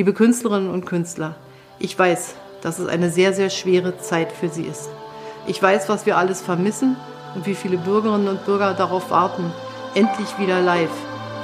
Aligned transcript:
Liebe 0.00 0.14
Künstlerinnen 0.14 0.70
und 0.70 0.86
Künstler, 0.86 1.34
ich 1.78 1.98
weiß, 1.98 2.34
dass 2.62 2.78
es 2.78 2.88
eine 2.88 3.10
sehr, 3.10 3.34
sehr 3.34 3.50
schwere 3.50 3.98
Zeit 3.98 4.32
für 4.32 4.48
Sie 4.48 4.62
ist. 4.62 4.88
Ich 5.46 5.62
weiß, 5.62 5.90
was 5.90 6.06
wir 6.06 6.16
alles 6.16 6.40
vermissen 6.40 6.96
und 7.34 7.44
wie 7.44 7.54
viele 7.54 7.76
Bürgerinnen 7.76 8.28
und 8.28 8.46
Bürger 8.46 8.72
darauf 8.72 9.10
warten, 9.10 9.52
endlich 9.94 10.38
wieder 10.38 10.62
live 10.62 10.88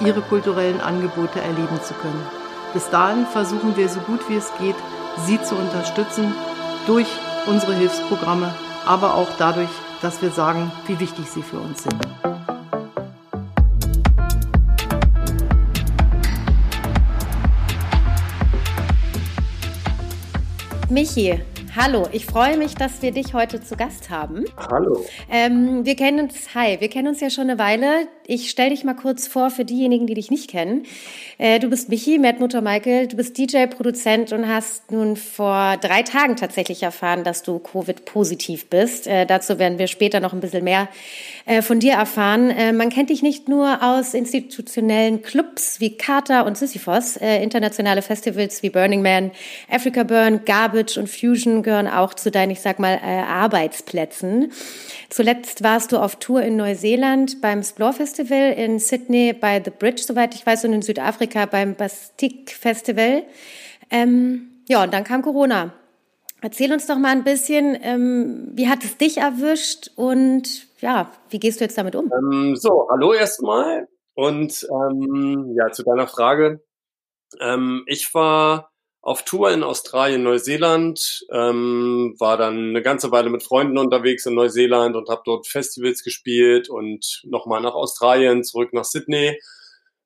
ihre 0.02 0.22
kulturellen 0.22 0.80
Angebote 0.80 1.38
erleben 1.38 1.78
zu 1.82 1.92
können. 1.92 2.26
Bis 2.72 2.88
dahin 2.88 3.26
versuchen 3.26 3.76
wir 3.76 3.90
so 3.90 4.00
gut 4.00 4.26
wie 4.30 4.36
es 4.36 4.50
geht, 4.58 4.76
Sie 5.26 5.38
zu 5.42 5.54
unterstützen 5.54 6.32
durch 6.86 7.08
unsere 7.44 7.74
Hilfsprogramme, 7.74 8.54
aber 8.86 9.16
auch 9.16 9.28
dadurch, 9.36 9.68
dass 10.00 10.22
wir 10.22 10.30
sagen, 10.30 10.72
wie 10.86 10.98
wichtig 10.98 11.26
Sie 11.30 11.42
für 11.42 11.58
uns 11.58 11.82
sind. 11.82 12.15
Michi, 20.96 21.38
Hallo, 21.76 22.08
ich 22.10 22.24
freue 22.24 22.56
mich, 22.56 22.74
dass 22.74 23.02
wir 23.02 23.12
dich 23.12 23.34
heute 23.34 23.62
zu 23.62 23.76
Gast 23.76 24.08
haben. 24.08 24.46
Hallo. 24.56 25.04
Ähm, 25.30 25.84
wir 25.84 25.94
kennen 25.94 26.20
uns, 26.20 26.54
hi, 26.54 26.80
wir 26.80 26.88
kennen 26.88 27.08
uns 27.08 27.20
ja 27.20 27.28
schon 27.28 27.50
eine 27.50 27.58
Weile. 27.58 28.08
Ich 28.28 28.50
stelle 28.50 28.70
dich 28.70 28.82
mal 28.82 28.94
kurz 28.94 29.28
vor 29.28 29.50
für 29.50 29.64
diejenigen, 29.64 30.08
die 30.08 30.14
dich 30.14 30.32
nicht 30.32 30.50
kennen. 30.50 30.84
Äh, 31.38 31.60
du 31.60 31.68
bist 31.68 31.90
Michi, 31.90 32.18
Mutter 32.18 32.60
Michael, 32.60 33.06
du 33.06 33.16
bist 33.16 33.38
DJ, 33.38 33.66
Produzent 33.66 34.32
und 34.32 34.48
hast 34.48 34.90
nun 34.90 35.14
vor 35.14 35.76
drei 35.76 36.02
Tagen 36.02 36.34
tatsächlich 36.34 36.82
erfahren, 36.82 37.22
dass 37.22 37.44
du 37.44 37.60
Covid-positiv 37.60 38.66
bist. 38.66 39.06
Äh, 39.06 39.26
dazu 39.26 39.60
werden 39.60 39.78
wir 39.78 39.86
später 39.86 40.18
noch 40.18 40.32
ein 40.32 40.40
bisschen 40.40 40.64
mehr 40.64 40.88
äh, 41.44 41.62
von 41.62 41.78
dir 41.78 41.92
erfahren. 41.92 42.76
Man 42.76 42.90
kennt 42.90 43.10
dich 43.10 43.22
nicht 43.22 43.48
nur 43.48 43.80
aus 43.82 44.12
institutionellen 44.12 45.22
Clubs 45.22 45.78
wie 45.78 45.96
Carter 45.96 46.46
und 46.46 46.58
Sisyphos, 46.58 47.16
internationale 47.16 48.02
Festivals 48.02 48.62
wie 48.62 48.70
Burning 48.70 49.02
Man, 49.02 49.30
Africa 49.70 50.02
Burn, 50.02 50.44
Garbage 50.44 50.98
und 50.98 51.08
Fusion 51.08 51.62
gehören 51.62 51.86
auch 51.86 52.14
zu 52.14 52.30
deinen, 52.30 52.50
ich 52.50 52.60
sag 52.60 52.78
mal, 52.78 52.98
Arbeitsplätzen. 52.98 54.52
Zuletzt 55.10 55.62
warst 55.62 55.92
du 55.92 55.98
auf 55.98 56.16
Tour 56.16 56.42
in 56.42 56.56
Neuseeland 56.56 57.40
beim 57.40 57.62
Splore 57.62 57.92
Festival, 57.92 58.15
in 58.22 58.78
Sydney 58.78 59.32
bei 59.32 59.62
The 59.62 59.70
Bridge, 59.70 60.02
soweit 60.02 60.34
ich 60.34 60.46
weiß, 60.46 60.64
und 60.64 60.72
in 60.72 60.82
Südafrika 60.82 61.46
beim 61.46 61.74
Bastik 61.74 62.50
Festival. 62.50 63.24
Ähm, 63.90 64.62
ja, 64.68 64.82
und 64.84 64.92
dann 64.92 65.04
kam 65.04 65.22
Corona. 65.22 65.72
Erzähl 66.42 66.72
uns 66.72 66.86
doch 66.86 66.98
mal 66.98 67.12
ein 67.12 67.24
bisschen, 67.24 67.78
ähm, 67.82 68.50
wie 68.52 68.68
hat 68.68 68.84
es 68.84 68.98
dich 68.98 69.18
erwischt 69.18 69.90
und 69.96 70.66
ja, 70.80 71.10
wie 71.30 71.38
gehst 71.38 71.60
du 71.60 71.64
jetzt 71.64 71.78
damit 71.78 71.96
um? 71.96 72.10
Ähm, 72.12 72.56
so, 72.56 72.86
hallo 72.90 73.14
erstmal 73.14 73.88
und 74.14 74.66
ähm, 74.70 75.54
ja, 75.56 75.70
zu 75.70 75.82
deiner 75.82 76.06
Frage. 76.06 76.62
Ähm, 77.40 77.84
ich 77.86 78.12
war 78.14 78.70
auf 79.06 79.22
Tour 79.22 79.52
in 79.52 79.62
Australien, 79.62 80.24
Neuseeland, 80.24 81.24
ähm, 81.30 82.16
war 82.18 82.36
dann 82.36 82.70
eine 82.70 82.82
ganze 82.82 83.12
Weile 83.12 83.30
mit 83.30 83.44
Freunden 83.44 83.78
unterwegs 83.78 84.26
in 84.26 84.34
Neuseeland 84.34 84.96
und 84.96 85.08
habe 85.08 85.22
dort 85.24 85.46
Festivals 85.46 86.02
gespielt 86.02 86.68
und 86.68 87.22
nochmal 87.22 87.60
nach 87.60 87.74
Australien, 87.74 88.42
zurück 88.42 88.72
nach 88.72 88.84
Sydney. 88.84 89.40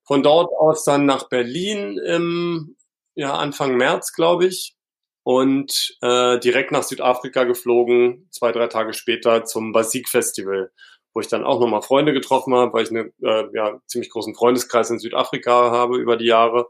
Von 0.05 0.23
dort 0.23 0.51
aus 0.55 0.85
dann 0.85 1.07
nach 1.07 1.31
Berlin 1.31 1.97
im 1.97 2.77
ja, 3.15 3.35
Anfang 3.39 3.79
März, 3.79 4.13
glaube 4.13 4.45
ich, 4.45 4.77
und 5.23 5.97
äh, 6.03 6.39
direkt 6.39 6.71
nach 6.71 6.83
Südafrika 6.83 7.45
geflogen, 7.45 8.29
zwei, 8.31 8.53
drei 8.53 8.67
Tage 8.67 8.93
später 8.93 9.47
zum 9.47 9.73
Basik 9.73 10.11
Festival, 10.11 10.73
wo 11.15 11.21
ich 11.21 11.29
dann 11.29 11.45
auch 11.45 11.59
nochmal 11.59 11.81
Freunde 11.81 12.13
getroffen 12.13 12.55
habe, 12.55 12.75
weil 12.75 12.83
ich 12.85 12.91
einen 12.91 13.15
äh, 13.23 13.47
ja, 13.55 13.81
ziemlich 13.87 14.11
großen 14.11 14.35
Freundeskreis 14.35 14.91
in 14.91 14.99
Südafrika 14.99 15.71
habe 15.71 15.97
über 15.97 16.19
die 16.19 16.27
Jahre 16.27 16.69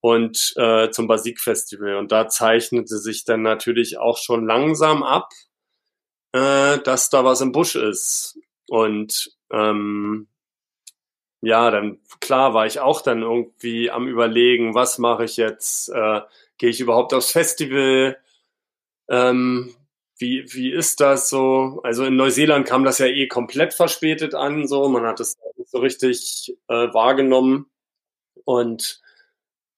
und 0.00 0.54
äh, 0.56 0.90
zum 0.90 1.06
Basik 1.06 1.40
Festival. 1.40 1.96
Und 1.96 2.12
da 2.12 2.28
zeichnete 2.28 2.98
sich 2.98 3.24
dann 3.24 3.42
natürlich 3.42 3.98
auch 3.98 4.18
schon 4.18 4.46
langsam 4.46 5.02
ab, 5.02 5.30
äh, 6.32 6.78
dass 6.78 7.10
da 7.10 7.24
was 7.24 7.40
im 7.40 7.52
Busch 7.52 7.74
ist. 7.76 8.38
Und 8.68 9.30
ähm, 9.50 10.28
ja, 11.40 11.70
dann 11.70 12.00
klar 12.20 12.54
war 12.54 12.66
ich 12.66 12.80
auch 12.80 13.02
dann 13.02 13.22
irgendwie 13.22 13.90
am 13.90 14.08
überlegen, 14.08 14.74
was 14.74 14.98
mache 14.98 15.24
ich 15.24 15.36
jetzt? 15.36 15.88
Äh, 15.90 16.22
Gehe 16.58 16.70
ich 16.70 16.80
überhaupt 16.80 17.12
aufs 17.12 17.32
Festival? 17.32 18.18
Ähm, 19.08 19.74
wie, 20.18 20.44
wie 20.54 20.72
ist 20.72 21.00
das 21.00 21.28
so? 21.28 21.80
Also 21.84 22.04
in 22.04 22.16
Neuseeland 22.16 22.66
kam 22.66 22.84
das 22.84 22.98
ja 22.98 23.06
eh 23.06 23.28
komplett 23.28 23.74
verspätet 23.74 24.34
an, 24.34 24.66
so 24.66 24.88
man 24.88 25.04
hat 25.04 25.20
es 25.20 25.36
nicht 25.56 25.70
so 25.70 25.78
richtig 25.78 26.56
äh, 26.68 26.92
wahrgenommen. 26.94 27.66
Und 28.44 29.02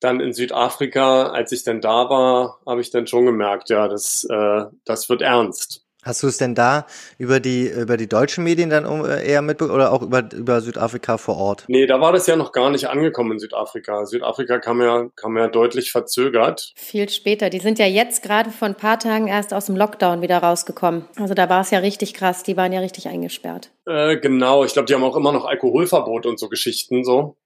dann 0.01 0.21
in 0.21 0.33
Südafrika, 0.33 1.29
als 1.29 1.53
ich 1.53 1.65
dann 1.65 1.81
da 1.81 2.09
war, 2.09 2.61
habe 2.67 2.81
ich 2.81 2.91
dann 2.91 3.07
schon 3.07 3.27
gemerkt, 3.27 3.69
ja, 3.71 3.89
das, 3.89 4.27
äh, 4.31 4.65
das 4.85 5.09
wird 5.09 5.23
ernst. 5.23 5.85
Hast 6.05 6.23
du 6.23 6.29
es 6.29 6.39
denn 6.39 6.55
da 6.55 6.87
über 7.19 7.41
die 7.41 7.69
über 7.69 7.97
die 7.97 8.09
deutschen 8.09 8.45
Medien 8.45 8.71
dann 8.71 8.85
äh, 9.05 9.27
eher 9.27 9.43
mitbekommen 9.43 9.75
oder 9.75 9.93
auch 9.93 10.01
über 10.01 10.25
über 10.33 10.61
Südafrika 10.61 11.19
vor 11.19 11.37
Ort? 11.37 11.65
Nee, 11.67 11.87
da 11.87 12.01
war 12.01 12.13
das 12.13 12.29
ja 12.29 12.37
noch 12.37 12.53
gar 12.53 12.71
nicht 12.71 12.89
angekommen 12.89 13.33
in 13.33 13.39
Südafrika. 13.41 14.07
Südafrika 14.07 14.61
kam 14.61 14.81
ja 14.81 15.09
kam 15.17 15.37
ja 15.37 15.49
deutlich 15.49 15.91
verzögert. 15.91 16.73
Viel 16.77 17.09
später. 17.09 17.51
Die 17.51 17.59
sind 17.59 17.81
ja 17.81 17.87
jetzt 17.87 18.23
gerade 18.23 18.51
vor 18.51 18.69
ein 18.69 18.77
paar 18.77 19.01
Tagen 19.01 19.27
erst 19.27 19.53
aus 19.53 19.67
dem 19.67 19.77
Lockdown 19.77 20.23
wieder 20.23 20.39
rausgekommen. 20.39 21.05
Also 21.17 21.35
da 21.35 21.51
war 21.51 21.63
es 21.63 21.73
ja 21.73 21.81
richtig 21.81 22.15
krass. 22.15 22.45
Die 22.45 22.57
waren 22.57 22.73
ja 22.73 22.81
richtig 22.81 23.09
eingesperrt. 23.09 23.71
Äh, 23.85 24.19
genau. 24.19 24.65
Ich 24.65 24.75
glaube, 24.75 24.87
die 24.87 24.95
haben 24.95 25.05
auch 25.05 25.17
immer 25.17 25.33
noch 25.33 25.47
Alkoholverbot 25.47 26.27
und 26.27 26.39
so 26.39 26.49
Geschichten 26.49 27.03
so 27.03 27.37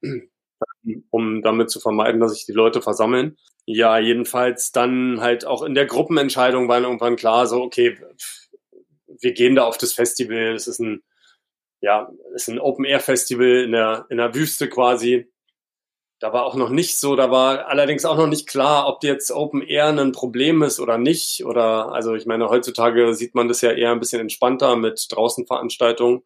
um 1.11 1.43
damit 1.43 1.71
zu 1.71 1.81
vermeiden, 1.81 2.21
dass 2.21 2.35
sich 2.35 2.47
die 2.47 2.53
Leute 2.53 2.83
versammeln. 2.83 3.37
Ja, 3.65 3.99
jedenfalls 3.99 4.73
dann 4.73 5.21
halt 5.21 5.47
auch 5.47 5.63
in 5.63 5.75
der 5.75 5.87
Gruppenentscheidung 5.87 6.69
war 6.69 6.81
irgendwann 6.81 7.17
klar, 7.17 7.47
so, 7.47 7.63
okay, 7.63 7.97
wir 9.21 9.33
gehen 9.33 9.55
da 9.55 9.65
auf 9.65 9.79
das 9.79 9.93
Festival. 9.93 10.55
Es 10.55 10.67
ist 10.67 10.81
ein, 10.81 11.03
ja, 11.81 12.11
es 12.35 12.43
ist 12.43 12.49
ein 12.49 12.59
Open-Air-Festival 12.59 13.65
in 13.65 13.73
der, 13.73 14.07
in 14.09 14.17
der 14.17 14.35
Wüste 14.35 14.69
quasi. 14.69 15.29
Da 16.19 16.33
war 16.33 16.45
auch 16.45 16.55
noch 16.55 16.71
nicht 16.71 16.99
so, 16.99 17.17
da 17.17 17.31
war 17.33 17.67
allerdings 17.67 18.05
auch 18.05 18.17
noch 18.17 18.29
nicht 18.29 18.49
klar, 18.49 18.87
ob 18.87 19.03
jetzt 19.03 19.33
Open 19.33 19.61
Air 19.61 19.89
ein 19.89 20.13
Problem 20.13 20.63
ist 20.63 20.79
oder 20.79 20.99
nicht. 20.99 21.45
Oder, 21.45 21.93
also 21.93 22.15
ich 22.15 22.27
meine, 22.27 22.49
heutzutage 22.49 23.15
sieht 23.15 23.35
man 23.35 23.49
das 23.49 23.61
ja 23.61 23.73
eher 23.73 23.91
ein 23.91 23.99
bisschen 24.01 24.21
entspannter 24.21 24.77
mit 24.77 25.07
Draußenveranstaltungen. 25.11 26.23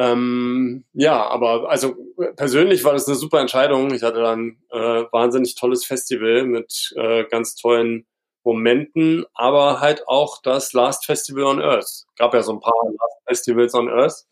Ähm, 0.00 0.84
ja, 0.94 1.26
aber 1.26 1.68
also 1.68 1.94
persönlich 2.34 2.84
war 2.84 2.94
das 2.94 3.06
eine 3.06 3.16
super 3.16 3.38
Entscheidung. 3.38 3.92
Ich 3.92 4.02
hatte 4.02 4.22
dann 4.22 4.56
äh, 4.70 5.04
wahnsinnig 5.12 5.56
tolles 5.56 5.84
Festival 5.84 6.44
mit 6.44 6.94
äh, 6.96 7.24
ganz 7.24 7.54
tollen 7.54 8.06
Momenten, 8.42 9.26
aber 9.34 9.80
halt 9.80 10.08
auch 10.08 10.40
das 10.42 10.72
Last 10.72 11.04
Festival 11.04 11.44
on 11.44 11.60
Earth. 11.60 12.06
Gab 12.16 12.32
ja 12.32 12.42
so 12.42 12.52
ein 12.52 12.60
paar 12.60 12.72
Last 12.86 13.16
Festivals 13.26 13.74
on 13.74 13.90
Earth 13.90 14.24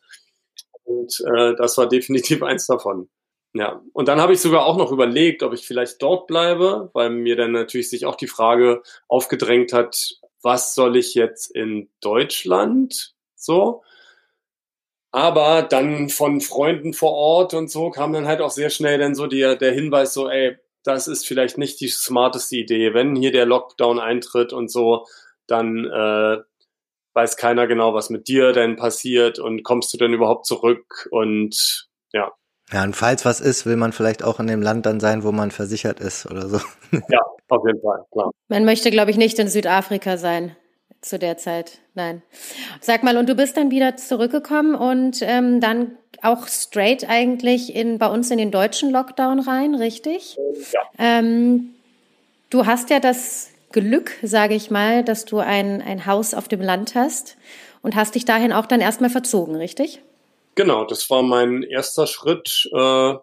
und 0.85 1.13
äh, 1.37 1.55
das 1.57 1.77
war 1.77 1.87
definitiv 1.87 2.43
eins 2.43 2.67
davon. 2.67 3.11
Ja, 3.53 3.83
und 3.93 4.09
dann 4.09 4.23
habe 4.23 4.33
ich 4.33 4.41
sogar 4.41 4.65
auch 4.65 4.79
noch 4.79 4.91
überlegt, 4.91 5.43
ob 5.43 5.53
ich 5.53 5.67
vielleicht 5.67 6.01
dort 6.01 6.29
bleibe, 6.29 6.89
weil 6.95 7.11
mir 7.11 7.37
dann 7.37 7.53
natürlich 7.53 7.91
sich 7.91 8.07
auch 8.07 8.17
die 8.17 8.27
Frage 8.27 8.83
aufgedrängt 9.07 9.75
hat, 9.75 9.97
was 10.41 10.75
soll 10.75 10.97
ich 10.97 11.15
jetzt 11.15 11.55
in 11.55 11.91
Deutschland 12.01 13.15
so? 13.35 13.83
Aber 15.11 15.63
dann 15.63 16.11
von 16.11 16.41
Freunden 16.41 16.93
vor 16.93 17.13
Ort 17.13 17.55
und 17.55 17.71
so 17.71 17.91
kam 17.91 18.13
dann 18.13 18.27
halt 18.27 18.41
auch 18.41 18.51
sehr 18.51 18.71
schnell 18.71 18.99
dann 18.99 19.15
so 19.15 19.27
der, 19.27 19.57
der 19.57 19.73
Hinweis 19.73 20.13
so, 20.13 20.29
ey, 20.29 20.59
das 20.85 21.09
ist 21.09 21.27
vielleicht 21.27 21.59
nicht 21.59 21.81
die 21.81 21.89
smarteste 21.89 22.57
Idee. 22.57 22.95
Wenn 22.95 23.17
hier 23.17 23.33
der 23.33 23.47
Lockdown 23.47 23.99
eintritt 23.99 24.53
und 24.53 24.71
so, 24.71 25.07
dann 25.47 25.87
äh, 25.87 26.39
weiß 27.15 27.37
keiner 27.37 27.67
genau, 27.67 27.95
was 27.95 28.11
mit 28.11 28.29
dir 28.29 28.53
denn 28.53 28.77
passiert 28.77 29.39
und 29.39 29.63
kommst 29.63 29.93
du 29.93 29.99
denn 29.99 30.13
überhaupt 30.13 30.47
zurück 30.47 31.09
und 31.11 31.89
ja. 32.13 32.33
Ja, 32.71 32.85
und 32.85 32.95
falls 32.95 33.25
was 33.25 33.41
ist, 33.41 33.65
will 33.65 33.77
man 33.77 33.93
vielleicht 33.93 34.23
auch 34.23 34.41
in 34.41 34.47
dem 34.47 34.61
Land 34.61 34.85
dann 34.85 35.01
sein, 35.01 35.25
wo 35.25 35.33
man 35.33 35.51
versichert 35.51 36.01
ist 36.01 36.27
oder 36.31 36.49
so. 36.49 36.61
Ja, 37.09 37.21
auf 37.49 37.65
jeden 37.67 37.81
Fall, 37.81 38.05
klar. 38.13 38.31
Man 38.49 38.67
möchte, 38.67 38.91
glaube 38.91 39.11
ich, 39.11 39.17
nicht 39.17 39.39
in 39.39 39.49
Südafrika 39.49 40.19
sein 40.19 40.55
zu 41.01 41.19
der 41.19 41.39
Zeit. 41.39 41.79
Nein. 41.95 42.23
Sag 42.81 43.03
mal, 43.03 43.17
und 43.17 43.29
du 43.29 43.35
bist 43.35 43.57
dann 43.57 43.71
wieder 43.71 43.97
zurückgekommen 43.97 44.75
und 44.75 45.19
ähm, 45.23 45.61
dann 45.61 45.97
auch 46.23 46.49
straight 46.49 47.09
eigentlich 47.09 47.75
in, 47.75 47.99
bei 47.99 48.09
uns 48.09 48.31
in 48.31 48.39
den 48.39 48.51
deutschen 48.51 48.91
Lockdown 48.91 49.41
rein, 49.41 49.75
richtig? 49.75 50.37
Ja. 50.73 50.81
Ähm, 50.99 51.75
du 52.51 52.67
hast 52.67 52.91
ja 52.91 53.01
das 53.01 53.51
Glück, 53.71 54.13
sage 54.23 54.55
ich 54.55 54.71
mal, 54.71 55.05
dass 55.05 55.25
du 55.25 55.39
ein, 55.39 55.83
ein 55.83 56.07
Haus 56.07 56.35
auf 56.35 56.49
dem 56.49 56.61
Land 56.61 56.95
hast 56.95 57.37
und 57.83 57.95
hast 57.95 58.15
dich 58.15 58.25
dahin 58.25 58.53
auch 58.53 58.67
dann 58.67 58.81
erstmal 58.81 59.11
verzogen, 59.11 59.57
richtig? 59.57 60.01
Genau, 60.55 60.85
das 60.85 61.09
war 61.11 61.23
mein 61.23 61.63
erster 61.63 62.07
Schritt, 62.07 62.69
äh, 62.73 63.15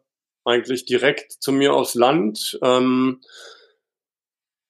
eigentlich 0.46 0.86
direkt 0.86 1.34
zu 1.34 1.52
mir 1.52 1.74
aufs 1.74 1.96
Land. 1.96 2.58
Ähm, 2.64 3.20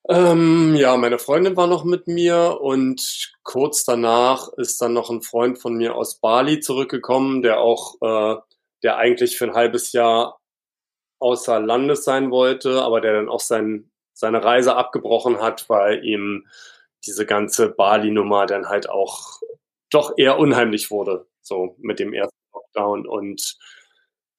ähm, 0.09 0.75
ja, 0.75 0.95
meine 0.97 1.19
Freundin 1.19 1.55
war 1.55 1.67
noch 1.67 1.83
mit 1.83 2.07
mir 2.07 2.59
und 2.61 3.33
kurz 3.43 3.85
danach 3.85 4.49
ist 4.53 4.81
dann 4.81 4.93
noch 4.93 5.09
ein 5.09 5.21
Freund 5.21 5.59
von 5.59 5.75
mir 5.75 5.95
aus 5.95 6.19
Bali 6.19 6.59
zurückgekommen, 6.59 7.41
der 7.41 7.59
auch, 7.59 7.95
äh, 8.01 8.39
der 8.83 8.97
eigentlich 8.97 9.37
für 9.37 9.45
ein 9.45 9.55
halbes 9.55 9.93
Jahr 9.93 10.39
außer 11.19 11.59
Landes 11.59 12.03
sein 12.03 12.31
wollte, 12.31 12.81
aber 12.83 13.01
der 13.01 13.13
dann 13.13 13.29
auch 13.29 13.39
sein 13.39 13.89
seine 14.15 14.43
Reise 14.43 14.75
abgebrochen 14.75 15.41
hat, 15.41 15.69
weil 15.69 16.03
ihm 16.03 16.47
diese 17.05 17.25
ganze 17.25 17.69
Bali-Nummer 17.69 18.45
dann 18.45 18.69
halt 18.69 18.89
auch 18.89 19.41
doch 19.91 20.13
eher 20.17 20.39
unheimlich 20.39 20.89
wurde, 20.89 21.27
so 21.41 21.75
mit 21.79 21.99
dem 21.99 22.13
ersten 22.13 22.35
Lockdown. 22.53 23.05
Und 23.05 23.57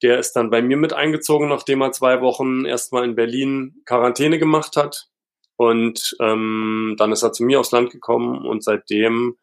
der 0.01 0.19
ist 0.19 0.33
dann 0.33 0.49
bei 0.49 0.61
mir 0.61 0.77
mit 0.77 0.93
eingezogen, 0.93 1.47
nachdem 1.47 1.81
er 1.81 1.91
zwei 1.91 2.21
Wochen 2.21 2.65
erstmal 2.65 3.05
in 3.05 3.15
Berlin 3.15 3.81
Quarantäne 3.85 4.39
gemacht 4.39 4.75
hat. 4.75 5.09
Und 5.57 6.15
ähm, 6.19 6.95
dann 6.97 7.11
ist 7.11 7.23
er 7.23 7.33
zu 7.33 7.43
mir 7.43 7.59
aufs 7.59 7.71
Land 7.71 7.91
gekommen 7.91 8.45
und 8.45 8.63
seitdem 8.63 9.37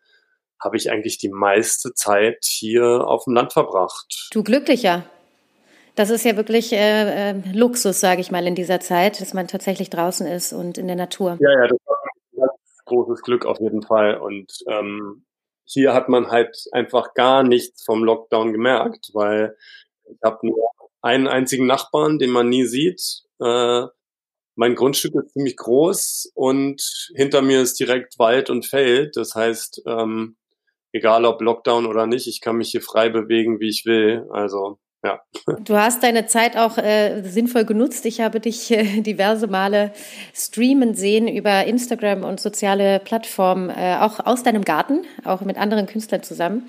habe 0.61 0.77
ich 0.77 0.91
eigentlich 0.91 1.19
die 1.19 1.29
meiste 1.29 1.93
Zeit 1.93 2.45
hier 2.45 3.07
auf 3.07 3.25
dem 3.25 3.35
Land 3.35 3.53
verbracht. 3.53 4.29
Du 4.33 4.43
glücklicher. 4.43 5.05
Das 5.97 6.11
ist 6.11 6.25
ja 6.25 6.37
wirklich 6.37 6.73
äh, 6.73 7.31
äh, 7.31 7.35
Luxus, 7.53 8.01
sage 8.01 8.21
ich 8.21 8.31
mal, 8.31 8.47
in 8.47 8.55
dieser 8.55 8.81
Zeit, 8.81 9.21
dass 9.21 9.35
man 9.35 9.47
tatsächlich 9.47 9.91
draußen 9.91 10.27
ist 10.27 10.53
und 10.53 10.79
in 10.79 10.87
der 10.87 10.97
Natur. 10.97 11.37
Ja, 11.41 11.51
ja, 11.51 11.69
das 11.69 11.79
war 11.85 11.97
ein 12.03 12.41
ganz 12.41 12.85
großes 12.85 13.23
Glück 13.23 13.45
auf 13.45 13.61
jeden 13.61 13.83
Fall. 13.83 14.17
Und 14.17 14.53
ähm, 14.69 15.25
hier 15.65 15.95
hat 15.95 16.09
man 16.09 16.31
halt 16.31 16.57
einfach 16.73 17.15
gar 17.15 17.43
nichts 17.43 17.85
vom 17.85 18.03
Lockdown 18.03 18.53
gemerkt, 18.53 19.11
weil 19.13 19.57
ich 20.05 20.19
habe 20.25 20.47
nur 20.47 20.71
einen 21.01 21.29
einzigen 21.29 21.67
Nachbarn, 21.67 22.19
den 22.19 22.31
man 22.31 22.49
nie 22.49 22.65
sieht. 22.65 23.23
Äh, 23.41 23.87
mein 24.57 24.75
Grundstück 24.75 25.15
ist 25.15 25.33
ziemlich 25.33 25.57
groß 25.57 26.33
und 26.35 27.11
hinter 27.15 27.43
mir 27.43 27.61
ist 27.61 27.79
direkt 27.79 28.19
Wald 28.19 28.51
und 28.51 28.67
Feld. 28.67 29.17
Das 29.17 29.35
heißt, 29.35 29.83
ähm, 29.87 30.37
egal 30.93 31.25
ob 31.25 31.41
Lockdown 31.41 31.87
oder 31.87 32.07
nicht, 32.07 32.27
ich 32.27 32.41
kann 32.41 32.57
mich 32.57 32.71
hier 32.71 32.83
frei 32.83 33.09
bewegen, 33.09 33.61
wie 33.61 33.69
ich 33.69 33.85
will. 33.85 34.27
Also 34.31 34.79
ja. 35.05 35.21
Du 35.65 35.77
hast 35.77 36.03
deine 36.03 36.27
Zeit 36.27 36.57
auch 36.57 36.79
äh, 36.79 37.23
sinnvoll 37.23 37.67
genutzt. 37.67 38.07
Ich 38.07 38.23
habe 38.23 38.41
dich 38.41 38.71
äh, 38.71 39.03
diverse 39.03 39.47
Male 39.49 39.93
streamen 40.33 40.95
sehen 40.95 41.29
über 41.29 41.67
Instagram 41.67 42.25
und 42.25 42.41
soziale 42.41 43.01
Plattformen, 43.01 43.69
äh, 43.69 43.99
auch 44.01 44.25
aus 44.25 44.43
deinem 44.43 44.65
Garten, 44.65 45.03
auch 45.25 45.43
mit 45.43 45.59
anderen 45.59 45.87
Künstlern 45.87 46.23
zusammen. 46.23 46.67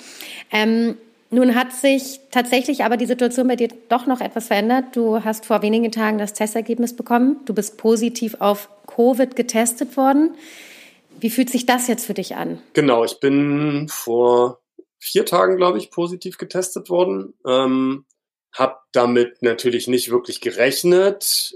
Ähm, 0.52 0.98
nun 1.36 1.56
hat 1.56 1.74
sich 1.74 2.20
tatsächlich 2.32 2.84
aber 2.84 2.98
die 2.98 3.06
Situation 3.06 3.48
bei 3.48 3.56
dir 3.56 3.70
doch 3.90 4.08
noch 4.08 4.22
etwas 4.22 4.48
verändert. 4.48 4.96
Du 4.96 5.24
hast 5.24 5.46
vor 5.46 5.62
wenigen 5.62 5.92
Tagen 5.92 6.18
das 6.18 6.34
Testergebnis 6.34 6.96
bekommen. 6.96 7.42
Du 7.46 7.54
bist 7.54 7.78
positiv 7.78 8.38
auf 8.40 8.70
Covid 8.88 9.36
getestet 9.36 9.98
worden. 9.98 10.36
Wie 11.20 11.30
fühlt 11.30 11.50
sich 11.50 11.66
das 11.66 11.88
jetzt 11.88 12.06
für 12.06 12.14
dich 12.14 12.36
an? 12.36 12.62
Genau, 12.74 13.04
ich 13.04 13.20
bin 13.20 13.88
vor 13.90 14.62
vier 14.98 15.26
Tagen, 15.26 15.58
glaube 15.58 15.78
ich, 15.78 15.92
positiv 15.92 16.38
getestet 16.38 16.90
worden. 16.90 17.34
Ähm, 17.46 18.06
hab 18.52 18.86
damit 18.92 19.42
natürlich 19.42 19.88
nicht 19.88 20.10
wirklich 20.10 20.42
gerechnet. 20.42 21.54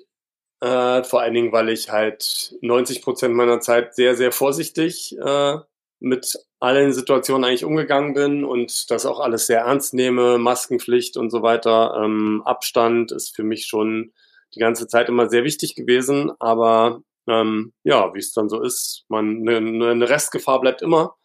Äh, 0.62 1.04
vor 1.04 1.22
allen 1.22 1.34
Dingen, 1.34 1.52
weil 1.52 1.70
ich 1.70 1.90
halt 1.90 2.56
90 2.62 3.02
Prozent 3.02 3.34
meiner 3.34 3.62
Zeit 3.62 3.96
sehr, 3.96 4.16
sehr 4.16 4.32
vorsichtig 4.32 5.18
äh, 5.18 5.58
mit 6.00 6.38
allen 6.60 6.94
Situationen 6.94 7.44
eigentlich 7.44 7.66
umgegangen 7.66 8.14
bin 8.14 8.44
und 8.46 8.90
das 8.90 9.06
auch 9.06 9.20
alles 9.20 9.48
sehr 9.48 9.62
ernst 9.62 9.94
nehme, 9.94 10.38
Maskenpflicht 10.38 11.18
und 11.18 11.30
so 11.30 11.42
weiter. 11.42 12.02
Ähm, 12.04 12.42
Abstand 12.46 13.12
ist 13.12 13.36
für 13.36 13.44
mich 13.44 13.66
schon 13.66 14.14
die 14.56 14.60
ganze 14.60 14.88
Zeit 14.88 15.10
immer 15.10 15.30
sehr 15.30 15.44
wichtig 15.44 15.76
gewesen, 15.76 16.32
aber 16.40 17.02
ähm, 17.28 17.74
ja, 17.84 18.14
wie 18.14 18.20
es 18.20 18.34
dann 18.34 18.50
so 18.50 18.62
ist, 18.62 19.06
man 19.08 19.48
eine, 19.48 19.58
eine 19.92 20.10
Restgefahr 20.10 20.62
bleibt 20.62 20.82
immer. 20.82 21.16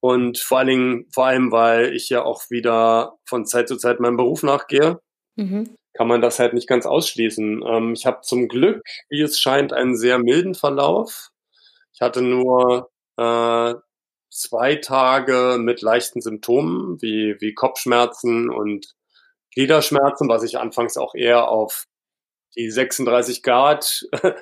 Und 0.00 0.38
vor 0.38 0.58
allen 0.58 0.68
Dingen, 0.68 1.06
vor 1.12 1.26
allem, 1.26 1.52
weil 1.52 1.94
ich 1.94 2.08
ja 2.08 2.22
auch 2.22 2.44
wieder 2.48 3.18
von 3.24 3.44
Zeit 3.44 3.68
zu 3.68 3.76
Zeit 3.76 4.00
meinem 4.00 4.16
Beruf 4.16 4.42
nachgehe, 4.42 4.98
mhm. 5.36 5.76
kann 5.92 6.08
man 6.08 6.22
das 6.22 6.38
halt 6.38 6.54
nicht 6.54 6.68
ganz 6.68 6.86
ausschließen. 6.86 7.62
Ähm, 7.66 7.92
ich 7.92 8.06
habe 8.06 8.22
zum 8.22 8.48
Glück, 8.48 8.82
wie 9.10 9.20
es 9.20 9.38
scheint, 9.38 9.74
einen 9.74 9.96
sehr 9.96 10.18
milden 10.18 10.54
Verlauf. 10.54 11.28
Ich 11.92 12.00
hatte 12.00 12.22
nur 12.22 12.89
äh, 13.20 13.74
zwei 14.30 14.76
Tage 14.76 15.58
mit 15.58 15.82
leichten 15.82 16.20
Symptomen 16.20 17.00
wie, 17.02 17.36
wie 17.40 17.54
Kopfschmerzen 17.54 18.50
und 18.50 18.94
Gliederschmerzen, 19.54 20.28
was 20.28 20.44
ich 20.44 20.58
anfangs 20.58 20.96
auch 20.96 21.14
eher 21.14 21.48
auf 21.48 21.86
die 22.56 22.70
36 22.70 23.42
Grad 23.42 24.06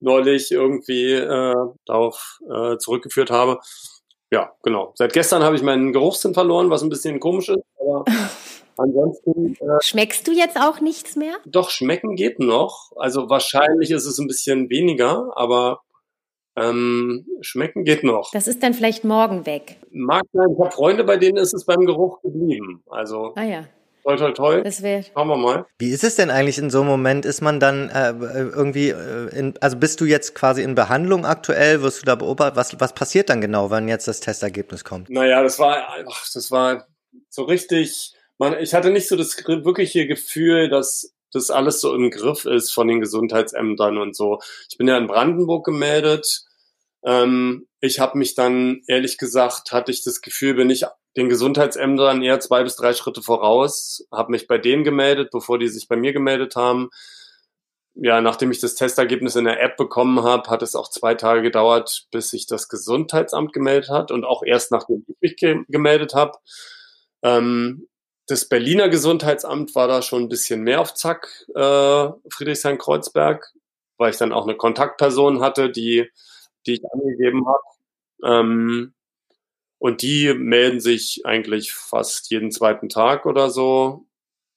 neulich 0.00 0.52
irgendwie 0.52 1.12
äh, 1.12 1.54
darauf 1.86 2.38
äh, 2.50 2.76
zurückgeführt 2.76 3.30
habe. 3.30 3.60
Ja, 4.30 4.52
genau. 4.62 4.92
Seit 4.96 5.12
gestern 5.12 5.42
habe 5.42 5.56
ich 5.56 5.62
meinen 5.62 5.92
Geruchssinn 5.92 6.34
verloren, 6.34 6.70
was 6.70 6.82
ein 6.82 6.90
bisschen 6.90 7.20
komisch 7.20 7.48
ist, 7.48 7.64
aber 7.80 8.04
ansonsten. 8.76 9.54
Äh, 9.54 9.82
Schmeckst 9.82 10.26
du 10.26 10.32
jetzt 10.32 10.58
auch 10.60 10.80
nichts 10.80 11.16
mehr? 11.16 11.36
Doch, 11.46 11.70
schmecken 11.70 12.16
geht 12.16 12.38
noch. 12.38 12.92
Also 12.96 13.30
wahrscheinlich 13.30 13.90
ist 13.90 14.04
es 14.04 14.18
ein 14.18 14.26
bisschen 14.26 14.68
weniger, 14.68 15.32
aber 15.36 15.83
ähm, 16.56 17.26
schmecken 17.40 17.84
geht 17.84 18.04
noch. 18.04 18.30
Das 18.32 18.46
ist 18.46 18.62
dann 18.62 18.74
vielleicht 18.74 19.04
morgen 19.04 19.46
weg. 19.46 19.76
Mag 19.90 20.22
sein, 20.32 20.46
ich 20.52 20.58
habe 20.60 20.70
Freunde, 20.70 21.04
bei 21.04 21.16
denen 21.16 21.36
ist 21.36 21.54
es 21.54 21.64
beim 21.64 21.84
Geruch 21.86 22.20
geblieben. 22.22 22.82
Also 22.88 23.32
ah 23.36 23.42
ja. 23.42 23.64
Toi, 24.04 24.16
toi, 24.16 24.32
toi. 24.32 24.62
Das 24.62 24.82
wäre. 24.82 25.02
Schauen 25.02 25.28
wir 25.28 25.36
mal. 25.36 25.66
Wie 25.78 25.88
ist 25.88 26.04
es 26.04 26.16
denn 26.16 26.28
eigentlich 26.28 26.58
in 26.58 26.68
so 26.68 26.80
einem 26.80 26.90
Moment? 26.90 27.24
Ist 27.24 27.40
man 27.40 27.58
dann 27.58 27.88
äh, 27.88 28.10
irgendwie, 28.10 28.90
äh, 28.90 29.34
in, 29.34 29.54
also 29.62 29.78
bist 29.78 29.98
du 29.98 30.04
jetzt 30.04 30.34
quasi 30.34 30.62
in 30.62 30.74
Behandlung 30.74 31.24
aktuell? 31.24 31.80
Wirst 31.80 32.02
du 32.02 32.04
da 32.04 32.14
beobachtet? 32.14 32.56
Was, 32.56 32.78
was 32.80 32.92
passiert 32.92 33.30
dann 33.30 33.40
genau, 33.40 33.70
wenn 33.70 33.88
jetzt 33.88 34.06
das 34.06 34.20
Testergebnis 34.20 34.84
kommt? 34.84 35.08
Naja, 35.08 35.42
das 35.42 35.58
war, 35.58 35.88
ach, 36.06 36.26
das 36.34 36.50
war 36.50 36.86
so 37.30 37.44
richtig, 37.44 38.12
man, 38.36 38.58
ich 38.60 38.74
hatte 38.74 38.90
nicht 38.90 39.08
so 39.08 39.16
das 39.16 39.38
wirkliche 39.38 40.06
Gefühl, 40.06 40.68
dass 40.68 41.13
das 41.34 41.50
alles 41.50 41.80
so 41.80 41.94
im 41.94 42.10
Griff 42.10 42.44
ist 42.44 42.72
von 42.72 42.88
den 42.88 43.00
Gesundheitsämtern 43.00 43.98
und 43.98 44.16
so. 44.16 44.40
Ich 44.70 44.78
bin 44.78 44.88
ja 44.88 44.96
in 44.96 45.06
Brandenburg 45.06 45.64
gemeldet. 45.64 46.44
Ähm, 47.04 47.66
ich 47.80 48.00
habe 48.00 48.18
mich 48.18 48.34
dann, 48.34 48.82
ehrlich 48.86 49.18
gesagt, 49.18 49.72
hatte 49.72 49.90
ich 49.90 50.02
das 50.02 50.20
Gefühl, 50.20 50.54
bin 50.54 50.70
ich 50.70 50.84
den 51.16 51.28
Gesundheitsämtern 51.28 52.22
eher 52.22 52.40
zwei 52.40 52.64
bis 52.64 52.76
drei 52.76 52.92
Schritte 52.92 53.22
voraus, 53.22 54.06
habe 54.10 54.32
mich 54.32 54.46
bei 54.46 54.58
denen 54.58 54.84
gemeldet, 54.84 55.30
bevor 55.30 55.58
die 55.58 55.68
sich 55.68 55.86
bei 55.86 55.96
mir 55.96 56.12
gemeldet 56.12 56.56
haben. 56.56 56.90
Ja, 57.96 58.20
nachdem 58.20 58.50
ich 58.50 58.58
das 58.58 58.74
Testergebnis 58.74 59.36
in 59.36 59.44
der 59.44 59.62
App 59.62 59.76
bekommen 59.76 60.24
habe, 60.24 60.50
hat 60.50 60.62
es 60.62 60.74
auch 60.74 60.90
zwei 60.90 61.14
Tage 61.14 61.42
gedauert, 61.42 62.08
bis 62.10 62.30
sich 62.30 62.46
das 62.46 62.68
Gesundheitsamt 62.68 63.52
gemeldet 63.52 63.88
hat 63.90 64.10
und 64.10 64.24
auch 64.24 64.42
erst 64.42 64.72
nachdem 64.72 65.04
ich 65.06 65.16
mich 65.20 65.36
ge 65.36 65.58
gemeldet 65.68 66.14
habe. 66.14 66.32
Ähm, 67.22 67.86
das 68.26 68.46
Berliner 68.46 68.88
Gesundheitsamt 68.88 69.74
war 69.74 69.88
da 69.88 70.02
schon 70.02 70.22
ein 70.22 70.28
bisschen 70.28 70.62
mehr 70.62 70.80
auf 70.80 70.94
Zack, 70.94 71.46
äh, 71.54 72.08
Friedrichshain-Kreuzberg, 72.30 73.52
weil 73.98 74.10
ich 74.10 74.16
dann 74.16 74.32
auch 74.32 74.44
eine 74.44 74.56
Kontaktperson 74.56 75.40
hatte, 75.40 75.70
die, 75.70 76.10
die 76.66 76.74
ich 76.74 76.82
angegeben 76.92 77.46
habe. 77.46 77.62
Ähm, 78.24 78.94
und 79.78 80.00
die 80.00 80.32
melden 80.32 80.80
sich 80.80 81.26
eigentlich 81.26 81.74
fast 81.74 82.30
jeden 82.30 82.50
zweiten 82.50 82.88
Tag 82.88 83.26
oder 83.26 83.50
so. 83.50 84.06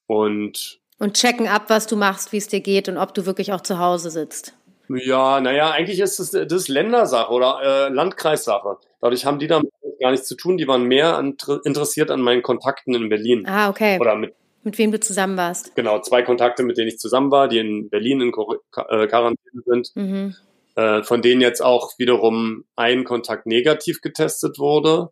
Und, 0.05 0.79
und 0.99 1.17
checken 1.17 1.47
ab, 1.47 1.65
was 1.67 1.87
du 1.87 1.97
machst, 1.97 2.31
wie 2.31 2.37
es 2.37 2.47
dir 2.47 2.61
geht 2.61 2.87
und 2.87 2.97
ob 2.97 3.13
du 3.13 3.25
wirklich 3.25 3.51
auch 3.51 3.61
zu 3.61 3.77
Hause 3.77 4.09
sitzt. 4.09 4.53
Ja, 4.87 5.41
naja, 5.41 5.71
eigentlich 5.71 5.99
ist 5.99 6.19
es 6.19 6.31
das 6.31 6.53
ist 6.53 6.67
Ländersache 6.69 7.31
oder 7.33 7.59
äh, 7.61 7.89
Landkreissache. 7.89 8.77
Dadurch 8.99 9.25
haben 9.25 9.39
die 9.39 9.47
damit 9.47 9.71
gar 9.99 10.11
nichts 10.11 10.27
zu 10.27 10.35
tun. 10.35 10.57
Die 10.57 10.67
waren 10.67 10.83
mehr 10.83 11.17
an, 11.17 11.37
interessiert 11.63 12.11
an 12.11 12.21
meinen 12.21 12.43
Kontakten 12.43 12.93
in 12.93 13.09
Berlin. 13.09 13.45
Ah, 13.47 13.69
okay. 13.69 13.99
Oder 13.99 14.15
mit, 14.15 14.33
mit 14.63 14.77
wem 14.77 14.91
du 14.91 14.99
zusammen 14.99 15.37
warst. 15.37 15.75
Genau, 15.75 15.99
zwei 16.01 16.21
Kontakte, 16.21 16.63
mit 16.63 16.77
denen 16.77 16.87
ich 16.89 16.99
zusammen 16.99 17.31
war, 17.31 17.47
die 17.47 17.59
in 17.59 17.89
Berlin 17.89 18.21
in 18.21 18.29
äh, 18.29 19.07
Quarantäne 19.07 19.63
sind. 19.65 19.91
Mhm. 19.95 20.35
Äh, 20.75 21.03
von 21.03 21.21
denen 21.21 21.41
jetzt 21.41 21.61
auch 21.61 21.97
wiederum 21.97 22.65
ein 22.75 23.03
Kontakt 23.03 23.47
negativ 23.47 24.01
getestet 24.01 24.59
wurde. 24.59 25.09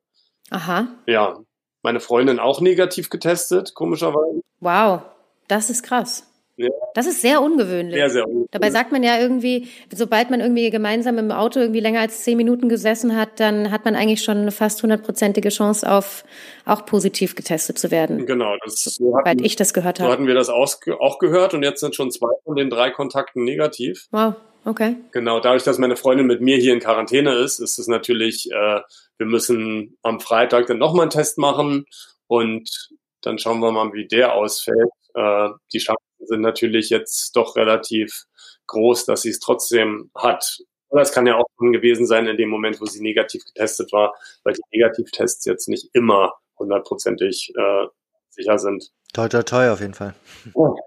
Aha. 0.52 0.88
Ja, 1.08 1.40
meine 1.82 2.00
Freundin 2.00 2.40
auch 2.40 2.62
negativ 2.62 3.10
getestet, 3.10 3.74
komischerweise. 3.74 4.42
Wow, 4.60 5.02
das 5.48 5.70
ist 5.70 5.84
krass. 5.84 6.28
Ja. 6.58 6.70
Das 6.94 7.06
ist 7.06 7.22
sehr 7.22 7.42
ungewöhnlich. 7.42 7.96
Sehr, 7.96 8.10
sehr 8.10 8.24
ungewöhnlich. 8.24 8.52
Dabei 8.52 8.72
sagt 8.72 8.92
man 8.92 9.04
ja 9.04 9.20
irgendwie, 9.20 9.68
sobald 9.94 10.30
man 10.30 10.40
irgendwie 10.40 10.70
gemeinsam 10.70 11.18
im 11.18 11.32
Auto 11.32 11.60
irgendwie 11.60 11.82
länger 11.82 12.00
als 12.00 12.24
zehn 12.24 12.38
Minuten 12.38 12.70
gesessen 12.70 13.16
hat, 13.16 13.40
dann 13.40 13.72
hat 13.72 13.84
man 13.84 13.96
eigentlich 13.96 14.24
schon 14.24 14.38
eine 14.38 14.52
fast 14.52 14.82
hundertprozentige 14.82 15.50
Chance 15.50 15.92
auf 15.92 16.24
auch 16.66 16.86
positiv 16.86 17.36
getestet 17.36 17.78
zu 17.78 17.92
werden. 17.92 18.26
Genau, 18.26 18.56
das, 18.64 18.82
so 18.84 19.18
hatten, 19.18 19.44
ich 19.44 19.56
das 19.56 19.74
gehört 19.74 20.00
habe. 20.00 20.10
So 20.10 20.14
hatten 20.14 20.28
wir 20.28 20.34
das 20.34 20.50
auch 20.50 21.20
gehört 21.20 21.54
und 21.54 21.64
jetzt 21.64 21.82
sind 21.82 21.96
schon 21.96 22.12
zwei 22.12 22.32
von 22.44 22.56
den 22.56 22.70
drei 22.70 22.92
Kontakten 22.92 23.44
negativ. 23.44 24.08
Wow. 24.12 24.36
Okay. 24.66 24.96
Genau, 25.12 25.40
dadurch, 25.40 25.64
dass 25.64 25.78
meine 25.78 25.96
Freundin 25.96 26.26
mit 26.26 26.42
mir 26.42 26.58
hier 26.58 26.74
in 26.74 26.80
Quarantäne 26.80 27.34
ist, 27.36 27.60
ist 27.60 27.78
es 27.78 27.88
natürlich, 27.88 28.50
äh, 28.52 28.80
wir 29.18 29.28
müssen 29.28 29.98
am 30.02 30.20
Freitag 30.20 30.66
dann 30.66 30.80
nochmal 30.80 31.04
einen 31.04 31.12
Test 31.12 31.38
machen 31.38 31.86
und 32.26 32.90
dann 33.22 33.38
schauen 33.38 33.60
wir 33.60 33.72
mal, 33.72 33.94
wie 33.94 34.08
der 34.08 34.34
ausfällt. 34.34 34.90
Äh, 35.14 35.50
die 35.72 35.78
Chancen 35.78 36.05
sind 36.28 36.42
natürlich 36.42 36.90
jetzt 36.90 37.36
doch 37.36 37.56
relativ 37.56 38.26
groß, 38.68 39.06
dass 39.06 39.22
sie 39.22 39.30
es 39.30 39.40
trotzdem 39.40 40.10
hat. 40.16 40.60
Es 40.90 41.12
kann 41.12 41.28
ja 41.28 41.36
auch 41.36 41.46
gewesen 41.60 42.06
sein 42.06 42.26
in 42.28 42.38
dem 42.38 42.50
Moment, 42.50 42.80
wo 42.80 42.86
sie 42.86 43.02
negativ 43.02 43.44
getestet 43.46 43.92
war, 43.92 44.14
weil 44.44 44.54
die 44.54 44.62
Negativtests 44.72 45.46
jetzt 45.46 45.68
nicht 45.68 45.90
immer 45.94 46.34
hundertprozentig 46.58 47.52
äh, 47.56 47.88
sicher 48.30 48.58
sind. 48.58 48.92
Toi, 49.14 49.30
toi, 49.30 49.44
toi, 49.44 49.70
auf 49.70 49.80
jeden 49.80 49.94
Fall. 49.94 50.14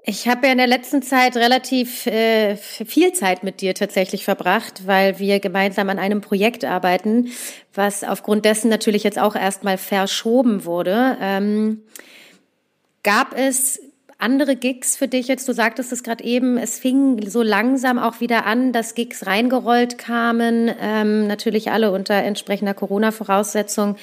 Ich 0.04 0.28
habe 0.28 0.46
ja 0.46 0.52
in 0.52 0.58
der 0.58 0.66
letzten 0.66 1.02
Zeit 1.02 1.34
relativ 1.36 2.06
äh, 2.06 2.56
viel 2.56 3.12
Zeit 3.12 3.42
mit 3.42 3.62
dir 3.62 3.74
tatsächlich 3.74 4.24
verbracht, 4.24 4.86
weil 4.86 5.18
wir 5.18 5.40
gemeinsam 5.40 5.88
an 5.88 5.98
einem 5.98 6.20
Projekt 6.20 6.64
arbeiten, 6.64 7.32
was 7.72 8.04
aufgrund 8.04 8.44
dessen 8.44 8.68
natürlich 8.68 9.02
jetzt 9.02 9.18
auch 9.18 9.34
erstmal 9.34 9.78
verschoben 9.78 10.66
wurde. 10.66 11.16
Ähm, 11.20 11.82
gab 13.02 13.34
es 13.34 13.80
andere 14.18 14.56
Gigs 14.56 14.96
für 14.96 15.06
dich 15.06 15.28
jetzt? 15.28 15.48
Du 15.48 15.52
sagtest 15.52 15.92
es 15.92 16.02
gerade 16.02 16.24
eben, 16.24 16.58
es 16.58 16.78
fing 16.78 17.24
so 17.28 17.42
langsam 17.42 17.98
auch 17.98 18.20
wieder 18.20 18.46
an, 18.46 18.72
dass 18.72 18.94
Gigs 18.94 19.26
reingerollt 19.26 19.96
kamen, 19.96 20.70
ähm, 20.80 21.28
natürlich 21.28 21.70
alle 21.70 21.92
unter 21.92 22.14
entsprechender 22.14 22.74
Corona-Voraussetzung. 22.74 23.96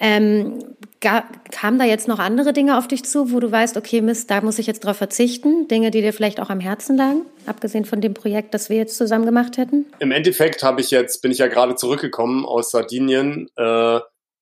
Ähm, 0.00 0.58
kamen 1.00 1.78
da 1.78 1.84
jetzt 1.84 2.08
noch 2.08 2.18
andere 2.18 2.52
Dinge 2.52 2.76
auf 2.76 2.88
dich 2.88 3.04
zu, 3.04 3.32
wo 3.32 3.40
du 3.40 3.50
weißt, 3.50 3.76
okay, 3.76 4.02
Mist, 4.02 4.30
da 4.30 4.40
muss 4.40 4.58
ich 4.58 4.66
jetzt 4.66 4.80
drauf 4.80 4.96
verzichten? 4.96 5.68
Dinge, 5.68 5.90
die 5.90 6.02
dir 6.02 6.12
vielleicht 6.12 6.40
auch 6.40 6.50
am 6.50 6.60
Herzen 6.60 6.96
lagen, 6.96 7.22
abgesehen 7.46 7.84
von 7.84 8.00
dem 8.00 8.12
Projekt, 8.12 8.52
das 8.52 8.68
wir 8.68 8.76
jetzt 8.76 8.96
zusammen 8.96 9.24
gemacht 9.24 9.56
hätten? 9.56 9.86
Im 10.00 10.10
Endeffekt 10.10 10.62
habe 10.62 10.80
ich 10.80 10.90
jetzt, 10.90 11.22
bin 11.22 11.30
ich 11.30 11.38
ja 11.38 11.46
gerade 11.46 11.76
zurückgekommen 11.76 12.44
aus 12.44 12.72
Sardinien, 12.72 13.48
äh, 13.56 14.00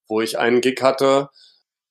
wo 0.08 0.20
ich 0.22 0.38
einen 0.38 0.62
Gig 0.62 0.80
hatte. 0.82 1.28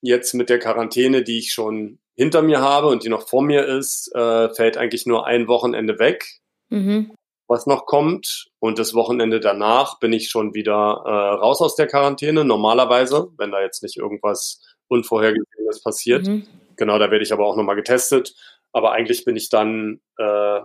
Jetzt 0.01 0.33
mit 0.33 0.49
der 0.49 0.59
Quarantäne, 0.59 1.23
die 1.23 1.37
ich 1.37 1.53
schon 1.53 1.99
hinter 2.17 2.41
mir 2.41 2.61
habe 2.61 2.87
und 2.87 3.03
die 3.03 3.09
noch 3.09 3.27
vor 3.27 3.43
mir 3.43 3.65
ist, 3.65 4.13
äh, 4.15 4.49
fällt 4.49 4.75
eigentlich 4.75 5.05
nur 5.05 5.27
ein 5.27 5.47
Wochenende 5.47 5.99
weg, 5.99 6.25
mhm. 6.69 7.13
was 7.47 7.67
noch 7.67 7.85
kommt. 7.85 8.47
Und 8.59 8.79
das 8.79 8.95
Wochenende 8.95 9.39
danach 9.39 9.99
bin 9.99 10.11
ich 10.11 10.29
schon 10.29 10.55
wieder 10.55 11.03
äh, 11.05 11.35
raus 11.35 11.61
aus 11.61 11.75
der 11.75 11.87
Quarantäne, 11.87 12.43
normalerweise, 12.43 13.29
wenn 13.37 13.51
da 13.51 13.61
jetzt 13.61 13.83
nicht 13.83 13.97
irgendwas 13.97 14.61
Unvorhergesehenes 14.87 15.83
passiert. 15.83 16.27
Mhm. 16.27 16.47
Genau, 16.75 16.97
da 16.97 17.11
werde 17.11 17.23
ich 17.23 17.31
aber 17.31 17.45
auch 17.45 17.55
nochmal 17.55 17.75
getestet. 17.75 18.33
Aber 18.71 18.91
eigentlich 18.91 19.23
bin 19.23 19.35
ich 19.35 19.49
dann, 19.49 20.01
äh, 20.17 20.59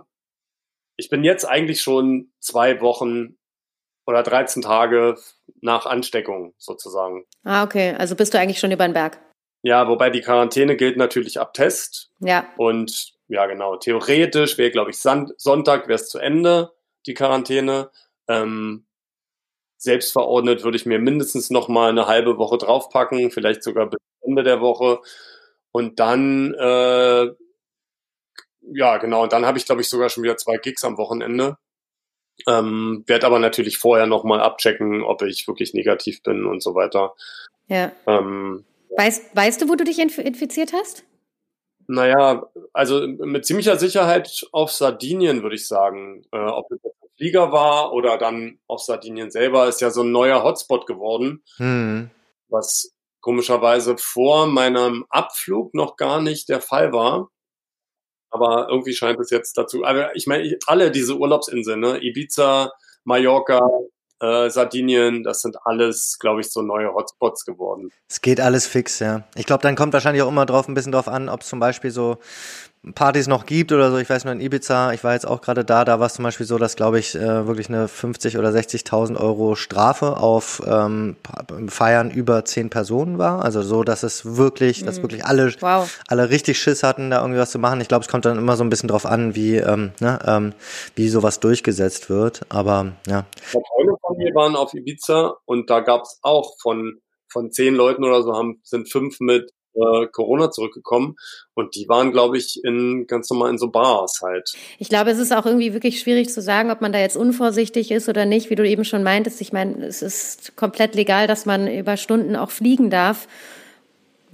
ich 0.97 1.09
bin 1.09 1.23
jetzt 1.23 1.45
eigentlich 1.45 1.81
schon 1.81 2.31
zwei 2.39 2.81
Wochen 2.81 3.37
oder 4.05 4.23
13 4.23 4.63
Tage 4.63 5.15
nach 5.61 5.85
Ansteckung 5.85 6.53
sozusagen. 6.57 7.25
Ah, 7.43 7.63
okay. 7.63 7.95
Also 7.97 8.15
bist 8.15 8.33
du 8.33 8.39
eigentlich 8.39 8.59
schon 8.59 8.71
über 8.71 8.87
den 8.87 8.93
Berg? 8.93 9.19
Ja, 9.63 9.87
wobei 9.87 10.09
die 10.09 10.21
Quarantäne 10.21 10.75
gilt 10.75 10.97
natürlich 10.97 11.39
ab 11.39 11.53
Test. 11.53 12.11
Ja. 12.19 12.45
Und 12.57 13.13
ja, 13.29 13.45
genau, 13.45 13.77
theoretisch 13.77 14.57
wäre, 14.57 14.71
glaube 14.71 14.91
ich, 14.91 14.99
Sonntag 14.99 15.87
wäre 15.87 15.95
es 15.95 16.09
zu 16.09 16.19
Ende, 16.19 16.73
die 17.05 17.13
Quarantäne. 17.13 17.89
Ähm, 18.27 18.85
selbstverordnet 19.77 20.63
würde 20.63 20.75
ich 20.75 20.85
mir 20.85 20.99
mindestens 20.99 21.49
noch 21.49 21.69
mal 21.69 21.89
eine 21.89 22.07
halbe 22.07 22.37
Woche 22.37 22.57
draufpacken, 22.57 23.31
vielleicht 23.31 23.63
sogar 23.63 23.89
bis 23.89 23.99
Ende 24.21 24.43
der 24.43 24.59
Woche. 24.59 24.99
Und 25.71 25.99
dann, 25.99 26.53
äh, 26.55 27.31
ja, 28.61 28.97
genau, 28.97 29.23
und 29.23 29.33
dann 29.33 29.45
habe 29.45 29.57
ich, 29.57 29.65
glaube 29.65 29.81
ich, 29.81 29.89
sogar 29.89 30.09
schon 30.09 30.23
wieder 30.23 30.37
zwei 30.37 30.57
Gigs 30.57 30.83
am 30.83 30.97
Wochenende. 30.97 31.57
Ähm, 32.47 33.03
werde 33.07 33.27
aber 33.27 33.39
natürlich 33.39 33.77
vorher 33.77 34.07
noch 34.07 34.25
mal 34.25 34.41
abchecken, 34.41 35.03
ob 35.03 35.21
ich 35.21 35.47
wirklich 35.47 35.73
negativ 35.73 36.21
bin 36.21 36.45
und 36.45 36.61
so 36.61 36.75
weiter. 36.75 37.15
Ja. 37.67 37.91
Ähm, 38.07 38.65
Weißt, 38.97 39.35
weißt 39.35 39.61
du, 39.61 39.69
wo 39.69 39.75
du 39.75 39.83
dich 39.83 39.99
infiziert 39.99 40.73
hast? 40.73 41.03
Naja, 41.87 42.47
also 42.71 43.05
mit 43.07 43.45
ziemlicher 43.45 43.77
Sicherheit 43.77 44.47
auf 44.51 44.71
Sardinien, 44.71 45.43
würde 45.43 45.55
ich 45.55 45.67
sagen. 45.67 46.23
Äh, 46.31 46.37
ob 46.37 46.71
es 46.71 46.81
der 46.81 46.91
Flieger 47.17 47.51
war 47.51 47.93
oder 47.93 48.17
dann 48.17 48.59
auf 48.67 48.81
Sardinien 48.81 49.31
selber, 49.31 49.67
ist 49.67 49.81
ja 49.81 49.89
so 49.89 50.01
ein 50.01 50.11
neuer 50.11 50.43
Hotspot 50.43 50.87
geworden, 50.87 51.43
hm. 51.57 52.09
was 52.49 52.93
komischerweise 53.21 53.97
vor 53.97 54.47
meinem 54.47 55.05
Abflug 55.09 55.73
noch 55.73 55.95
gar 55.95 56.21
nicht 56.21 56.49
der 56.49 56.61
Fall 56.61 56.91
war. 56.93 57.29
Aber 58.29 58.67
irgendwie 58.69 58.93
scheint 58.93 59.19
es 59.19 59.29
jetzt 59.29 59.57
dazu. 59.57 59.83
Aber 59.83 60.15
ich 60.15 60.25
meine, 60.25 60.57
alle 60.65 60.89
diese 60.89 61.17
Urlaubsinseln, 61.17 61.79
ne? 61.79 61.99
Ibiza, 62.03 62.71
Mallorca, 63.03 63.67
äh, 64.23 64.49
Sardinien, 64.49 65.23
das 65.23 65.41
sind 65.41 65.57
alles, 65.65 66.17
glaube 66.19 66.41
ich, 66.41 66.49
so 66.49 66.61
neue 66.61 66.93
Hotspots 66.93 67.45
geworden. 67.45 67.91
Es 68.07 68.21
geht 68.21 68.39
alles 68.39 68.65
fix, 68.65 68.99
ja. 68.99 69.23
Ich 69.35 69.45
glaube, 69.45 69.61
dann 69.61 69.75
kommt 69.75 69.93
wahrscheinlich 69.93 70.23
auch 70.23 70.29
immer 70.29 70.45
drauf 70.45 70.67
ein 70.67 70.73
bisschen 70.73 70.93
drauf 70.93 71.07
an, 71.09 71.27
ob 71.27 71.43
zum 71.43 71.59
Beispiel 71.59 71.91
so 71.91 72.17
Partys 72.95 73.27
noch 73.27 73.45
gibt 73.45 73.71
oder 73.71 73.91
so. 73.91 73.97
Ich 73.97 74.09
weiß 74.09 74.25
nur 74.25 74.33
in 74.33 74.41
Ibiza, 74.41 74.91
ich 74.91 75.03
war 75.05 75.13
jetzt 75.13 75.25
auch 75.25 75.39
gerade 75.39 75.63
da, 75.63 75.85
da 75.85 75.99
war 76.01 76.07
es 76.07 76.15
zum 76.15 76.23
Beispiel 76.23 76.45
so, 76.45 76.57
dass, 76.57 76.75
glaube 76.75 76.99
ich, 76.99 77.15
äh, 77.15 77.47
wirklich 77.47 77.69
eine 77.69 77.87
50 77.87 78.37
oder 78.37 78.49
60.000 78.49 79.17
Euro 79.17 79.55
Strafe 79.55 80.17
auf 80.17 80.61
ähm, 80.67 81.15
Feiern 81.67 82.11
über 82.11 82.43
zehn 82.43 82.69
Personen 82.69 83.17
war. 83.17 83.43
Also 83.43 83.61
so, 83.61 83.83
dass 83.83 84.03
es 84.03 84.35
wirklich, 84.35 84.81
mhm. 84.81 84.85
dass 84.87 85.01
wirklich 85.01 85.23
alle, 85.25 85.53
wow. 85.61 85.89
alle 86.07 86.29
richtig 86.29 86.59
Schiss 86.59 86.83
hatten, 86.83 87.09
da 87.09 87.21
irgendwie 87.21 87.39
was 87.39 87.51
zu 87.51 87.59
machen. 87.59 87.79
Ich 87.79 87.87
glaube, 87.87 88.03
es 88.03 88.09
kommt 88.11 88.25
dann 88.25 88.37
immer 88.37 88.57
so 88.57 88.65
ein 88.65 88.69
bisschen 88.69 88.89
drauf 88.89 89.05
an, 89.05 89.33
wie, 89.33 89.55
ähm, 89.55 89.93
ne, 90.01 90.19
ähm, 90.25 90.53
wie 90.95 91.07
sowas 91.07 91.39
durchgesetzt 91.39 92.09
wird. 92.09 92.41
Aber 92.49 92.91
ja. 93.07 93.25
Freunde 93.43 93.93
von 94.01 94.17
mir 94.17 94.35
waren 94.35 94.57
auf 94.57 94.73
Ibiza 94.73 95.35
und 95.45 95.69
da 95.69 95.79
gab 95.79 96.01
es 96.01 96.19
auch 96.21 96.55
von 96.61 96.99
von 97.33 97.51
zehn 97.51 97.73
Leuten 97.73 98.03
oder 98.05 98.21
so 98.21 98.33
haben 98.33 98.61
sind 98.63 98.91
fünf 98.91 99.19
mit 99.19 99.51
äh, 99.75 100.07
Corona 100.07 100.51
zurückgekommen 100.51 101.15
und 101.53 101.75
die 101.75 101.87
waren, 101.87 102.11
glaube 102.11 102.37
ich, 102.37 102.59
in 102.63 103.05
ganz 103.07 103.29
normal 103.29 103.51
in 103.51 103.57
so 103.57 103.69
Bars 103.69 104.19
halt. 104.23 104.53
Ich 104.79 104.89
glaube, 104.89 105.11
es 105.11 105.19
ist 105.19 105.31
auch 105.31 105.45
irgendwie 105.45 105.73
wirklich 105.73 105.99
schwierig 105.99 106.29
zu 106.29 106.41
sagen, 106.41 106.71
ob 106.71 106.81
man 106.81 106.93
da 106.93 106.99
jetzt 106.99 107.17
unvorsichtig 107.17 107.91
ist 107.91 108.09
oder 108.09 108.25
nicht, 108.25 108.49
wie 108.49 108.55
du 108.55 108.67
eben 108.67 108.85
schon 108.85 109.03
meintest. 109.03 109.41
Ich 109.41 109.53
meine, 109.53 109.85
es 109.85 110.01
ist 110.01 110.55
komplett 110.55 110.95
legal, 110.95 111.27
dass 111.27 111.45
man 111.45 111.67
über 111.67 111.97
Stunden 111.97 112.35
auch 112.35 112.51
fliegen 112.51 112.89
darf 112.89 113.27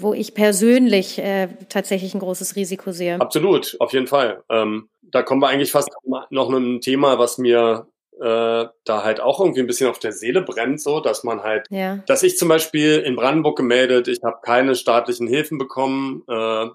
wo 0.01 0.13
ich 0.13 0.34
persönlich 0.34 1.19
äh, 1.19 1.50
tatsächlich 1.67 2.13
ein 2.13 2.19
großes 2.19 2.55
Risiko 2.55 2.93
sehe. 2.93 3.19
Absolut, 3.19 3.75
auf 3.79 3.91
jeden 3.91 4.08
Fall. 4.08 4.43
Ähm, 4.50 4.89
da 5.01 5.24
kommen 5.24 5.41
wir 5.41 5.48
eigentlich 5.48 5.72
fast 5.72 5.89
noch 6.29 6.50
ein 6.50 6.81
Thema, 6.81 7.19
was 7.19 7.38
mir 7.38 7.88
äh, 8.21 8.67
da 8.83 9.03
halt 9.03 9.19
auch 9.19 9.39
irgendwie 9.39 9.61
ein 9.61 9.67
bisschen 9.67 9.89
auf 9.89 9.99
der 9.99 10.11
Seele 10.11 10.41
brennt, 10.41 10.81
so 10.81 10.99
dass 10.99 11.23
man 11.23 11.43
halt, 11.43 11.67
ja. 11.69 11.97
dass 12.07 12.23
ich 12.23 12.38
zum 12.38 12.49
Beispiel 12.49 12.99
in 12.99 13.15
Brandenburg 13.15 13.57
gemeldet, 13.57 14.07
ich 14.07 14.19
habe 14.23 14.39
keine 14.43 14.75
staatlichen 14.75 15.27
Hilfen 15.27 15.57
bekommen, 15.57 16.23
äh, 16.27 16.67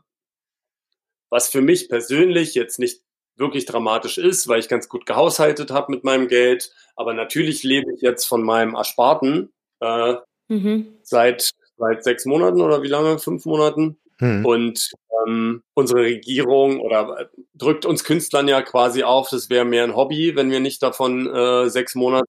was 1.30 1.48
für 1.48 1.60
mich 1.60 1.88
persönlich 1.88 2.54
jetzt 2.54 2.78
nicht 2.78 3.02
wirklich 3.36 3.66
dramatisch 3.66 4.18
ist, 4.18 4.46
weil 4.46 4.60
ich 4.60 4.68
ganz 4.68 4.88
gut 4.88 5.06
gehaushaltet 5.06 5.70
habe 5.70 5.92
mit 5.92 6.04
meinem 6.04 6.28
Geld. 6.28 6.72
Aber 6.94 7.14
natürlich 7.14 7.64
lebe 7.64 7.92
ich 7.92 8.00
jetzt 8.00 8.26
von 8.26 8.42
meinem 8.42 8.74
Ersparten 8.74 9.52
äh, 9.80 10.14
mhm. 10.48 10.98
seit 11.02 11.50
seit 11.76 12.04
sechs 12.04 12.24
Monaten 12.24 12.60
oder 12.60 12.82
wie 12.82 12.88
lange? 12.88 13.18
Fünf 13.18 13.44
Monaten. 13.46 13.98
Mhm. 14.20 14.46
Und 14.46 14.90
ähm, 15.26 15.62
unsere 15.74 16.02
Regierung 16.02 16.80
oder 16.80 17.30
drückt 17.54 17.86
uns 17.86 18.04
Künstlern 18.04 18.48
ja 18.48 18.62
quasi 18.62 19.04
auf, 19.04 19.28
das 19.30 19.48
wäre 19.48 19.64
mehr 19.64 19.84
ein 19.84 19.96
Hobby, 19.96 20.34
wenn 20.34 20.50
wir 20.50 20.60
nicht 20.60 20.82
davon 20.82 21.32
äh, 21.32 21.68
sechs 21.70 21.94
Monate 21.94 22.26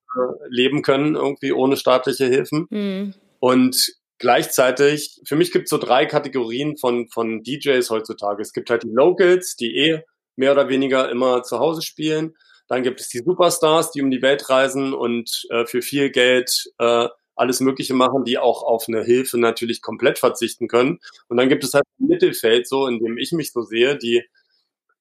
leben 0.49 0.81
können, 0.81 1.15
irgendwie 1.15 1.51
ohne 1.51 1.77
staatliche 1.77 2.25
Hilfen. 2.25 2.67
Mhm. 2.69 3.13
Und 3.39 3.93
gleichzeitig, 4.19 5.21
für 5.25 5.35
mich 5.35 5.51
gibt 5.51 5.65
es 5.65 5.69
so 5.71 5.77
drei 5.77 6.05
Kategorien 6.05 6.77
von, 6.77 7.07
von 7.09 7.43
DJs 7.43 7.89
heutzutage. 7.89 8.41
Es 8.41 8.53
gibt 8.53 8.69
halt 8.69 8.83
die 8.83 8.91
Locals, 8.91 9.55
die 9.55 9.75
eh 9.75 10.03
mehr 10.35 10.51
oder 10.51 10.69
weniger 10.69 11.09
immer 11.09 11.43
zu 11.43 11.59
Hause 11.59 11.81
spielen. 11.81 12.35
Dann 12.67 12.83
gibt 12.83 12.99
es 12.99 13.09
die 13.09 13.19
Superstars, 13.19 13.91
die 13.91 14.01
um 14.01 14.11
die 14.11 14.21
Welt 14.21 14.49
reisen 14.49 14.93
und 14.93 15.45
äh, 15.49 15.65
für 15.65 15.81
viel 15.81 16.11
Geld 16.11 16.71
äh, 16.77 17.07
alles 17.35 17.59
Mögliche 17.59 17.93
machen, 17.93 18.23
die 18.23 18.37
auch 18.37 18.63
auf 18.63 18.85
eine 18.87 19.03
Hilfe 19.03 19.37
natürlich 19.37 19.81
komplett 19.81 20.19
verzichten 20.19 20.67
können. 20.67 20.99
Und 21.27 21.37
dann 21.37 21.49
gibt 21.49 21.63
es 21.63 21.73
halt 21.73 21.83
ein 21.99 22.07
Mittelfeld, 22.07 22.67
so 22.67 22.87
in 22.87 22.99
dem 22.99 23.17
ich 23.17 23.31
mich 23.33 23.51
so 23.51 23.61
sehe, 23.61 23.97
die, 23.97 24.23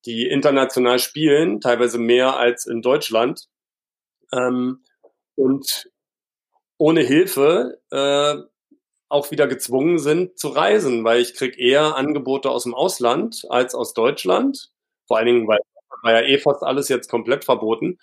die 0.07 0.27
international 0.27 0.99
spielen, 0.99 1.61
teilweise 1.61 1.99
mehr 1.99 2.37
als 2.37 2.67
in 2.67 2.83
Deutschland. 2.83 3.49
Ähm, 4.33 4.85
und 5.37 5.91
ohne 6.79 7.01
Hilfe 7.01 7.81
äh, 7.91 8.37
auch 9.09 9.31
wieder 9.31 9.47
gezwungen 9.47 9.99
sind 9.99 10.39
zu 10.39 10.49
reisen, 10.49 11.05
weil 11.05 11.21
ich 11.21 11.35
krieg 11.35 11.59
eher 11.59 11.97
Angebote 11.97 12.51
aus 12.51 12.65
dem 12.65 12.75
Ausland 12.75 13.45
als 13.49 13.75
aus 13.75 13.95
Deutschland. 13.95 14.73
Vor 15.07 15.19
allen 15.19 15.27
Dingen, 15.27 15.49
weil 15.49 15.59
war 16.05 16.13
ja 16.13 16.27
eh 16.27 16.39
fast 16.39 16.63
alles 16.63 16.89
jetzt 16.89 17.09
komplett 17.11 17.45
verboten. 17.45 17.99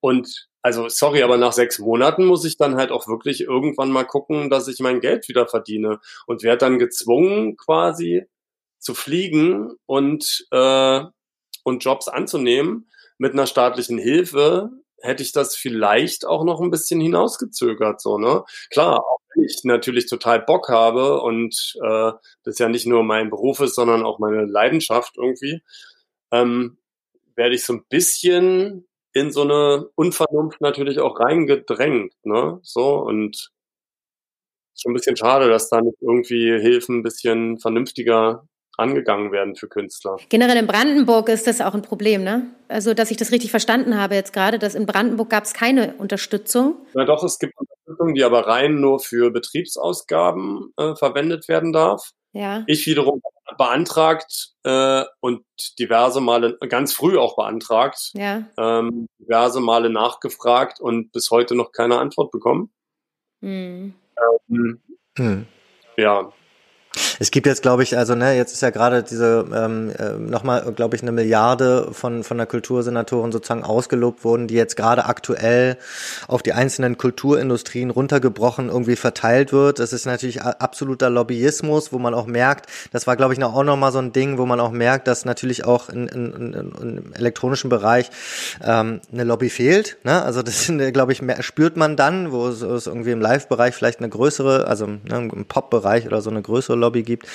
Und 0.00 0.48
also 0.62 0.88
sorry, 0.88 1.22
aber 1.22 1.36
nach 1.36 1.52
sechs 1.52 1.78
Monaten 1.78 2.24
muss 2.24 2.44
ich 2.44 2.56
dann 2.56 2.76
halt 2.76 2.90
auch 2.92 3.08
wirklich 3.08 3.40
irgendwann 3.40 3.90
mal 3.90 4.04
gucken, 4.04 4.50
dass 4.50 4.68
ich 4.68 4.80
mein 4.80 5.00
Geld 5.00 5.28
wieder 5.28 5.46
verdiene 5.46 6.00
und 6.26 6.42
werde 6.42 6.58
dann 6.58 6.78
gezwungen 6.78 7.56
quasi 7.56 8.26
zu 8.78 8.94
fliegen 8.94 9.72
und 9.86 10.46
äh, 10.50 11.04
und 11.66 11.84
Jobs 11.84 12.08
anzunehmen 12.08 12.88
mit 13.18 13.32
einer 13.32 13.46
staatlichen 13.46 13.98
Hilfe 13.98 14.70
hätte 15.00 15.22
ich 15.22 15.32
das 15.32 15.56
vielleicht 15.56 16.24
auch 16.24 16.44
noch 16.44 16.60
ein 16.60 16.70
bisschen 16.70 17.00
hinausgezögert 17.00 18.00
so 18.00 18.18
ne 18.18 18.44
klar 18.70 19.00
auch 19.00 19.18
wenn 19.34 19.44
ich 19.44 19.60
natürlich 19.64 20.06
total 20.06 20.40
Bock 20.40 20.68
habe 20.68 21.20
und 21.20 21.74
äh, 21.82 22.12
das 22.44 22.58
ja 22.58 22.68
nicht 22.68 22.86
nur 22.86 23.02
mein 23.02 23.30
Beruf 23.30 23.60
ist 23.60 23.74
sondern 23.74 24.04
auch 24.04 24.18
meine 24.18 24.44
Leidenschaft 24.46 25.16
irgendwie 25.18 25.62
ähm, 26.32 26.78
werde 27.36 27.54
ich 27.54 27.64
so 27.64 27.74
ein 27.74 27.84
bisschen 27.88 28.86
in 29.12 29.32
so 29.32 29.42
eine 29.42 29.88
Unvernunft 29.94 30.60
natürlich 30.60 31.00
auch 31.00 31.18
reingedrängt, 31.20 32.12
ne? 32.24 32.58
So 32.62 32.96
und 32.98 33.50
schon 34.78 34.92
ein 34.92 34.94
bisschen 34.94 35.16
schade, 35.16 35.48
dass 35.48 35.70
da 35.70 35.80
nicht 35.80 35.96
irgendwie 36.02 36.58
Hilfen 36.60 36.98
ein 36.98 37.02
bisschen 37.02 37.58
vernünftiger 37.58 38.46
angegangen 38.76 39.32
werden 39.32 39.56
für 39.56 39.68
Künstler. 39.68 40.16
Generell 40.28 40.56
in 40.56 40.66
Brandenburg 40.66 41.28
ist 41.28 41.46
das 41.46 41.60
auch 41.60 41.74
ein 41.74 41.82
Problem, 41.82 42.22
ne? 42.22 42.48
Also, 42.68 42.94
dass 42.94 43.10
ich 43.10 43.16
das 43.16 43.32
richtig 43.32 43.50
verstanden 43.50 43.98
habe 43.98 44.14
jetzt 44.14 44.32
gerade, 44.32 44.58
dass 44.58 44.74
in 44.74 44.86
Brandenburg 44.86 45.30
gab 45.30 45.44
es 45.44 45.54
keine 45.54 45.94
Unterstützung. 45.94 46.76
Na 46.94 47.04
doch, 47.04 47.22
es 47.22 47.38
gibt 47.38 47.54
Unterstützung, 47.58 48.14
die 48.14 48.24
aber 48.24 48.46
rein 48.46 48.80
nur 48.80 49.00
für 49.00 49.30
Betriebsausgaben 49.30 50.72
äh, 50.76 50.94
verwendet 50.96 51.48
werden 51.48 51.72
darf. 51.72 52.10
Ja. 52.32 52.64
Ich 52.66 52.86
wiederum 52.86 53.22
beantragt 53.56 54.50
äh, 54.64 55.04
und 55.20 55.44
diverse 55.78 56.20
Male, 56.20 56.58
ganz 56.68 56.92
früh 56.92 57.16
auch 57.16 57.36
beantragt, 57.36 58.10
ja. 58.14 58.42
ähm, 58.58 59.06
diverse 59.18 59.60
Male 59.60 59.88
nachgefragt 59.88 60.80
und 60.80 61.12
bis 61.12 61.30
heute 61.30 61.54
noch 61.54 61.72
keine 61.72 61.98
Antwort 61.98 62.30
bekommen. 62.30 62.70
Hm. 63.40 63.94
Ähm, 64.50 64.80
Hm. 65.18 65.46
ja, 65.96 66.30
Es 67.18 67.30
gibt 67.30 67.46
jetzt, 67.46 67.62
glaube 67.62 67.82
ich, 67.82 67.96
also 67.96 68.14
ne, 68.14 68.36
jetzt 68.36 68.52
ist 68.52 68.62
ja 68.62 68.70
gerade 68.70 69.02
diese 69.02 69.46
ähm, 69.54 69.92
äh, 69.98 70.12
nochmal, 70.12 70.72
glaube 70.74 70.96
ich, 70.96 71.02
eine 71.02 71.12
Milliarde 71.12 71.88
von 71.92 72.24
von 72.24 72.38
der 72.38 72.46
Kultursenatorin 72.46 73.32
sozusagen 73.32 73.64
ausgelobt 73.64 74.24
wurden, 74.24 74.46
die 74.48 74.54
jetzt 74.54 74.76
gerade 74.76 75.06
aktuell 75.06 75.76
auf 76.28 76.42
die 76.42 76.52
einzelnen 76.52 76.98
Kulturindustrien 76.98 77.90
runtergebrochen 77.90 78.68
irgendwie 78.68 78.96
verteilt 78.96 79.52
wird. 79.52 79.78
Das 79.78 79.92
ist 79.92 80.06
natürlich 80.06 80.42
absoluter 80.42 81.10
Lobbyismus, 81.10 81.92
wo 81.92 81.98
man 81.98 82.14
auch 82.14 82.26
merkt, 82.26 82.66
das 82.92 83.06
war, 83.06 83.16
glaube 83.16 83.34
ich, 83.34 83.42
auch 83.42 83.62
nochmal 83.62 83.92
so 83.92 83.98
ein 83.98 84.12
Ding, 84.12 84.38
wo 84.38 84.46
man 84.46 84.60
auch 84.60 84.70
merkt, 84.70 85.08
dass 85.08 85.24
natürlich 85.24 85.64
auch 85.64 85.88
in, 85.88 86.08
in, 86.08 86.32
in, 86.32 86.52
im 86.52 87.12
elektronischen 87.12 87.70
Bereich 87.70 88.10
ähm, 88.64 89.00
eine 89.12 89.24
Lobby 89.24 89.50
fehlt. 89.50 89.98
Ne? 90.04 90.22
Also 90.22 90.42
das, 90.42 90.72
glaube 90.92 91.12
ich, 91.12 91.22
mehr, 91.22 91.42
spürt 91.42 91.76
man 91.76 91.96
dann, 91.96 92.32
wo 92.32 92.48
es, 92.48 92.62
es 92.62 92.86
irgendwie 92.86 93.10
im 93.10 93.20
Live-Bereich 93.20 93.74
vielleicht 93.74 93.98
eine 93.98 94.08
größere, 94.08 94.66
also 94.66 94.86
ne, 94.86 95.00
im 95.32 95.44
Pop-Bereich 95.44 96.06
oder 96.06 96.20
so 96.20 96.30
eine 96.30 96.42
größere 96.42 96.76
Lobby 96.76 96.85
gibt. 96.90 97.26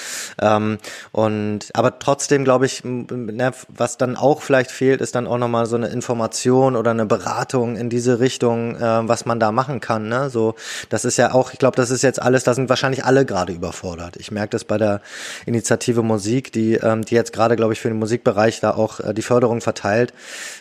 Ähm, 0.42 0.78
und 1.12 1.70
aber 1.74 2.00
trotzdem 2.00 2.44
glaube 2.44 2.66
ich, 2.66 2.84
ne, 2.84 3.52
was 3.68 3.98
dann 3.98 4.16
auch 4.16 4.42
vielleicht 4.42 4.72
fehlt, 4.72 5.02
ist 5.02 5.16
dann 5.16 5.28
auch 5.28 5.38
nochmal 5.38 5.66
so 5.66 5.76
eine 5.76 5.88
Information 5.88 6.76
oder 6.76 6.92
eine 6.92 7.06
Beratung 7.06 7.76
in 7.76 7.90
diese 7.90 8.20
Richtung, 8.20 8.76
äh, 8.76 9.08
was 9.08 9.26
man 9.26 9.40
da 9.40 9.52
machen 9.52 9.80
kann. 9.80 10.10
Ne? 10.10 10.30
So, 10.30 10.56
das 10.90 11.06
ist 11.06 11.18
ja 11.18 11.34
auch, 11.34 11.54
ich 11.54 11.60
glaube, 11.60 11.76
das 11.76 11.92
ist 11.92 12.02
jetzt 12.02 12.22
alles, 12.22 12.44
da 12.44 12.54
sind 12.54 12.70
wahrscheinlich 12.70 13.06
alle 13.06 13.26
gerade 13.26 13.54
überfordert. 13.54 14.18
Ich 14.18 14.32
merke 14.32 14.52
das 14.52 14.64
bei 14.64 14.78
der 14.78 15.02
Initiative 15.46 16.04
Musik, 16.04 16.52
die, 16.52 16.76
ähm, 16.76 17.04
die 17.04 17.16
jetzt 17.16 17.34
gerade, 17.34 17.56
glaube 17.56 17.74
ich, 17.74 17.80
für 17.80 17.90
den 17.90 18.00
Musikbereich 18.00 18.60
da 18.60 18.72
auch 18.72 19.00
äh, 19.00 19.14
die 19.14 19.22
Förderung 19.22 19.62
verteilt. 19.62 20.14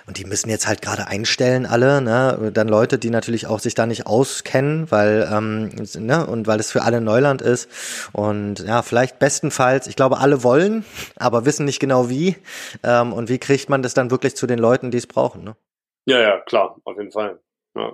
Und 0.06 0.18
die 0.18 0.24
müssen 0.24 0.50
jetzt 0.50 0.66
halt 0.66 0.82
gerade 0.82 1.06
einstellen, 1.06 1.66
alle, 1.66 2.00
ne? 2.00 2.50
Dann 2.52 2.68
Leute, 2.68 2.98
die 2.98 3.10
natürlich 3.10 3.46
auch 3.46 3.60
sich 3.60 3.74
da 3.74 3.86
nicht 3.86 4.06
auskennen, 4.06 4.90
weil, 4.90 5.28
ähm, 5.32 5.70
ne, 5.94 6.26
und 6.26 6.46
weil 6.46 6.60
es 6.60 6.70
für 6.70 6.82
alle 6.82 7.00
Neuland 7.00 7.42
ist. 7.42 7.68
Und 8.12 8.60
ja, 8.60 8.79
vielleicht 8.82 9.18
bestenfalls, 9.18 9.86
ich 9.86 9.96
glaube, 9.96 10.18
alle 10.18 10.42
wollen, 10.42 10.84
aber 11.16 11.44
wissen 11.44 11.64
nicht 11.64 11.80
genau 11.80 12.08
wie. 12.08 12.36
Ähm, 12.82 13.12
und 13.12 13.28
wie 13.28 13.38
kriegt 13.38 13.68
man 13.68 13.82
das 13.82 13.94
dann 13.94 14.10
wirklich 14.10 14.36
zu 14.36 14.46
den 14.46 14.58
Leuten, 14.58 14.90
die 14.90 14.98
es 14.98 15.06
brauchen, 15.06 15.44
ne? 15.44 15.56
ja, 16.06 16.20
ja, 16.20 16.40
klar, 16.40 16.76
auf 16.84 16.96
jeden 16.96 17.12
Fall. 17.12 17.40
Ja. 17.76 17.92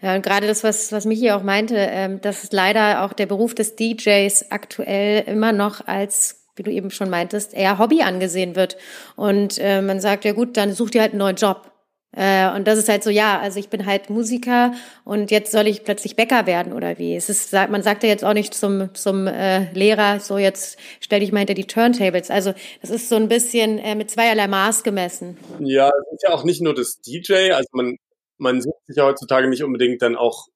Ja, 0.00 0.14
und 0.14 0.22
gerade 0.22 0.46
das, 0.46 0.62
was, 0.62 0.92
was 0.92 1.04
Michi 1.04 1.32
auch 1.32 1.42
meinte, 1.42 1.76
ähm, 1.76 2.20
dass 2.20 2.52
leider 2.52 3.02
auch 3.04 3.12
der 3.12 3.26
Beruf 3.26 3.54
des 3.54 3.76
DJs 3.76 4.50
aktuell 4.50 5.24
immer 5.26 5.52
noch 5.52 5.86
als, 5.86 6.46
wie 6.56 6.62
du 6.62 6.70
eben 6.70 6.90
schon 6.90 7.10
meintest, 7.10 7.54
eher 7.54 7.78
Hobby 7.78 8.02
angesehen 8.02 8.54
wird. 8.56 8.76
Und 9.16 9.58
äh, 9.58 9.82
man 9.82 10.00
sagt, 10.00 10.24
ja 10.24 10.32
gut, 10.32 10.56
dann 10.56 10.72
such 10.72 10.90
dir 10.90 11.00
halt 11.00 11.12
einen 11.12 11.18
neuen 11.18 11.36
Job. 11.36 11.72
Äh, 12.16 12.54
und 12.54 12.66
das 12.66 12.78
ist 12.78 12.88
halt 12.88 13.02
so, 13.02 13.10
ja, 13.10 13.40
also 13.40 13.58
ich 13.58 13.68
bin 13.68 13.86
halt 13.86 14.10
Musiker 14.10 14.72
und 15.04 15.30
jetzt 15.30 15.52
soll 15.52 15.66
ich 15.66 15.84
plötzlich 15.84 16.16
Bäcker 16.16 16.46
werden 16.46 16.72
oder 16.72 16.98
wie? 16.98 17.16
Es 17.16 17.28
ist, 17.28 17.52
man 17.52 17.82
sagt 17.82 18.02
ja 18.02 18.08
jetzt 18.08 18.24
auch 18.24 18.34
nicht 18.34 18.54
zum, 18.54 18.94
zum 18.94 19.26
äh, 19.26 19.72
Lehrer, 19.72 20.20
so 20.20 20.38
jetzt 20.38 20.78
stell 21.00 21.20
dich 21.20 21.32
mal 21.32 21.40
hinter 21.40 21.54
die 21.54 21.66
Turntables. 21.66 22.30
Also 22.30 22.54
das 22.80 22.90
ist 22.90 23.08
so 23.08 23.16
ein 23.16 23.28
bisschen 23.28 23.78
äh, 23.78 23.94
mit 23.94 24.10
zweierlei 24.10 24.46
Maß 24.46 24.84
gemessen. 24.84 25.36
Ja, 25.60 25.88
es 25.88 26.14
ist 26.14 26.22
ja 26.22 26.34
auch 26.34 26.44
nicht 26.44 26.62
nur 26.62 26.74
das 26.74 27.00
DJ, 27.00 27.52
also 27.52 27.68
man, 27.72 27.96
man 28.38 28.60
sucht 28.60 28.86
sich 28.86 28.96
ja 28.96 29.04
heutzutage 29.04 29.48
nicht 29.48 29.64
unbedingt 29.64 30.02
dann 30.02 30.16
auch 30.16 30.46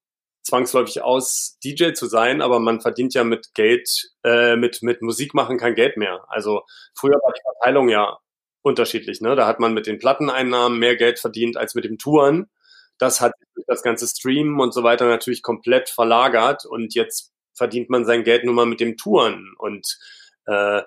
zwangsläufig 0.43 1.03
aus, 1.03 1.59
DJ 1.62 1.93
zu 1.93 2.07
sein, 2.07 2.41
aber 2.41 2.59
man 2.59 2.81
verdient 2.81 3.15
ja 3.15 3.25
mit 3.25 3.54
Geld, 3.54 4.13
äh, 4.25 4.56
mit, 4.56 4.82
mit 4.82 5.02
Musik 5.02 5.35
machen 5.35 5.59
kein 5.59 5.75
Geld 5.75 5.97
mehr. 5.97 6.25
Also 6.28 6.63
früher 6.95 7.17
war 7.17 7.32
die 7.37 7.43
Verteilung 7.43 7.89
ja 7.89 8.19
unterschiedlich, 8.62 9.21
ne? 9.21 9.36
Da 9.36 9.47
hat 9.47 9.60
man 9.60 9.75
mit 9.75 9.86
den 9.86 9.99
Platteneinnahmen 9.99 10.78
mehr 10.78 10.97
Geld 10.97 11.18
verdient 11.18 11.56
als 11.56 11.75
mit 11.75 11.84
dem 11.84 11.99
Touren. 11.99 12.50
Das 12.99 13.21
hat 13.21 13.32
das 13.66 13.82
ganze 13.82 14.06
Streamen 14.06 14.60
und 14.60 14.73
so 14.75 14.82
weiter 14.82 15.06
natürlich 15.06 15.42
komplett 15.42 15.88
verlagert 15.88 16.64
und 16.66 16.94
jetzt 16.94 17.32
verdient 17.54 17.90
man 17.90 18.04
sein 18.04 18.25
Geld 18.25 18.44
nur 18.44 18.54
mal 18.54 18.66
mit 18.66 18.80
dem 18.80 18.97
Touren 18.97 19.54
und 19.58 19.99
äh, 20.47 20.82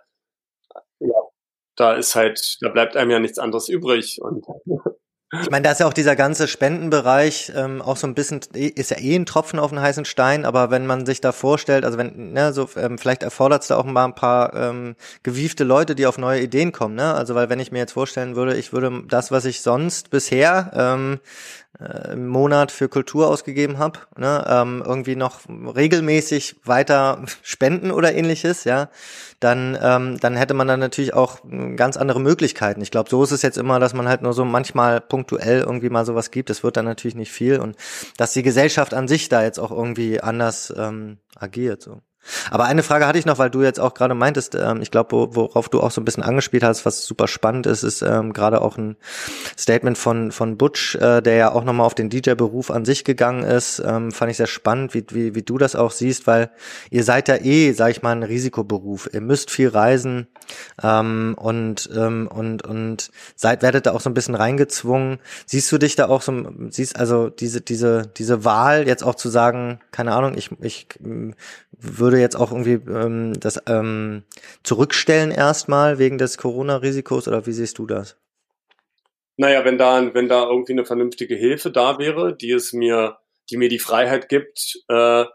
ja, 0.99 1.21
da 1.75 1.93
ist 1.95 2.15
halt, 2.15 2.57
da 2.61 2.69
bleibt 2.69 2.95
einem 2.97 3.11
ja 3.11 3.19
nichts 3.19 3.39
anderes 3.39 3.69
übrig 3.69 4.21
und 4.21 4.45
Ich 5.39 5.49
meine, 5.49 5.63
da 5.63 5.71
ist 5.71 5.79
ja 5.79 5.87
auch 5.87 5.93
dieser 5.93 6.17
ganze 6.17 6.45
Spendenbereich 6.49 7.53
ähm, 7.55 7.81
auch 7.81 7.95
so 7.95 8.05
ein 8.05 8.15
bisschen, 8.15 8.41
ist 8.53 8.91
ja 8.91 8.97
eh 8.99 9.15
ein 9.15 9.25
Tropfen 9.25 9.59
auf 9.59 9.69
den 9.69 9.79
heißen 9.79 10.03
Stein, 10.03 10.43
aber 10.43 10.71
wenn 10.71 10.85
man 10.85 11.05
sich 11.05 11.21
da 11.21 11.31
vorstellt, 11.31 11.85
also 11.85 11.97
wenn, 11.97 12.33
ne, 12.33 12.51
so, 12.51 12.67
ähm, 12.75 12.97
vielleicht 12.97 13.23
erfordert 13.23 13.61
es 13.61 13.69
da 13.69 13.77
auch 13.77 13.85
mal 13.85 14.03
ein 14.03 14.13
paar 14.13 14.53
ähm, 14.53 14.95
gewiefte 15.23 15.63
Leute, 15.63 15.95
die 15.95 16.05
auf 16.05 16.17
neue 16.17 16.41
Ideen 16.41 16.73
kommen, 16.73 16.95
ne? 16.95 17.13
Also 17.13 17.33
weil 17.33 17.49
wenn 17.49 17.61
ich 17.61 17.71
mir 17.71 17.79
jetzt 17.79 17.93
vorstellen 17.93 18.35
würde, 18.35 18.57
ich 18.57 18.73
würde 18.73 19.03
das, 19.07 19.31
was 19.31 19.45
ich 19.45 19.61
sonst 19.61 20.09
bisher 20.09 20.69
ähm, 20.75 21.21
äh, 21.79 22.13
im 22.13 22.27
Monat 22.27 22.71
für 22.71 22.89
Kultur 22.89 23.27
ausgegeben 23.29 23.77
habe, 23.77 23.99
ne, 24.17 24.45
ähm, 24.47 24.83
irgendwie 24.85 25.15
noch 25.15 25.41
regelmäßig 25.47 26.57
weiter 26.65 27.23
spenden 27.41 27.91
oder 27.91 28.13
ähnliches, 28.13 28.63
ja, 28.65 28.89
dann, 29.39 29.77
ähm, 29.81 30.19
dann 30.19 30.35
hätte 30.35 30.53
man 30.53 30.67
dann 30.67 30.79
natürlich 30.79 31.13
auch 31.13 31.39
äh, 31.45 31.75
ganz 31.75 31.97
andere 31.97 32.19
Möglichkeiten. 32.19 32.81
Ich 32.81 32.91
glaube, 32.91 33.09
so 33.09 33.23
ist 33.23 33.31
es 33.31 33.41
jetzt 33.41 33.57
immer, 33.57 33.79
dass 33.79 33.93
man 33.93 34.07
halt 34.07 34.21
nur 34.21 34.33
so 34.33 34.45
manchmal 34.45 35.01
punktuell 35.01 35.61
irgendwie 35.61 35.89
mal 35.89 36.05
sowas 36.05 36.31
gibt. 36.31 36.49
Das 36.49 36.63
wird 36.63 36.77
dann 36.77 36.85
natürlich 36.85 37.15
nicht 37.15 37.31
viel 37.31 37.59
und 37.59 37.75
dass 38.17 38.33
die 38.33 38.43
Gesellschaft 38.43 38.93
an 38.93 39.07
sich 39.07 39.29
da 39.29 39.43
jetzt 39.43 39.59
auch 39.59 39.71
irgendwie 39.71 40.21
anders 40.21 40.73
ähm, 40.77 41.17
agiert. 41.35 41.81
So. 41.81 42.01
Aber 42.51 42.65
eine 42.65 42.83
Frage 42.83 43.07
hatte 43.07 43.17
ich 43.17 43.25
noch, 43.25 43.39
weil 43.39 43.49
du 43.49 43.61
jetzt 43.61 43.79
auch 43.79 43.93
gerade 43.93 44.13
meintest, 44.13 44.55
ähm, 44.55 44.81
ich 44.81 44.91
glaube, 44.91 45.11
wo, 45.11 45.35
worauf 45.35 45.69
du 45.69 45.81
auch 45.81 45.91
so 45.91 46.01
ein 46.01 46.05
bisschen 46.05 46.23
angespielt 46.23 46.63
hast, 46.63 46.85
was 46.85 47.05
super 47.05 47.27
spannend 47.27 47.65
ist, 47.65 47.83
ist 47.83 48.01
ähm, 48.01 48.33
gerade 48.33 48.61
auch 48.61 48.77
ein 48.77 48.95
Statement 49.57 49.97
von 49.97 50.31
von 50.31 50.57
Butch, 50.57 50.95
äh, 50.95 51.21
der 51.21 51.35
ja 51.35 51.51
auch 51.51 51.63
nochmal 51.63 51.85
auf 51.85 51.95
den 51.95 52.09
DJ-Beruf 52.09 52.71
an 52.71 52.85
sich 52.85 53.03
gegangen 53.03 53.43
ist. 53.43 53.81
Ähm, 53.85 54.11
fand 54.11 54.31
ich 54.31 54.37
sehr 54.37 54.47
spannend, 54.47 54.93
wie, 54.93 55.05
wie, 55.09 55.35
wie 55.35 55.41
du 55.41 55.57
das 55.57 55.75
auch 55.75 55.91
siehst, 55.91 56.27
weil 56.27 56.51
ihr 56.89 57.03
seid 57.03 57.27
ja 57.27 57.35
eh, 57.35 57.71
sag 57.73 57.91
ich 57.91 58.01
mal, 58.01 58.11
ein 58.11 58.23
Risikoberuf. 58.23 59.09
Ihr 59.11 59.21
müsst 59.21 59.51
viel 59.51 59.69
reisen 59.69 60.27
ähm, 60.83 61.35
und 61.37 61.89
ähm, 61.95 62.27
und 62.27 62.63
und 62.63 63.11
seid 63.35 63.61
werdet 63.61 63.85
da 63.85 63.93
auch 63.93 64.01
so 64.01 64.09
ein 64.09 64.13
bisschen 64.13 64.35
reingezwungen. 64.35 65.19
Siehst 65.45 65.71
du 65.71 65.77
dich 65.77 65.95
da 65.95 66.07
auch 66.07 66.21
so, 66.21 66.33
siehst 66.69 66.97
also 66.97 67.29
diese 67.29 67.61
diese 67.61 68.07
diese 68.17 68.45
Wahl 68.45 68.87
jetzt 68.87 69.03
auch 69.03 69.15
zu 69.15 69.29
sagen, 69.29 69.79
keine 69.91 70.13
Ahnung, 70.13 70.37
ich 70.37 70.51
ich 70.61 70.87
ähm, 71.03 71.33
würde 72.11 72.21
jetzt 72.21 72.35
auch 72.35 72.51
irgendwie 72.51 72.79
ähm, 72.91 73.33
das 73.39 73.61
ähm, 73.67 74.23
zurückstellen 74.63 75.31
erstmal 75.31 75.97
wegen 75.97 76.17
des 76.17 76.37
Corona-Risikos 76.37 77.27
oder 77.27 77.45
wie 77.45 77.51
siehst 77.51 77.77
du 77.77 77.87
das? 77.87 78.17
Naja, 79.37 79.65
wenn 79.65 79.77
da, 79.77 80.13
wenn 80.13 80.27
da 80.27 80.43
irgendwie 80.43 80.73
eine 80.73 80.85
vernünftige 80.85 81.35
Hilfe 81.35 81.71
da 81.71 81.97
wäre, 81.97 82.35
die 82.35 82.51
es 82.51 82.73
mir, 82.73 83.17
die 83.49 83.57
mir 83.57 83.69
die 83.69 83.79
Freiheit 83.79 84.29
gibt, 84.29 84.83
äh, 84.87 85.25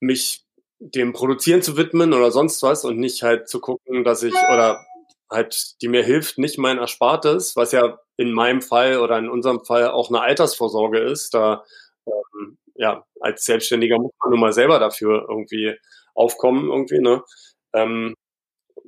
mich 0.00 0.44
dem 0.80 1.12
Produzieren 1.12 1.62
zu 1.62 1.76
widmen 1.76 2.12
oder 2.12 2.30
sonst 2.30 2.62
was 2.62 2.84
und 2.84 2.98
nicht 2.98 3.22
halt 3.22 3.48
zu 3.48 3.60
gucken, 3.60 4.04
dass 4.04 4.22
ich 4.22 4.34
oder 4.34 4.84
halt, 5.30 5.80
die 5.80 5.88
mir 5.88 6.02
hilft, 6.02 6.36
nicht 6.36 6.58
mein 6.58 6.78
Erspartes, 6.78 7.56
was 7.56 7.72
ja 7.72 7.98
in 8.16 8.32
meinem 8.32 8.60
Fall 8.60 8.98
oder 8.98 9.18
in 9.18 9.30
unserem 9.30 9.64
Fall 9.64 9.88
auch 9.88 10.10
eine 10.10 10.20
Altersvorsorge 10.20 10.98
ist, 10.98 11.32
da 11.32 11.64
ähm, 12.06 12.58
ja, 12.74 13.04
als 13.20 13.44
Selbstständiger 13.44 13.98
muss 13.98 14.12
man 14.22 14.30
nun 14.30 14.40
mal 14.40 14.52
selber 14.52 14.78
dafür 14.78 15.26
irgendwie 15.28 15.76
aufkommen, 16.14 16.70
irgendwie, 16.70 17.00
ne? 17.00 17.22
Ähm, 17.72 18.14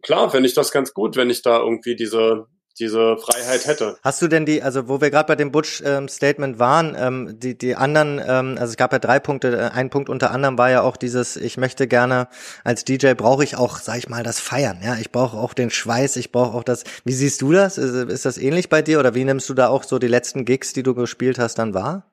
klar, 0.03 0.31
fände 0.31 0.49
ich 0.49 0.55
das 0.55 0.71
ganz 0.71 0.93
gut, 0.95 1.17
wenn 1.17 1.31
ich 1.31 1.43
da 1.43 1.59
irgendwie 1.59 1.97
diese, 1.97 2.47
diese 2.79 3.17
Freiheit 3.17 3.67
hätte. 3.67 3.99
Hast 4.03 4.21
du 4.21 4.29
denn 4.29 4.45
die, 4.45 4.63
also 4.63 4.89
wo 4.89 5.01
wir 5.01 5.11
gerade 5.11 5.27
bei 5.27 5.35
dem 5.35 5.51
Butch-Statement 5.51 6.59
waren, 6.59 6.95
ähm, 6.99 7.41
die, 7.41 7.57
die 7.57 7.75
anderen, 7.75 8.19
ähm, 8.19 8.57
also 8.59 8.71
es 8.71 8.77
gab 8.77 8.93
ja 8.93 8.99
drei 8.99 9.19
Punkte, 9.19 9.57
äh, 9.57 9.71
ein 9.75 9.91
Punkt 9.91 10.09
unter 10.09 10.31
anderem 10.31 10.59
war 10.59 10.71
ja 10.71 10.83
auch 10.83 10.97
dieses, 10.97 11.37
ich 11.37 11.57
möchte 11.57 11.89
gerne, 11.89 12.29
als 12.65 12.85
DJ 12.85 13.15
brauche 13.15 13.45
ich 13.45 13.57
auch, 13.57 13.79
sag 13.79 13.99
ich 13.99 14.09
mal, 14.09 14.23
das 14.23 14.41
Feiern, 14.41 14.81
ja, 14.83 14.97
ich 14.97 15.11
brauche 15.11 15.37
auch 15.37 15.55
den 15.55 15.71
Schweiß, 15.71 16.17
ich 16.17 16.33
brauche 16.33 16.57
auch 16.57 16.65
das, 16.65 16.85
wie 17.05 17.13
siehst 17.13 17.43
du 17.43 17.53
das? 17.53 17.79
Ist, 17.79 18.11
ist 18.11 18.25
das 18.25 18.39
ähnlich 18.39 18.69
bei 18.69 18.83
dir 18.83 19.01
oder 19.01 19.15
wie 19.15 19.25
nimmst 19.25 19.49
du 19.49 19.55
da 19.55 19.69
auch 19.69 19.83
so 19.83 19.99
die 19.99 20.09
letzten 20.09 20.45
Gigs, 20.45 20.73
die 20.73 20.83
du 20.83 20.95
gespielt 20.95 21.39
hast, 21.39 21.59
dann 21.59 21.75
wahr? 21.75 22.11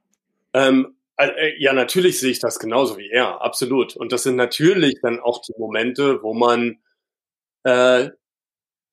Ähm, 0.53 0.87
äh, 0.87 1.02
ja, 1.57 1.73
natürlich 1.73 2.19
sehe 2.19 2.31
ich 2.31 2.39
das 2.39 2.59
genauso 2.59 2.97
wie 2.97 3.09
er, 3.09 3.41
absolut. 3.41 3.95
Und 3.95 4.11
das 4.11 4.23
sind 4.23 4.35
natürlich 4.35 4.95
dann 5.01 5.19
auch 5.19 5.41
die 5.41 5.53
Momente, 5.57 6.21
wo 6.23 6.33
man, 6.33 6.77
äh, 7.63 8.09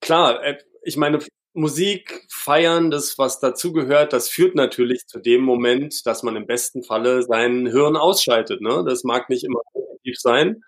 klar, 0.01 0.43
äh, 0.43 0.59
ich 0.83 0.97
meine, 0.97 1.19
Musik 1.53 2.25
feiern, 2.31 2.91
das 2.91 3.17
was 3.19 3.39
dazugehört, 3.41 4.13
das 4.13 4.29
führt 4.29 4.55
natürlich 4.55 5.07
zu 5.07 5.19
dem 5.19 5.41
Moment, 5.43 6.05
dass 6.07 6.23
man 6.23 6.35
im 6.37 6.47
besten 6.47 6.83
Falle 6.83 7.23
sein 7.23 7.67
Hirn 7.67 7.97
ausschaltet. 7.97 8.61
Ne? 8.61 8.83
Das 8.87 9.03
mag 9.03 9.29
nicht 9.29 9.43
immer 9.45 9.61
positiv 9.73 10.19
sein. 10.19 10.63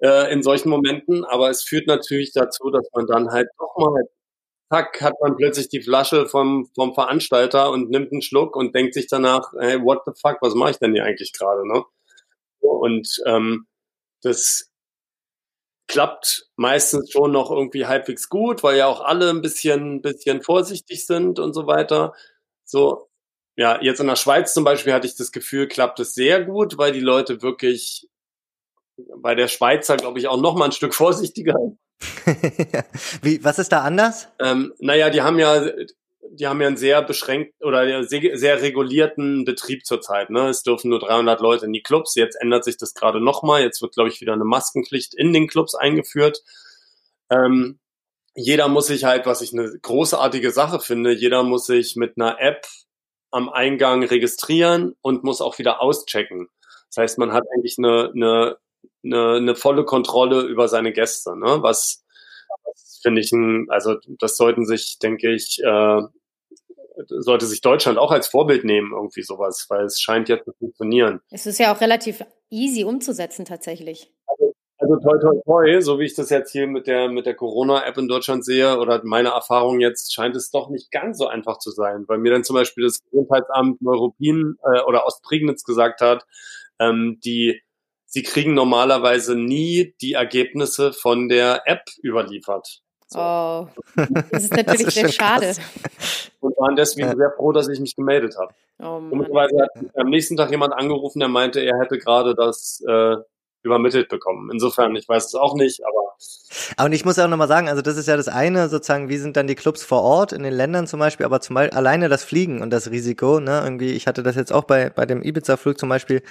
äh, 0.00 0.32
in 0.32 0.42
solchen 0.42 0.70
Momenten, 0.70 1.24
aber 1.24 1.50
es 1.50 1.62
führt 1.62 1.86
natürlich 1.86 2.32
dazu, 2.32 2.70
dass 2.70 2.88
man 2.94 3.06
dann 3.06 3.30
halt 3.32 3.48
doch 3.58 3.76
mal 3.78 4.02
zack, 4.72 5.02
hat 5.02 5.14
man 5.20 5.36
plötzlich 5.36 5.68
die 5.68 5.82
Flasche 5.82 6.26
vom, 6.26 6.70
vom 6.74 6.94
Veranstalter 6.94 7.70
und 7.70 7.90
nimmt 7.90 8.12
einen 8.12 8.22
Schluck 8.22 8.56
und 8.56 8.74
denkt 8.74 8.94
sich 8.94 9.06
danach, 9.06 9.52
hey, 9.58 9.80
what 9.82 10.02
the 10.06 10.12
fuck, 10.18 10.38
was 10.40 10.54
mache 10.54 10.70
ich 10.70 10.78
denn 10.78 10.94
hier 10.94 11.04
eigentlich 11.04 11.32
gerade, 11.32 11.66
ne? 11.68 11.84
Und 12.60 13.22
ähm, 13.26 13.66
das 14.22 14.70
klappt 15.88 16.48
meistens 16.56 17.10
schon 17.12 17.32
noch 17.32 17.50
irgendwie 17.50 17.86
halbwegs 17.86 18.28
gut, 18.30 18.62
weil 18.62 18.78
ja 18.78 18.86
auch 18.86 19.02
alle 19.02 19.28
ein 19.28 19.42
bisschen, 19.42 20.00
bisschen 20.00 20.42
vorsichtig 20.42 21.06
sind 21.06 21.38
und 21.38 21.52
so 21.52 21.66
weiter. 21.66 22.14
So, 22.64 23.10
ja, 23.56 23.82
jetzt 23.82 24.00
in 24.00 24.06
der 24.06 24.16
Schweiz 24.16 24.54
zum 24.54 24.64
Beispiel 24.64 24.94
hatte 24.94 25.06
ich 25.06 25.16
das 25.16 25.32
Gefühl, 25.32 25.68
klappt 25.68 26.00
es 26.00 26.14
sehr 26.14 26.44
gut, 26.44 26.78
weil 26.78 26.92
die 26.92 27.00
Leute 27.00 27.42
wirklich 27.42 28.08
bei 29.18 29.34
der 29.34 29.48
Schweizer, 29.48 29.96
glaube 29.96 30.18
ich, 30.18 30.28
auch 30.28 30.40
noch 30.40 30.54
mal 30.54 30.66
ein 30.66 30.72
Stück 30.72 30.94
vorsichtiger. 30.94 31.56
Wie, 33.22 33.42
was 33.44 33.58
ist 33.58 33.72
da 33.72 33.82
anders? 33.82 34.28
Ähm, 34.38 34.72
naja, 34.78 35.10
die 35.10 35.22
haben 35.22 35.38
ja, 35.38 35.70
die 36.30 36.46
haben 36.46 36.60
ja 36.60 36.68
einen 36.68 36.76
sehr 36.76 37.02
beschränkt 37.02 37.54
oder 37.62 38.04
sehr, 38.04 38.62
regulierten 38.62 39.44
Betrieb 39.44 39.84
zurzeit. 39.84 40.30
Ne? 40.30 40.48
Es 40.48 40.62
dürfen 40.62 40.90
nur 40.90 41.00
300 41.00 41.40
Leute 41.40 41.66
in 41.66 41.72
die 41.72 41.82
Clubs. 41.82 42.14
Jetzt 42.14 42.36
ändert 42.40 42.64
sich 42.64 42.76
das 42.76 42.94
gerade 42.94 43.20
nochmal. 43.20 43.62
Jetzt 43.62 43.82
wird, 43.82 43.94
glaube 43.94 44.08
ich, 44.08 44.20
wieder 44.20 44.32
eine 44.32 44.44
Maskenpflicht 44.44 45.14
in 45.14 45.32
den 45.32 45.46
Clubs 45.46 45.74
eingeführt. 45.74 46.42
Ähm, 47.30 47.78
jeder 48.34 48.68
muss 48.68 48.86
sich 48.86 49.04
halt, 49.04 49.26
was 49.26 49.42
ich 49.42 49.52
eine 49.52 49.70
großartige 49.80 50.52
Sache 50.52 50.80
finde, 50.80 51.12
jeder 51.12 51.42
muss 51.42 51.66
sich 51.66 51.96
mit 51.96 52.16
einer 52.16 52.40
App 52.40 52.66
am 53.30 53.48
Eingang 53.48 54.02
registrieren 54.04 54.94
und 55.02 55.24
muss 55.24 55.40
auch 55.40 55.58
wieder 55.58 55.80
auschecken. 55.80 56.48
Das 56.88 56.98
heißt, 56.98 57.18
man 57.18 57.32
hat 57.32 57.44
eigentlich 57.54 57.76
eine, 57.78 58.10
eine, 58.14 58.56
eine, 59.04 59.36
eine 59.36 59.54
volle 59.54 59.84
Kontrolle 59.84 60.42
über 60.42 60.68
seine 60.68 60.92
Gäste, 60.92 61.36
ne? 61.36 61.58
was, 61.62 62.04
was 62.64 63.00
finde 63.02 63.20
ich, 63.20 63.32
ein, 63.32 63.66
also 63.68 63.96
das 64.06 64.36
sollten 64.36 64.66
sich, 64.66 64.98
denke 64.98 65.32
ich, 65.32 65.60
äh, 65.64 66.02
sollte 67.08 67.46
sich 67.46 67.60
Deutschland 67.60 67.98
auch 67.98 68.10
als 68.10 68.28
Vorbild 68.28 68.64
nehmen, 68.64 68.92
irgendwie 68.92 69.22
sowas, 69.22 69.66
weil 69.68 69.84
es 69.84 70.00
scheint 70.00 70.28
jetzt 70.28 70.44
zu 70.44 70.52
funktionieren. 70.52 71.20
Es 71.30 71.46
ist 71.46 71.58
ja 71.58 71.74
auch 71.74 71.80
relativ 71.80 72.24
easy 72.50 72.84
umzusetzen 72.84 73.44
tatsächlich. 73.44 74.12
Also, 74.26 74.54
also 74.78 74.96
toi 74.96 75.18
toi 75.18 75.40
toi, 75.44 75.80
so 75.80 75.98
wie 75.98 76.04
ich 76.04 76.14
das 76.14 76.30
jetzt 76.30 76.52
hier 76.52 76.66
mit 76.66 76.86
der 76.86 77.08
mit 77.08 77.26
der 77.26 77.34
Corona-App 77.34 77.96
in 77.98 78.08
Deutschland 78.08 78.44
sehe 78.44 78.78
oder 78.78 79.00
meine 79.04 79.30
Erfahrung 79.30 79.80
jetzt, 79.80 80.12
scheint 80.12 80.36
es 80.36 80.50
doch 80.50 80.68
nicht 80.68 80.90
ganz 80.90 81.18
so 81.18 81.26
einfach 81.26 81.58
zu 81.58 81.70
sein, 81.70 82.04
weil 82.08 82.18
mir 82.18 82.32
dann 82.32 82.44
zum 82.44 82.54
Beispiel 82.54 82.84
das 82.84 83.02
Gesundheitsamt 83.04 83.80
Neuruppin 83.80 84.56
äh, 84.62 84.80
oder 84.82 85.06
Ostprignitz 85.06 85.64
gesagt 85.64 86.00
hat, 86.00 86.26
ähm, 86.78 87.18
die 87.24 87.62
sie 88.12 88.22
kriegen 88.22 88.54
normalerweise 88.54 89.34
nie 89.34 89.94
die 90.02 90.12
Ergebnisse 90.12 90.92
von 90.92 91.28
der 91.28 91.62
App 91.66 91.84
überliefert. 92.04 92.82
So. 93.06 93.18
Oh, 93.18 93.68
das 94.30 94.44
ist 94.44 94.56
natürlich 94.56 94.84
das 94.84 94.88
ist 94.88 94.94
sehr 94.94 95.12
schade. 95.12 95.46
Krass. 95.46 96.30
Und 96.40 96.56
waren 96.58 96.76
deswegen 96.76 97.08
ja. 97.08 97.16
sehr 97.16 97.32
froh, 97.36 97.52
dass 97.52 97.68
ich 97.68 97.80
mich 97.80 97.96
gemeldet 97.96 98.36
habe. 98.38 98.54
Oh, 98.78 99.00
hat 99.38 99.70
am 99.94 100.10
nächsten 100.10 100.36
Tag 100.36 100.50
jemand 100.50 100.74
angerufen, 100.74 101.20
der 101.20 101.28
meinte, 101.28 101.60
er 101.60 101.78
hätte 101.78 101.98
gerade 101.98 102.34
das 102.34 102.82
äh, 102.86 103.16
übermittelt 103.62 104.08
bekommen. 104.08 104.50
Insofern, 104.52 104.94
ich 104.96 105.08
weiß 105.08 105.26
es 105.26 105.34
auch 105.34 105.54
nicht, 105.54 105.80
aber. 105.84 106.11
Aber 106.76 106.92
ich 106.92 107.04
muss 107.04 107.18
auch 107.18 107.28
nochmal 107.28 107.48
sagen, 107.48 107.68
also 107.68 107.82
das 107.82 107.96
ist 107.96 108.08
ja 108.08 108.16
das 108.16 108.28
eine, 108.28 108.68
sozusagen, 108.68 109.08
wie 109.08 109.16
sind 109.16 109.36
dann 109.36 109.46
die 109.46 109.54
Clubs 109.54 109.84
vor 109.84 110.02
Ort 110.02 110.32
in 110.32 110.42
den 110.42 110.52
Ländern 110.52 110.86
zum 110.86 111.00
Beispiel, 111.00 111.26
aber 111.26 111.40
zum 111.40 111.54
Beispiel 111.54 111.76
alleine 111.76 112.08
das 112.08 112.24
Fliegen 112.24 112.60
und 112.62 112.70
das 112.70 112.90
Risiko, 112.90 113.40
ne, 113.40 113.60
irgendwie, 113.64 113.92
ich 113.92 114.06
hatte 114.06 114.22
das 114.22 114.36
jetzt 114.36 114.52
auch 114.52 114.64
bei, 114.64 114.90
bei 114.90 115.06
dem 115.06 115.22
Ibiza-Flug 115.22 115.78
zum 115.78 115.88
Beispiel, 115.88 116.22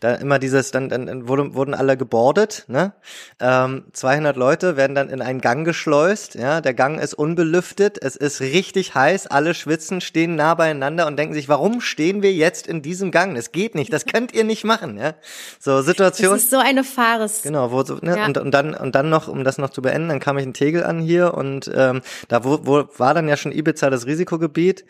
da 0.00 0.14
immer 0.14 0.38
dieses, 0.38 0.70
dann, 0.70 0.88
dann 0.88 1.28
wurden, 1.28 1.54
wurden 1.54 1.74
alle 1.74 1.96
gebordet, 1.96 2.64
ne, 2.68 2.92
ähm, 3.40 3.84
200 3.92 4.36
Leute 4.36 4.76
werden 4.76 4.94
dann 4.94 5.08
in 5.08 5.22
einen 5.22 5.40
Gang 5.40 5.64
geschleust, 5.64 6.34
ja, 6.34 6.60
der 6.60 6.74
Gang 6.74 7.00
ist 7.00 7.14
unbelüftet, 7.14 7.98
es 8.02 8.16
ist 8.16 8.40
richtig 8.40 8.94
heiß, 8.94 9.26
alle 9.28 9.54
schwitzen, 9.54 10.00
stehen 10.00 10.36
nah 10.36 10.54
beieinander 10.54 11.06
und 11.06 11.16
denken 11.18 11.34
sich, 11.34 11.48
warum 11.48 11.80
stehen 11.80 12.22
wir 12.22 12.32
jetzt 12.32 12.66
in 12.66 12.82
diesem 12.82 13.10
Gang? 13.10 13.34
Das 13.34 13.52
geht 13.52 13.74
nicht, 13.74 13.92
das 13.92 14.06
könnt 14.06 14.34
ihr 14.34 14.44
nicht 14.44 14.64
machen, 14.64 14.98
ja. 14.98 15.14
So, 15.58 15.82
Situation. 15.82 16.32
Das 16.32 16.42
ist 16.42 16.50
so 16.50 16.58
eine 16.58 16.84
Fares. 16.84 17.42
Genau, 17.42 17.70
wo, 17.70 17.82
ne, 17.82 18.16
ja. 18.16 18.26
und, 18.26 18.38
und 18.38 18.52
dann, 18.52 18.74
und 18.74 18.94
dann 18.94 19.08
noch, 19.08 19.28
um 19.38 19.44
das 19.44 19.58
noch 19.58 19.70
zu 19.70 19.82
beenden, 19.82 20.08
dann 20.08 20.20
kam 20.20 20.38
ich 20.38 20.44
in 20.44 20.54
Tegel 20.54 20.84
an 20.84 21.00
hier 21.00 21.34
und 21.34 21.70
ähm, 21.74 22.02
da 22.28 22.44
wo, 22.44 22.60
wo 22.62 22.84
war 22.98 23.14
dann 23.14 23.28
ja 23.28 23.36
schon 23.36 23.52
Ibiza 23.52 23.90
das 23.90 24.06
Risikogebiet 24.06 24.84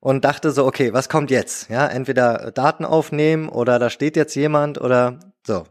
und 0.00 0.24
dachte 0.24 0.50
so, 0.50 0.66
okay, 0.66 0.92
was 0.92 1.08
kommt 1.08 1.30
jetzt? 1.30 1.68
Ja, 1.68 1.86
entweder 1.86 2.50
Daten 2.52 2.84
aufnehmen 2.84 3.48
oder 3.48 3.78
da 3.78 3.90
steht 3.90 4.16
jetzt 4.16 4.34
jemand 4.34 4.80
oder 4.80 5.20
so 5.46 5.64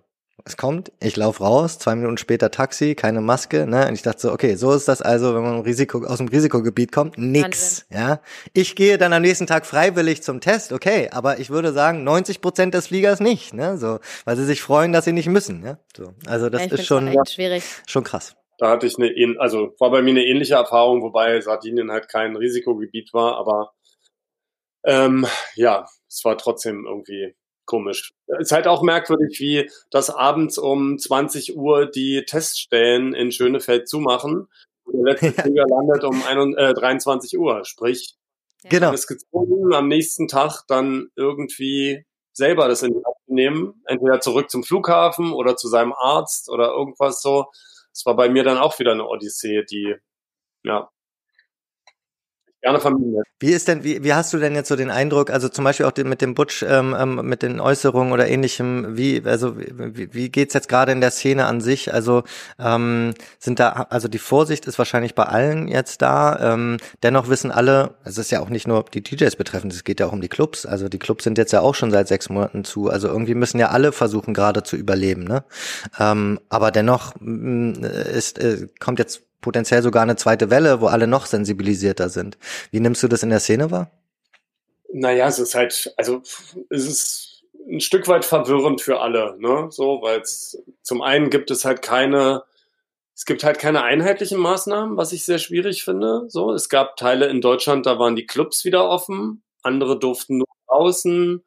es 0.45 0.55
kommt, 0.55 0.91
ich 0.99 1.15
laufe 1.15 1.43
raus, 1.43 1.79
zwei 1.79 1.95
Minuten 1.95 2.17
später 2.17 2.51
Taxi, 2.51 2.95
keine 2.95 3.21
Maske, 3.21 3.65
ne? 3.67 3.87
Und 3.87 3.95
ich 3.95 4.03
dachte 4.03 4.21
so, 4.21 4.31
okay, 4.31 4.55
so 4.55 4.71
ist 4.71 4.87
das 4.87 5.01
also, 5.01 5.35
wenn 5.35 5.41
man 5.41 5.61
Risiko, 5.61 6.05
aus 6.05 6.19
dem 6.19 6.27
Risikogebiet 6.27 6.91
kommt, 6.91 7.17
nix, 7.17 7.85
Wahnsinn. 7.89 8.07
ja. 8.07 8.21
Ich 8.53 8.75
gehe 8.75 8.97
dann 8.97 9.13
am 9.13 9.23
nächsten 9.23 9.47
Tag 9.47 9.65
freiwillig 9.65 10.23
zum 10.23 10.39
Test, 10.39 10.71
okay, 10.71 11.09
aber 11.11 11.39
ich 11.39 11.49
würde 11.49 11.73
sagen, 11.73 12.03
90 12.03 12.41
Prozent 12.41 12.73
des 12.73 12.87
Fliegers 12.87 13.19
nicht, 13.19 13.53
ne? 13.53 13.77
So, 13.77 13.99
weil 14.25 14.37
sie 14.37 14.45
sich 14.45 14.61
freuen, 14.61 14.93
dass 14.93 15.05
sie 15.05 15.13
nicht 15.13 15.27
müssen, 15.27 15.65
ja. 15.65 15.79
So, 15.95 16.13
also 16.27 16.49
das 16.49 16.65
ja, 16.65 16.71
ist 16.71 16.85
schon, 16.85 17.13
schwierig. 17.27 17.63
schon 17.87 18.03
krass. 18.03 18.35
Da 18.59 18.69
hatte 18.69 18.87
ich 18.87 18.97
eine, 18.97 19.11
also 19.39 19.73
war 19.79 19.91
bei 19.91 20.01
mir 20.01 20.11
eine 20.11 20.25
ähnliche 20.25 20.55
Erfahrung, 20.55 21.01
wobei 21.01 21.41
Sardinien 21.41 21.91
halt 21.91 22.09
kein 22.09 22.35
Risikogebiet 22.35 23.13
war, 23.13 23.37
aber 23.37 23.73
ähm, 24.85 25.27
ja, 25.55 25.85
es 26.07 26.23
war 26.23 26.37
trotzdem 26.37 26.85
irgendwie 26.87 27.35
komisch. 27.67 28.13
Es 28.25 28.47
ist 28.47 28.51
halt 28.51 28.65
auch 28.65 28.81
merkwürdig, 28.81 29.39
wie 29.39 29.69
das 29.91 30.09
abends 30.09 30.57
um 30.57 30.97
20 30.97 31.55
Uhr 31.55 31.85
die 31.85 32.23
Teststellen 32.25 33.13
in 33.13 33.31
Schönefeld 33.31 33.87
zumachen. 33.87 34.47
Und 34.85 34.93
der 34.93 35.13
letzte 35.13 35.33
Flieger 35.43 35.65
landet 35.67 36.03
um 36.03 36.23
21, 36.23 36.57
äh, 36.57 36.73
23 36.73 37.37
Uhr. 37.37 37.63
Sprich, 37.65 38.15
genau. 38.63 38.91
ist 38.91 39.07
gezwungen, 39.07 39.73
am 39.73 39.87
nächsten 39.87 40.27
Tag 40.27 40.63
dann 40.67 41.09
irgendwie 41.15 42.05
selber 42.33 42.67
das 42.67 42.81
in 42.81 42.93
die 42.93 43.05
Hand 43.05 43.15
zu 43.27 43.33
nehmen. 43.33 43.83
Entweder 43.85 44.19
zurück 44.19 44.49
zum 44.49 44.63
Flughafen 44.63 45.31
oder 45.31 45.55
zu 45.55 45.67
seinem 45.67 45.93
Arzt 45.93 46.49
oder 46.49 46.69
irgendwas 46.69 47.21
so. 47.21 47.45
Es 47.93 48.05
war 48.05 48.15
bei 48.15 48.29
mir 48.29 48.43
dann 48.43 48.57
auch 48.57 48.79
wieder 48.79 48.91
eine 48.91 49.07
Odyssee, 49.07 49.63
die 49.69 49.95
ja 50.63 50.89
gerne 52.61 52.79
Familie. 52.79 53.23
Wie 53.39 53.51
ist 53.51 53.67
denn, 53.67 53.83
wie, 53.83 54.03
wie 54.03 54.13
hast 54.13 54.33
du 54.33 54.37
denn 54.37 54.55
jetzt 54.55 54.67
so 54.67 54.75
den 54.75 54.89
Eindruck, 54.89 55.29
also 55.29 55.49
zum 55.49 55.63
Beispiel 55.63 55.85
auch 55.85 55.91
den, 55.91 56.09
mit 56.09 56.21
dem 56.21 56.33
Butch, 56.33 56.63
ähm, 56.63 56.95
ähm, 56.97 57.27
mit 57.27 57.43
den 57.43 57.59
Äußerungen 57.59 58.11
oder 58.11 58.27
ähnlichem, 58.27 58.97
wie, 58.97 59.21
also 59.25 59.57
wie, 59.57 60.13
wie 60.13 60.29
geht's 60.29 60.53
jetzt 60.53 60.67
gerade 60.69 60.91
in 60.91 61.01
der 61.01 61.11
Szene 61.11 61.45
an 61.45 61.61
sich? 61.61 61.93
Also 61.93 62.23
ähm, 62.59 63.13
sind 63.39 63.59
da, 63.59 63.87
also 63.89 64.07
die 64.07 64.17
Vorsicht 64.17 64.65
ist 64.65 64.77
wahrscheinlich 64.77 65.15
bei 65.15 65.23
allen 65.23 65.67
jetzt 65.67 66.01
da. 66.01 66.53
Ähm, 66.53 66.77
dennoch 67.03 67.29
wissen 67.29 67.51
alle, 67.51 67.95
es 68.03 68.17
ist 68.17 68.31
ja 68.31 68.41
auch 68.41 68.49
nicht 68.49 68.67
nur 68.67 68.85
die 68.93 69.03
DJs 69.03 69.35
betreffend, 69.35 69.73
es 69.73 69.83
geht 69.83 69.99
ja 69.99 70.07
auch 70.07 70.13
um 70.13 70.21
die 70.21 70.29
Clubs. 70.29 70.65
Also 70.65 70.89
die 70.89 70.99
Clubs 70.99 71.23
sind 71.23 71.37
jetzt 71.37 71.53
ja 71.53 71.61
auch 71.61 71.75
schon 71.75 71.91
seit 71.91 72.07
sechs 72.07 72.29
Monaten 72.29 72.63
zu. 72.63 72.89
Also 72.89 73.07
irgendwie 73.07 73.35
müssen 73.35 73.59
ja 73.59 73.69
alle 73.69 73.91
versuchen 73.91 74.33
gerade 74.33 74.63
zu 74.63 74.75
überleben, 74.75 75.23
ne? 75.23 75.43
Ähm, 75.99 76.39
aber 76.49 76.71
dennoch 76.71 77.13
mm, 77.19 77.83
ist, 77.83 78.39
äh, 78.39 78.67
kommt 78.79 78.99
jetzt 78.99 79.27
potenziell 79.41 79.81
sogar 79.81 80.03
eine 80.03 80.15
zweite 80.15 80.49
Welle, 80.49 80.81
wo 80.81 80.87
alle 80.87 81.07
noch 81.07 81.25
sensibilisierter 81.25 82.09
sind. 82.09 82.37
Wie 82.71 82.79
nimmst 82.79 83.03
du 83.03 83.07
das 83.07 83.23
in 83.23 83.29
der 83.29 83.39
Szene 83.39 83.71
wahr? 83.71 83.91
Naja, 84.91 85.27
es 85.27 85.39
ist 85.39 85.55
halt, 85.55 85.93
also 85.97 86.21
es 86.69 86.85
ist 86.85 87.43
ein 87.69 87.81
Stück 87.81 88.07
weit 88.07 88.25
verwirrend 88.25 88.81
für 88.81 89.01
alle, 89.01 89.35
ne? 89.39 89.67
So, 89.69 90.01
weil 90.01 90.21
es 90.21 90.61
zum 90.81 91.01
einen 91.01 91.29
gibt 91.29 91.51
es 91.51 91.65
halt 91.65 91.81
keine, 91.81 92.43
es 93.13 93.25
gibt 93.25 93.43
halt 93.43 93.59
keine 93.59 93.83
einheitlichen 93.83 94.39
Maßnahmen, 94.39 94.97
was 94.97 95.11
ich 95.11 95.25
sehr 95.25 95.39
schwierig 95.39 95.83
finde. 95.83 96.25
So, 96.29 96.53
es 96.53 96.69
gab 96.69 96.95
Teile 96.95 97.27
in 97.27 97.41
Deutschland, 97.41 97.85
da 97.85 97.99
waren 97.99 98.15
die 98.15 98.25
Clubs 98.25 98.63
wieder 98.63 98.87
offen, 98.89 99.43
andere 99.63 99.99
durften 99.99 100.37
nur 100.37 100.47
draußen, 100.67 101.43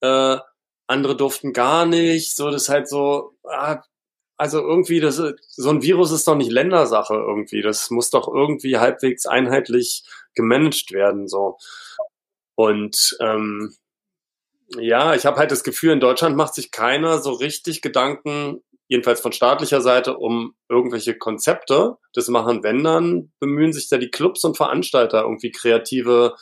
äh, 0.00 0.38
andere 0.86 1.16
durften 1.16 1.52
gar 1.52 1.86
nicht. 1.86 2.34
So, 2.34 2.50
das 2.50 2.62
ist 2.62 2.68
halt 2.68 2.88
so, 2.88 3.36
ah, 3.44 3.82
also 4.40 4.60
irgendwie, 4.60 5.00
das, 5.00 5.16
so 5.48 5.68
ein 5.68 5.82
Virus 5.82 6.12
ist 6.12 6.26
doch 6.26 6.34
nicht 6.34 6.50
Ländersache 6.50 7.12
irgendwie. 7.12 7.60
Das 7.60 7.90
muss 7.90 8.08
doch 8.08 8.26
irgendwie 8.26 8.78
halbwegs 8.78 9.26
einheitlich 9.26 10.02
gemanagt 10.34 10.92
werden. 10.92 11.28
So. 11.28 11.58
Und 12.54 13.18
ähm, 13.20 13.74
ja, 14.78 15.14
ich 15.14 15.26
habe 15.26 15.36
halt 15.36 15.50
das 15.50 15.62
Gefühl, 15.62 15.92
in 15.92 16.00
Deutschland 16.00 16.38
macht 16.38 16.54
sich 16.54 16.70
keiner 16.70 17.18
so 17.18 17.32
richtig 17.32 17.82
Gedanken, 17.82 18.62
jedenfalls 18.88 19.20
von 19.20 19.32
staatlicher 19.32 19.82
Seite, 19.82 20.16
um 20.16 20.54
irgendwelche 20.70 21.18
Konzepte. 21.18 21.98
Das 22.14 22.28
machen 22.28 22.62
wenn 22.62 22.82
dann, 22.82 23.32
bemühen 23.40 23.74
sich 23.74 23.90
da 23.90 23.98
die 23.98 24.10
Clubs 24.10 24.42
und 24.44 24.56
Veranstalter, 24.56 25.24
irgendwie 25.24 25.52
kreative 25.52 26.34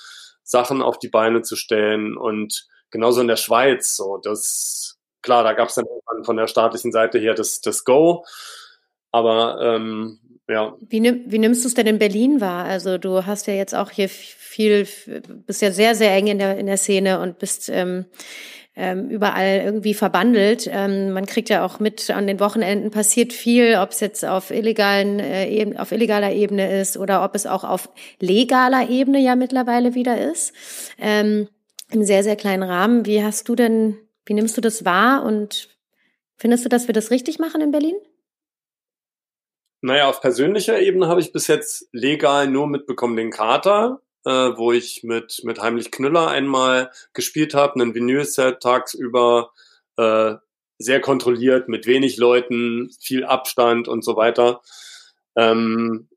Sachen 0.45 0.83
auf 0.83 1.01
die 1.01 1.09
Beine 1.09 1.43
zu 1.43 1.57
stellen. 1.57 2.17
Und 2.17 2.69
genauso 2.93 3.23
in 3.23 3.29
der 3.29 3.35
Schweiz, 3.35 3.97
so, 3.97 4.19
das 4.19 4.98
klar, 5.23 5.45
da 5.45 5.53
gab 5.53 5.69
es 5.69 5.75
dann 5.75 5.87
von 6.23 6.37
der 6.37 6.47
staatlichen 6.47 6.93
Seite 6.93 7.19
her 7.19 7.35
das, 7.35 7.61
das 7.61 7.85
Go. 7.85 8.25
Aber 9.11 9.61
ähm, 9.63 10.19
ja. 10.49 10.75
Wie, 10.81 11.01
nimm, 11.01 11.25
wie 11.27 11.39
nimmst 11.39 11.65
du 11.65 11.69
es 11.69 11.75
denn 11.75 11.87
in 11.87 11.99
Berlin 11.99 12.41
wahr? 12.41 12.65
Also 12.65 12.99
du 12.99 13.27
hast 13.27 13.47
ja 13.47 13.55
jetzt 13.55 13.75
auch 13.75 13.91
hier 13.91 14.09
viel, 14.09 14.89
bist 15.47 15.63
ja 15.63 15.71
sehr, 15.73 15.95
sehr 15.95 16.13
eng 16.15 16.27
in 16.27 16.39
der, 16.39 16.59
in 16.59 16.67
der 16.67 16.79
Szene 16.79 17.21
und 17.21 17.39
bist 17.39 17.69
ähm, 17.69 18.07
ähm, 18.79 19.11
überall 19.11 19.63
irgendwie 19.65 19.93
verbandelt. 19.93 20.71
Ähm, 20.73 21.11
man 21.11 21.27
kriegt 21.27 21.51
ja 21.51 21.67
auch 21.67 21.81
mit, 21.81 22.11
an 22.11 22.27
den 22.27 22.39
Wochenenden 22.39 22.91
passiert 22.91 23.33
viel, 23.33 23.77
ob 23.77 23.91
es 23.91 24.01
jetzt 24.01 24.25
auf 24.25 24.51
illegalen 24.51 25.19
äh, 25.19 25.75
auf 25.77 25.91
illegaler 25.91 26.33
Ebene 26.33 26.81
ist 26.81 26.97
oder 26.97 27.25
ob 27.25 27.35
es 27.35 27.47
auch 27.47 27.65
auf 27.65 27.91
legaler 28.21 28.89
Ebene 28.89 29.19
ja 29.19 29.35
mittlerweile 29.35 29.95
wieder 29.95 30.19
ist. 30.19 30.55
Ähm, 30.99 31.49
Im 31.91 32.05
sehr, 32.05 32.23
sehr 32.23 32.37
kleinen 32.37 32.63
Rahmen. 32.63 33.05
Wie 33.05 33.23
hast 33.23 33.49
du 33.49 33.57
denn, 33.57 33.97
wie 34.29 34.35
nimmst 34.35 34.57
du 34.57 34.61
das 34.61 34.85
wahr 34.85 35.25
und 35.25 35.69
findest 36.37 36.65
du, 36.65 36.69
dass 36.69 36.87
wir 36.87 36.93
das 36.93 37.11
richtig 37.11 37.39
machen 37.39 37.61
in 37.61 37.71
Berlin? 37.71 37.97
Naja, 39.81 40.09
auf 40.09 40.21
persönlicher 40.21 40.81
Ebene 40.81 41.09
habe 41.09 41.21
ich 41.21 41.33
bis 41.33 41.47
jetzt 41.47 41.89
legal 41.93 42.49
nur 42.49 42.67
mitbekommen 42.67 43.17
den 43.17 43.31
Kater, 43.31 44.03
äh, 44.25 44.31
wo 44.31 44.73
ich 44.73 45.05
mit, 45.05 45.41
mit 45.45 45.61
Heimlich 45.61 45.91
Knüller 45.91 46.29
einmal 46.29 46.91
gespielt 47.15 47.55
habe, 47.55 47.75
einen 47.75 47.95
Vinylset 47.95 48.61
tagsüber, 48.61 49.53
äh, 49.97 50.35
sehr 50.79 51.01
kontrolliert, 51.01 51.69
mit 51.69 51.87
wenig 51.87 52.19
Leuten, 52.19 52.91
viel 53.01 53.25
Abstand 53.25 53.89
und 53.89 54.05
so 54.05 54.17
weiter. 54.17 54.61
Ähm, 55.37 56.09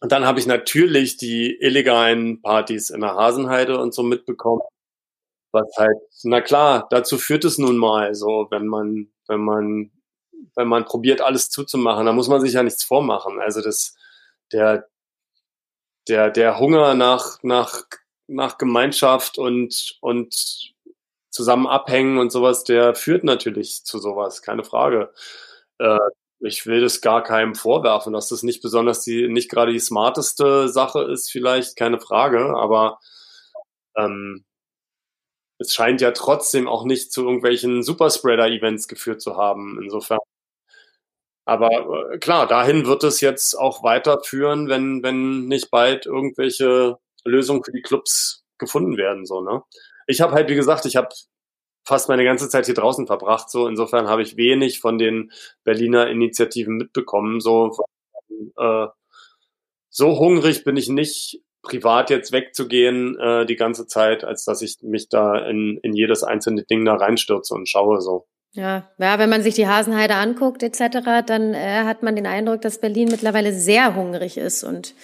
und 0.00 0.12
dann 0.12 0.24
habe 0.24 0.38
ich 0.38 0.46
natürlich 0.46 1.16
die 1.16 1.56
illegalen 1.60 2.40
Partys 2.40 2.90
in 2.90 3.00
der 3.00 3.14
Hasenheide 3.14 3.78
und 3.78 3.94
so 3.94 4.02
mitbekommen. 4.02 4.62
Was 5.54 5.70
halt, 5.76 5.96
na 6.24 6.40
klar, 6.40 6.86
dazu 6.90 7.16
führt 7.16 7.44
es 7.44 7.58
nun 7.58 7.76
mal 7.78 8.14
so, 8.14 8.48
wenn 8.50 8.66
man, 8.66 9.08
wenn 9.28 9.40
man 9.40 9.90
wenn 10.56 10.68
man 10.68 10.84
probiert, 10.84 11.20
alles 11.20 11.50
zuzumachen, 11.50 12.06
da 12.06 12.12
muss 12.12 12.28
man 12.28 12.40
sich 12.40 12.52
ja 12.52 12.62
nichts 12.62 12.84
vormachen. 12.84 13.40
Also 13.40 13.60
das, 13.60 13.96
der, 14.52 14.88
der, 16.08 16.30
der 16.30 16.58
Hunger 16.58 16.94
nach, 16.94 17.42
nach, 17.42 17.84
nach 18.26 18.58
Gemeinschaft 18.58 19.38
und, 19.38 19.96
und 20.00 20.74
zusammen 21.30 21.66
abhängen 21.66 22.18
und 22.18 22.30
sowas, 22.30 22.64
der 22.64 22.94
führt 22.94 23.24
natürlich 23.24 23.84
zu 23.84 23.98
sowas, 23.98 24.42
keine 24.42 24.64
Frage. 24.64 25.12
Äh, 25.78 25.98
ich 26.40 26.66
will 26.66 26.80
das 26.80 27.00
gar 27.00 27.22
keinem 27.22 27.54
vorwerfen, 27.54 28.12
dass 28.12 28.28
das 28.28 28.42
nicht 28.42 28.62
besonders 28.62 29.00
die, 29.02 29.28
nicht 29.28 29.50
gerade 29.50 29.72
die 29.72 29.80
smarteste 29.80 30.68
Sache 30.68 31.02
ist, 31.04 31.30
vielleicht, 31.30 31.76
keine 31.76 31.98
Frage, 31.98 32.54
aber 32.56 33.00
ähm, 33.96 34.44
es 35.58 35.72
scheint 35.74 36.00
ja 36.00 36.10
trotzdem 36.12 36.68
auch 36.68 36.84
nicht 36.84 37.12
zu 37.12 37.24
irgendwelchen 37.24 37.82
Superspreader-Events 37.82 38.88
geführt 38.88 39.20
zu 39.22 39.36
haben. 39.36 39.80
Insofern 39.82 40.18
aber 41.46 42.12
äh, 42.12 42.18
klar, 42.18 42.46
dahin 42.46 42.86
wird 42.86 43.04
es 43.04 43.20
jetzt 43.20 43.54
auch 43.58 43.82
weiterführen, 43.82 44.68
wenn, 44.68 45.02
wenn 45.02 45.46
nicht 45.46 45.70
bald 45.70 46.06
irgendwelche 46.06 46.98
Lösungen 47.24 47.62
für 47.64 47.72
die 47.72 47.82
Clubs 47.82 48.44
gefunden 48.58 48.96
werden. 48.96 49.26
So, 49.26 49.42
ne? 49.42 49.62
Ich 50.06 50.20
habe 50.20 50.32
halt, 50.32 50.48
wie 50.48 50.54
gesagt, 50.54 50.86
ich 50.86 50.96
habe 50.96 51.08
fast 51.86 52.08
meine 52.08 52.24
ganze 52.24 52.48
Zeit 52.48 52.66
hier 52.66 52.74
draußen 52.74 53.06
verbracht. 53.06 53.50
So, 53.50 53.68
insofern 53.68 54.08
habe 54.08 54.22
ich 54.22 54.36
wenig 54.36 54.80
von 54.80 54.98
den 54.98 55.32
Berliner 55.64 56.08
Initiativen 56.08 56.76
mitbekommen. 56.76 57.40
So, 57.40 57.76
äh, 58.56 58.86
so 59.90 60.18
hungrig 60.18 60.64
bin 60.64 60.76
ich 60.76 60.88
nicht, 60.88 61.42
privat 61.64 62.10
jetzt 62.10 62.32
wegzugehen 62.32 63.18
äh, 63.18 63.46
die 63.46 63.56
ganze 63.56 63.86
Zeit, 63.86 64.22
als 64.22 64.44
dass 64.44 64.62
ich 64.62 64.78
mich 64.82 65.08
da 65.08 65.36
in, 65.36 65.78
in 65.82 65.94
jedes 65.94 66.22
einzelne 66.22 66.62
Ding 66.64 66.84
da 66.84 66.94
reinstürze 66.94 67.54
und 67.54 67.68
schaue. 67.68 68.00
So. 68.00 68.26
Ja, 68.52 68.88
ja, 68.98 69.18
wenn 69.18 69.30
man 69.30 69.42
sich 69.42 69.54
die 69.54 69.66
Hasenheide 69.66 70.14
anguckt 70.14 70.62
etc., 70.62 71.24
dann 71.26 71.54
äh, 71.54 71.84
hat 71.84 72.04
man 72.04 72.14
den 72.14 72.26
Eindruck, 72.26 72.60
dass 72.60 72.80
Berlin 72.80 73.08
mittlerweile 73.10 73.52
sehr 73.52 73.96
hungrig 73.96 74.36
ist. 74.36 74.62
Und 74.62 74.94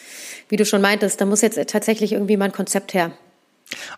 wie 0.49 0.57
du 0.57 0.65
schon 0.65 0.81
meintest, 0.81 1.21
da 1.21 1.27
muss 1.27 1.43
jetzt 1.43 1.59
tatsächlich 1.69 2.13
irgendwie 2.13 2.37
mal 2.37 2.45
ein 2.45 2.53
Konzept 2.53 2.95
her. 2.95 3.13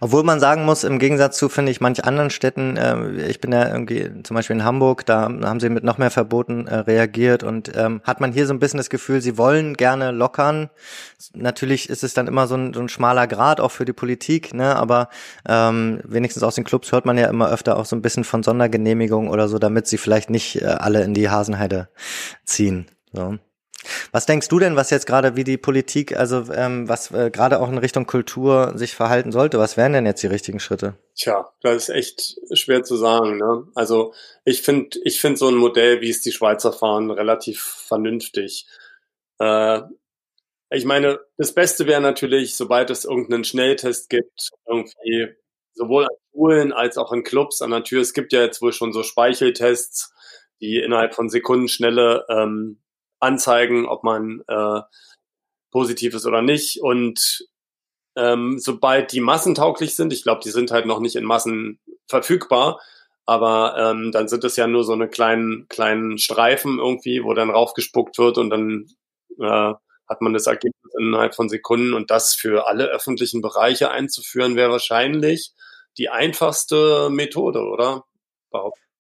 Obwohl 0.00 0.22
man 0.22 0.40
sagen 0.40 0.64
muss, 0.64 0.85
im 0.85 0.98
Gegensatz 0.98 1.38
zu, 1.38 1.48
finde 1.48 1.72
ich, 1.72 1.80
manch 1.80 2.04
anderen 2.04 2.30
Städten, 2.30 2.76
äh, 2.76 3.26
ich 3.26 3.40
bin 3.40 3.52
ja 3.52 3.68
irgendwie 3.68 4.11
zum 4.22 4.35
Beispiel 4.35 4.56
in 4.56 4.64
Hamburg, 4.64 5.06
da 5.06 5.22
haben 5.22 5.61
sie 5.61 5.70
mit 5.70 5.85
noch 5.85 5.98
mehr 5.98 6.11
Verboten 6.11 6.66
äh, 6.66 6.76
reagiert 6.76 7.42
und 7.42 7.72
ähm, 7.74 8.02
hat 8.04 8.20
man 8.20 8.32
hier 8.32 8.46
so 8.46 8.52
ein 8.52 8.58
bisschen 8.58 8.76
das 8.78 8.90
Gefühl, 8.90 9.22
sie 9.22 9.38
wollen 9.38 9.74
gerne 9.74 10.11
lockern. 10.11 10.70
Natürlich 11.35 11.88
ist 11.88 12.04
es 12.04 12.14
dann 12.14 12.26
immer 12.26 12.46
so 12.46 12.54
ein, 12.54 12.74
so 12.74 12.80
ein 12.80 12.88
schmaler 12.88 13.26
Grad 13.26 13.61
auch 13.61 13.70
für 13.70 13.85
die 13.85 13.92
Politik, 13.92 14.52
ne? 14.54 14.76
aber 14.76 15.08
ähm, 15.48 16.00
wenigstens 16.04 16.42
aus 16.42 16.54
den 16.54 16.64
Clubs 16.64 16.92
hört 16.92 17.06
man 17.06 17.16
ja 17.16 17.28
immer 17.28 17.50
öfter 17.50 17.76
auch 17.78 17.87
so 17.87 17.96
ein 17.96 18.02
bisschen 18.02 18.24
von 18.24 18.42
Sondergenehmigung 18.42 19.28
oder 19.28 19.48
so, 19.48 19.58
damit 19.58 19.87
sie 19.87 19.98
vielleicht 19.98 20.30
nicht 20.30 20.61
äh, 20.61 20.66
alle 20.66 21.02
in 21.02 21.14
die 21.14 21.30
Hasenheide 21.30 21.88
ziehen. 22.44 22.87
So. 23.12 23.38
Was 24.12 24.26
denkst 24.26 24.48
du 24.48 24.58
denn, 24.58 24.76
was 24.76 24.90
jetzt 24.90 25.06
gerade 25.06 25.36
wie 25.36 25.44
die 25.44 25.56
Politik, 25.56 26.16
also 26.16 26.44
ähm, 26.52 26.88
was 26.88 27.10
äh, 27.10 27.30
gerade 27.30 27.60
auch 27.60 27.68
in 27.68 27.78
Richtung 27.78 28.06
Kultur 28.06 28.72
sich 28.76 28.94
verhalten 28.94 29.32
sollte? 29.32 29.58
Was 29.58 29.76
wären 29.76 29.92
denn 29.92 30.06
jetzt 30.06 30.22
die 30.22 30.28
richtigen 30.28 30.60
Schritte? 30.60 30.94
Tja, 31.14 31.52
das 31.62 31.88
ist 31.88 31.88
echt 31.88 32.40
schwer 32.52 32.82
zu 32.82 32.96
sagen. 32.96 33.38
Ne? 33.38 33.66
Also 33.74 34.14
ich 34.44 34.62
finde, 34.62 34.98
ich 35.04 35.20
finde 35.20 35.38
so 35.38 35.48
ein 35.48 35.56
Modell, 35.56 36.00
wie 36.00 36.10
es 36.10 36.20
die 36.20 36.32
Schweizer 36.32 36.72
fahren, 36.72 37.10
relativ 37.10 37.62
vernünftig. 37.62 38.66
Äh, 39.38 39.82
ich 40.70 40.84
meine, 40.84 41.20
das 41.36 41.52
Beste 41.52 41.86
wäre 41.86 42.00
natürlich, 42.00 42.56
sobald 42.56 42.90
es 42.90 43.04
irgendeinen 43.04 43.44
Schnelltest 43.44 44.08
gibt, 44.08 44.50
irgendwie 44.66 45.28
sowohl 45.74 46.04
an 46.04 46.16
Schulen 46.32 46.72
als 46.72 46.96
auch 46.96 47.12
in 47.12 47.24
Clubs 47.24 47.60
an 47.62 47.70
der 47.70 47.84
Tür. 47.84 48.00
Es 48.00 48.14
gibt 48.14 48.32
ja 48.32 48.40
jetzt 48.40 48.62
wohl 48.62 48.72
schon 48.72 48.92
so 48.92 49.02
Speicheltests, 49.02 50.14
die 50.60 50.78
innerhalb 50.78 51.14
von 51.14 51.28
Sekunden 51.28 51.68
schnelle 51.68 52.24
ähm, 52.28 52.82
anzeigen, 53.22 53.87
ob 53.87 54.04
man 54.04 54.42
äh, 54.48 54.80
positiv 55.70 56.14
ist 56.14 56.26
oder 56.26 56.42
nicht. 56.42 56.80
Und 56.82 57.46
ähm, 58.16 58.58
sobald 58.58 59.12
die 59.12 59.20
massentauglich 59.20 59.94
sind, 59.94 60.12
ich 60.12 60.22
glaube, 60.22 60.42
die 60.44 60.50
sind 60.50 60.70
halt 60.70 60.87
noch 60.87 61.00
nicht 61.00 61.16
in 61.16 61.24
Massen 61.24 61.80
verfügbar, 62.08 62.80
aber 63.24 63.76
ähm, 63.78 64.12
dann 64.12 64.28
sind 64.28 64.44
es 64.44 64.56
ja 64.56 64.66
nur 64.66 64.85
so 64.85 64.92
eine 64.92 65.08
kleinen, 65.08 65.66
kleinen 65.68 66.18
Streifen 66.18 66.78
irgendwie, 66.78 67.24
wo 67.24 67.32
dann 67.32 67.50
raufgespuckt 67.50 68.18
wird 68.18 68.38
und 68.38 68.50
dann 68.50 68.87
äh, 69.40 69.74
hat 70.08 70.20
man 70.20 70.35
das 70.35 70.46
Ergebnis 70.46 70.92
innerhalb 70.98 71.35
von 71.35 71.48
Sekunden 71.48 71.94
und 71.94 72.11
das 72.11 72.35
für 72.35 72.66
alle 72.66 72.87
öffentlichen 72.87 73.40
Bereiche 73.40 73.90
einzuführen, 73.90 74.56
wäre 74.56 74.72
wahrscheinlich 74.72 75.52
die 75.96 76.11
einfachste 76.11 77.08
Methode, 77.11 77.61
oder? 77.61 78.04
Behaupten. 78.50 78.91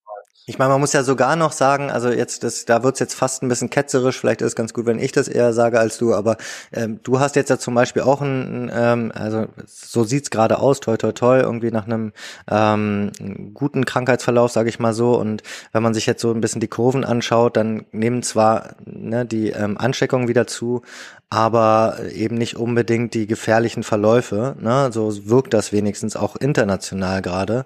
Ich 0.44 0.58
meine, 0.58 0.70
man 0.70 0.80
muss 0.80 0.92
ja 0.92 1.04
sogar 1.04 1.36
noch 1.36 1.52
sagen, 1.52 1.88
also 1.88 2.10
jetzt, 2.10 2.42
das, 2.42 2.64
da 2.64 2.82
wird's 2.82 2.98
jetzt 2.98 3.14
fast 3.14 3.44
ein 3.44 3.48
bisschen 3.48 3.70
ketzerisch, 3.70 4.18
vielleicht 4.18 4.40
ist 4.40 4.48
es 4.48 4.56
ganz 4.56 4.74
gut, 4.74 4.86
wenn 4.86 4.98
ich 4.98 5.12
das 5.12 5.28
eher 5.28 5.52
sage 5.52 5.78
als 5.78 5.98
du, 5.98 6.14
aber 6.14 6.36
ähm, 6.72 6.98
du 7.04 7.20
hast 7.20 7.36
jetzt 7.36 7.48
ja 7.48 7.58
zum 7.58 7.76
Beispiel 7.76 8.02
auch 8.02 8.20
ein, 8.20 8.68
ähm, 8.74 9.12
also 9.14 9.46
so 9.66 10.02
sieht's 10.02 10.30
gerade 10.30 10.58
aus, 10.58 10.80
toi 10.80 10.96
toi 10.96 11.12
toi, 11.12 11.38
irgendwie 11.38 11.70
nach 11.70 11.86
einem 11.86 12.12
ähm, 12.50 13.12
guten 13.54 13.84
Krankheitsverlauf, 13.84 14.50
sage 14.50 14.68
ich 14.68 14.80
mal 14.80 14.94
so. 14.94 15.16
Und 15.16 15.44
wenn 15.70 15.82
man 15.84 15.94
sich 15.94 16.06
jetzt 16.06 16.20
so 16.20 16.32
ein 16.32 16.40
bisschen 16.40 16.60
die 16.60 16.66
Kurven 16.66 17.04
anschaut, 17.04 17.56
dann 17.56 17.86
nehmen 17.92 18.24
zwar 18.24 18.74
ne, 19.02 19.26
die 19.26 19.50
ähm, 19.50 19.78
Ansteckungen 19.78 20.28
wieder 20.28 20.46
zu, 20.46 20.82
aber 21.30 21.96
eben 22.12 22.36
nicht 22.36 22.56
unbedingt 22.56 23.14
die 23.14 23.26
gefährlichen 23.26 23.82
Verläufe. 23.82 24.56
Ne? 24.60 24.90
So 24.92 25.28
wirkt 25.28 25.54
das 25.54 25.72
wenigstens 25.72 26.16
auch 26.16 26.36
international 26.36 27.22
gerade. 27.22 27.64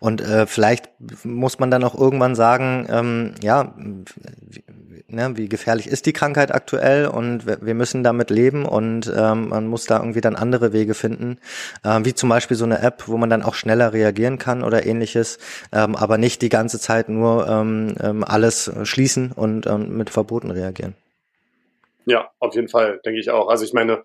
Und 0.00 0.20
äh, 0.20 0.46
vielleicht 0.46 0.90
muss 1.24 1.58
man 1.58 1.70
dann 1.70 1.84
auch 1.84 1.94
irgendwann 1.94 2.34
sagen, 2.34 2.86
ähm, 2.90 3.34
ja, 3.42 3.74
ne, 5.08 5.36
wie 5.36 5.48
gefährlich 5.48 5.86
ist 5.86 6.06
die 6.06 6.12
Krankheit 6.12 6.52
aktuell 6.52 7.06
und 7.06 7.46
wir 7.46 7.74
müssen 7.74 8.02
damit 8.02 8.30
leben 8.30 8.66
und 8.66 9.12
ähm, 9.16 9.48
man 9.48 9.66
muss 9.66 9.86
da 9.86 9.98
irgendwie 9.98 10.20
dann 10.20 10.36
andere 10.36 10.72
Wege 10.72 10.94
finden, 10.94 11.38
äh, 11.84 12.00
wie 12.02 12.14
zum 12.14 12.28
Beispiel 12.28 12.56
so 12.56 12.64
eine 12.64 12.80
App, 12.80 13.04
wo 13.06 13.16
man 13.16 13.30
dann 13.30 13.42
auch 13.42 13.54
schneller 13.54 13.92
reagieren 13.92 14.38
kann 14.38 14.62
oder 14.62 14.86
ähnliches, 14.86 15.38
ähm, 15.72 15.96
aber 15.96 16.18
nicht 16.18 16.42
die 16.42 16.48
ganze 16.48 16.80
Zeit 16.80 17.08
nur 17.08 17.48
ähm, 17.48 17.94
ähm 18.00 18.24
alles 18.24 18.70
schließen 18.82 19.32
und 19.32 19.66
ähm, 19.66 19.96
mit 19.96 20.10
Verboten 20.10 20.50
reagieren. 20.50 20.94
Ja, 22.06 22.30
auf 22.38 22.54
jeden 22.54 22.68
Fall, 22.68 23.00
denke 23.04 23.20
ich 23.20 23.30
auch. 23.30 23.48
Also 23.48 23.64
ich 23.64 23.72
meine, 23.72 24.02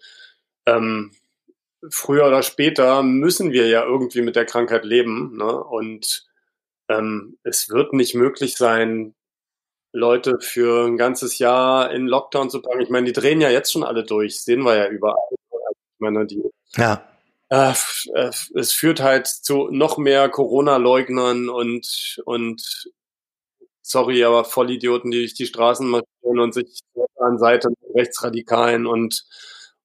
ähm, 0.66 1.12
früher 1.90 2.28
oder 2.28 2.44
später 2.44 3.04
müssen 3.04 3.52
wir 3.52 3.68
ja 3.68 3.84
irgendwie 3.84 4.22
mit 4.22 4.36
der 4.36 4.46
Krankheit 4.46 4.86
leben. 4.86 5.38
Ne? 5.38 5.64
Und 5.64 6.28
ähm, 6.90 7.38
es 7.44 7.70
wird 7.70 7.94
nicht 7.94 8.16
möglich 8.16 8.56
sein, 8.56 9.16
Leute 9.94 10.40
für 10.40 10.86
ein 10.88 10.98
ganzes 10.98 11.38
Jahr 11.40 11.92
in 11.92 12.08
Lockdown 12.08 12.50
zu 12.50 12.62
packen. 12.62 12.82
Ich 12.82 12.90
meine, 12.90 13.08
die 13.08 13.14
drehen 13.14 13.42
ja 13.42 13.50
jetzt 13.50 13.72
schon 13.72 13.84
alle 13.84 14.04
durch, 14.04 14.42
sehen 14.42 14.64
wir 14.64 14.76
ja 14.76 14.88
überall. 14.88 15.18
Ich 15.32 16.00
meine, 16.00 16.26
die, 16.26 16.44
ja. 16.76 17.04
Äh, 17.50 17.74
äh 18.14 18.32
es 18.56 18.72
führt 18.72 19.02
halt 19.02 19.28
zu 19.28 19.68
noch 19.70 19.98
mehr 19.98 20.30
Corona-Leugnern 20.30 21.50
und, 21.50 22.22
und 22.26 22.92
sorry, 23.82 24.24
aber 24.24 24.46
Vollidioten, 24.46 25.12
die 25.12 25.20
durch 25.20 25.34
die 25.34 25.46
Straßen 25.46 25.88
marschieren 25.88 26.40
und 26.40 26.54
sich 26.54 26.80
an 27.20 27.38
Seite 27.38 27.70
Rechtsradikalen 27.94 28.88
und, 28.88 29.26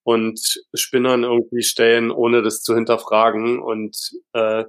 und 0.05 0.63
Spinnern 0.75 1.25
irgendwie 1.25 1.63
stellen, 1.63 2.11
ohne 2.11 2.43
das 2.43 2.63
zu 2.63 2.75
hinterfragen. 2.75 3.61
Und 3.61 4.13
äh, 4.33 4.65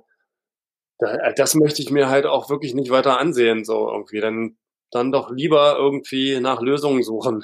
das 1.35 1.55
möchte 1.55 1.81
ich 1.81 1.91
mir 1.91 2.09
halt 2.09 2.25
auch 2.25 2.49
wirklich 2.49 2.73
nicht 2.73 2.89
weiter 2.89 3.19
ansehen, 3.19 3.63
so 3.63 3.89
irgendwie. 3.89 4.19
Dann, 4.19 4.57
dann 4.91 5.11
doch 5.11 5.31
lieber 5.31 5.75
irgendwie 5.77 6.39
nach 6.39 6.61
Lösungen 6.61 7.03
suchen. 7.03 7.43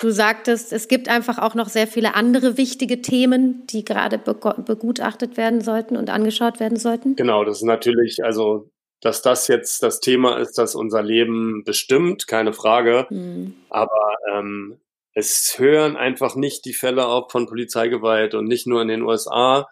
Du 0.00 0.10
sagtest, 0.10 0.72
es 0.72 0.88
gibt 0.88 1.08
einfach 1.08 1.38
auch 1.38 1.54
noch 1.54 1.68
sehr 1.68 1.86
viele 1.86 2.14
andere 2.14 2.56
wichtige 2.56 3.02
Themen, 3.02 3.66
die 3.66 3.84
gerade 3.84 4.18
begutachtet 4.18 5.36
werden 5.36 5.60
sollten 5.60 5.96
und 5.96 6.10
angeschaut 6.10 6.58
werden 6.60 6.78
sollten. 6.78 7.14
Genau, 7.14 7.44
das 7.44 7.58
ist 7.58 7.64
natürlich, 7.64 8.24
also 8.24 8.70
dass 9.00 9.20
das 9.20 9.48
jetzt 9.48 9.82
das 9.82 10.00
Thema 10.00 10.38
ist, 10.38 10.58
das 10.58 10.74
unser 10.74 11.02
Leben 11.02 11.64
bestimmt, 11.64 12.28
keine 12.28 12.52
Frage. 12.52 13.06
Mhm. 13.10 13.54
Aber 13.68 14.14
ähm, 14.32 14.80
es 15.12 15.58
hören 15.58 15.96
einfach 15.96 16.36
nicht 16.36 16.64
die 16.64 16.72
Fälle 16.72 17.06
auf 17.06 17.30
von 17.30 17.46
Polizeigewalt 17.46 18.34
und 18.34 18.46
nicht 18.46 18.66
nur 18.66 18.80
in 18.80 18.88
den 18.88 19.02
USA, 19.02 19.68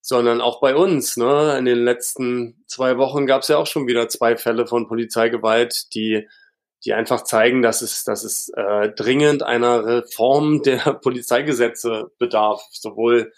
sondern 0.00 0.40
auch 0.40 0.60
bei 0.60 0.76
uns. 0.76 1.16
Ne? 1.16 1.56
In 1.58 1.64
den 1.64 1.82
letzten 1.82 2.62
zwei 2.66 2.98
Wochen 2.98 3.26
gab 3.26 3.42
es 3.42 3.48
ja 3.48 3.56
auch 3.56 3.66
schon 3.66 3.86
wieder 3.86 4.08
zwei 4.08 4.36
Fälle 4.36 4.66
von 4.66 4.88
Polizeigewalt, 4.88 5.94
die 5.94 6.28
die 6.84 6.94
einfach 6.94 7.24
zeigen, 7.24 7.62
dass 7.62 7.82
es, 7.82 8.04
dass 8.04 8.24
es 8.24 8.50
äh, 8.56 8.90
dringend 8.90 9.42
einer 9.42 9.84
Reform 9.84 10.62
der 10.64 10.94
Polizeigesetze 10.94 12.10
bedarf, 12.18 12.62
sowohl 12.70 13.32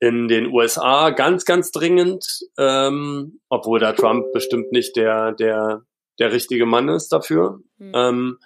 in 0.00 0.26
den 0.26 0.46
USA 0.46 1.10
ganz, 1.10 1.44
ganz 1.44 1.70
dringend, 1.70 2.26
ähm, 2.58 3.40
obwohl 3.48 3.78
da 3.78 3.92
Trump 3.92 4.32
bestimmt 4.32 4.72
nicht 4.72 4.96
der, 4.96 5.30
der, 5.32 5.82
der 6.18 6.32
richtige 6.32 6.66
Mann 6.66 6.88
ist 6.88 7.12
dafür, 7.12 7.60
mhm. 7.78 7.92
ähm, 7.94 8.38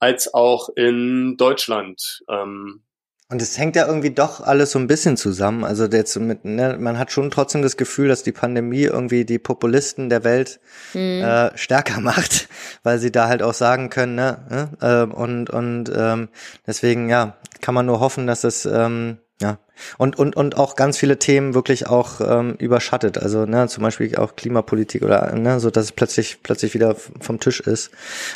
als 0.00 0.34
auch 0.34 0.68
in 0.74 1.36
Deutschland. 1.36 2.22
Ähm, 2.28 2.82
und 3.30 3.40
es 3.40 3.56
hängt 3.58 3.76
ja 3.76 3.86
irgendwie 3.86 4.10
doch 4.10 4.40
alles 4.40 4.72
so 4.72 4.78
ein 4.78 4.88
bisschen 4.88 5.16
zusammen. 5.16 5.64
Also 5.64 5.86
jetzt 5.86 6.18
mit, 6.18 6.44
ne, 6.44 6.76
man 6.78 6.98
hat 6.98 7.12
schon 7.12 7.30
trotzdem 7.30 7.62
das 7.62 7.76
Gefühl, 7.76 8.08
dass 8.08 8.24
die 8.24 8.32
Pandemie 8.32 8.82
irgendwie 8.82 9.24
die 9.24 9.38
Populisten 9.38 10.08
der 10.08 10.24
Welt 10.24 10.58
mhm. 10.94 11.22
äh, 11.22 11.56
stärker 11.56 12.00
macht, 12.00 12.48
weil 12.82 12.98
sie 12.98 13.12
da 13.12 13.28
halt 13.28 13.42
auch 13.42 13.54
sagen 13.54 13.88
können, 13.88 14.16
ne? 14.16 14.70
Äh, 14.80 15.14
und 15.14 15.48
und 15.48 15.92
ähm, 15.94 16.28
deswegen 16.66 17.08
ja, 17.08 17.36
kann 17.60 17.74
man 17.74 17.86
nur 17.86 18.00
hoffen, 18.00 18.26
dass 18.26 18.42
es 18.42 18.66
ähm, 18.66 19.18
ja. 19.40 19.58
Und, 19.96 20.18
und, 20.18 20.36
und 20.36 20.58
auch 20.58 20.76
ganz 20.76 20.98
viele 20.98 21.18
Themen 21.18 21.54
wirklich 21.54 21.86
auch 21.86 22.20
ähm, 22.20 22.56
überschattet. 22.58 23.16
Also, 23.16 23.46
ne, 23.46 23.68
zum 23.68 23.82
Beispiel 23.82 24.14
auch 24.16 24.36
Klimapolitik 24.36 25.02
oder 25.02 25.34
ne, 25.34 25.60
so 25.60 25.70
dass 25.70 25.84
es 25.86 25.92
plötzlich, 25.92 26.42
plötzlich 26.42 26.74
wieder 26.74 26.94
vom 26.94 27.40
Tisch 27.40 27.60
ist. 27.60 27.90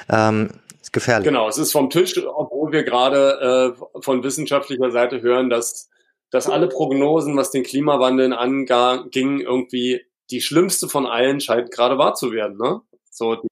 Ähm, 0.08 0.48
ist 0.84 0.92
gefährlich. 0.92 1.26
Genau, 1.26 1.48
es 1.48 1.58
ist 1.58 1.72
vom 1.72 1.90
Tisch, 1.90 2.18
obwohl 2.18 2.72
wir 2.72 2.84
gerade 2.84 3.74
äh, 3.76 4.00
von 4.02 4.22
wissenschaftlicher 4.22 4.90
Seite 4.90 5.22
hören, 5.22 5.50
dass, 5.50 5.90
dass 6.30 6.48
alle 6.48 6.68
Prognosen, 6.68 7.36
was 7.36 7.50
den 7.50 7.62
Klimawandel 7.62 8.32
anging, 8.32 9.40
irgendwie 9.40 10.02
die 10.30 10.40
schlimmste 10.40 10.88
von 10.88 11.06
allen 11.06 11.40
scheint 11.40 11.70
gerade 11.70 11.98
wahr 11.98 12.14
zu 12.14 12.32
werden. 12.32 12.56
Ne? 12.56 12.80
So, 13.10 13.42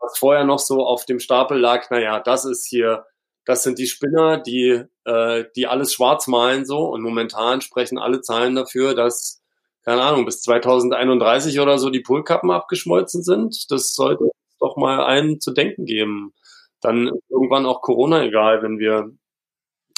was 0.00 0.18
vorher 0.18 0.44
noch 0.44 0.58
so 0.58 0.84
auf 0.84 1.04
dem 1.04 1.20
Stapel 1.20 1.58
lag, 1.58 1.90
naja, 1.90 2.20
das 2.20 2.44
ist 2.44 2.66
hier 2.66 3.04
das 3.48 3.62
sind 3.62 3.78
die 3.78 3.86
Spinner, 3.86 4.36
die, 4.36 4.84
äh, 5.06 5.44
die 5.56 5.66
alles 5.66 5.94
schwarz 5.94 6.26
malen 6.26 6.66
so 6.66 6.80
und 6.80 7.00
momentan 7.00 7.62
sprechen 7.62 7.96
alle 7.96 8.20
Zahlen 8.20 8.54
dafür, 8.54 8.94
dass, 8.94 9.40
keine 9.86 10.02
Ahnung, 10.02 10.26
bis 10.26 10.42
2031 10.42 11.58
oder 11.58 11.78
so 11.78 11.88
die 11.88 12.02
Polkappen 12.02 12.50
abgeschmolzen 12.50 13.22
sind. 13.22 13.70
Das 13.70 13.94
sollte 13.94 14.28
doch 14.60 14.76
mal 14.76 15.02
einen 15.02 15.40
zu 15.40 15.52
denken 15.52 15.86
geben. 15.86 16.34
Dann 16.80 17.10
irgendwann 17.28 17.66
auch 17.66 17.82
Corona 17.82 18.22
egal, 18.24 18.62
wenn 18.62 18.78
wir, 18.78 19.10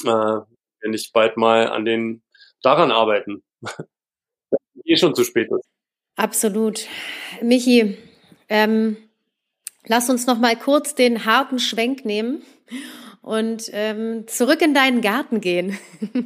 äh, 0.03 0.41
wenn 0.81 0.91
nicht 0.91 1.13
bald 1.13 1.37
mal 1.37 1.67
an 1.67 1.85
den 1.85 2.23
daran 2.61 2.91
arbeiten. 2.91 3.43
eh 4.85 4.97
schon 4.97 5.15
zu 5.15 5.23
spät 5.23 5.49
ist. 5.51 5.67
Absolut. 6.15 6.87
Michi, 7.41 7.97
ähm, 8.49 8.97
lass 9.85 10.09
uns 10.09 10.27
noch 10.27 10.37
mal 10.37 10.55
kurz 10.55 10.95
den 10.95 11.25
harten 11.25 11.59
Schwenk 11.59 12.05
nehmen 12.05 12.43
und 13.21 13.69
ähm, 13.71 14.25
zurück 14.27 14.63
in 14.63 14.73
deinen 14.73 15.01
Garten 15.01 15.41
gehen. 15.41 15.77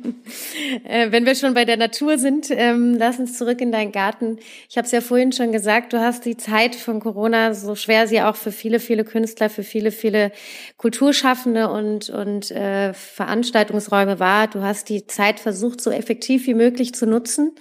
äh, 0.86 1.12
wenn 1.12 1.26
wir 1.26 1.36
schon 1.36 1.54
bei 1.54 1.66
der 1.66 1.76
Natur 1.76 2.18
sind, 2.18 2.48
ähm, 2.52 2.96
lass 2.98 3.20
uns 3.20 3.38
zurück 3.38 3.60
in 3.60 3.74
deinen 3.74 3.92
Garten. 3.92 4.40
Ich 4.70 4.78
habe 4.78 4.86
es 4.86 4.92
ja 4.94 5.02
vorhin 5.02 5.34
schon 5.34 5.52
gesagt, 5.52 5.92
du 5.92 6.00
hast 6.00 6.24
die 6.24 6.38
Zeit 6.38 6.74
von 6.74 7.02
Corona, 7.02 7.54
so 7.54 7.76
schwer 7.76 8.08
sie 8.08 8.22
auch 8.22 8.38
für 8.38 8.54
viele, 8.54 8.80
viele 8.80 9.04
Künstler, 9.04 9.50
für 9.50 9.64
viele, 9.64 9.92
viele 9.92 10.32
Kulturschaffende 10.78 11.70
und, 11.70 12.10
und 12.10 12.52
äh, 12.52 12.94
Veranstaltungsräume 12.94 14.20
war. 14.22 14.48
Du 14.48 14.62
hast 14.62 14.88
die 14.88 15.06
Zeit 15.06 15.42
versucht, 15.42 15.82
so 15.82 15.92
effektiv 15.92 16.48
wie 16.48 16.54
möglich 16.54 16.96
zu 16.96 17.06
nutzen. 17.06 17.52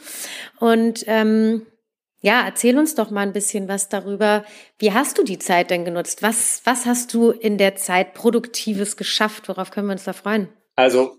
Und 0.60 1.04
ähm, 1.08 1.66
ja, 2.24 2.42
erzähl 2.42 2.78
uns 2.78 2.94
doch 2.94 3.10
mal 3.10 3.20
ein 3.20 3.34
bisschen 3.34 3.68
was 3.68 3.90
darüber. 3.90 4.46
Wie 4.78 4.94
hast 4.94 5.18
du 5.18 5.24
die 5.24 5.38
Zeit 5.38 5.68
denn 5.68 5.84
genutzt? 5.84 6.22
Was, 6.22 6.62
was 6.64 6.86
hast 6.86 7.12
du 7.12 7.30
in 7.30 7.58
der 7.58 7.76
Zeit 7.76 8.14
Produktives 8.14 8.96
geschafft? 8.96 9.46
Worauf 9.50 9.70
können 9.70 9.88
wir 9.88 9.92
uns 9.92 10.04
da 10.04 10.14
freuen? 10.14 10.48
Also, 10.74 11.18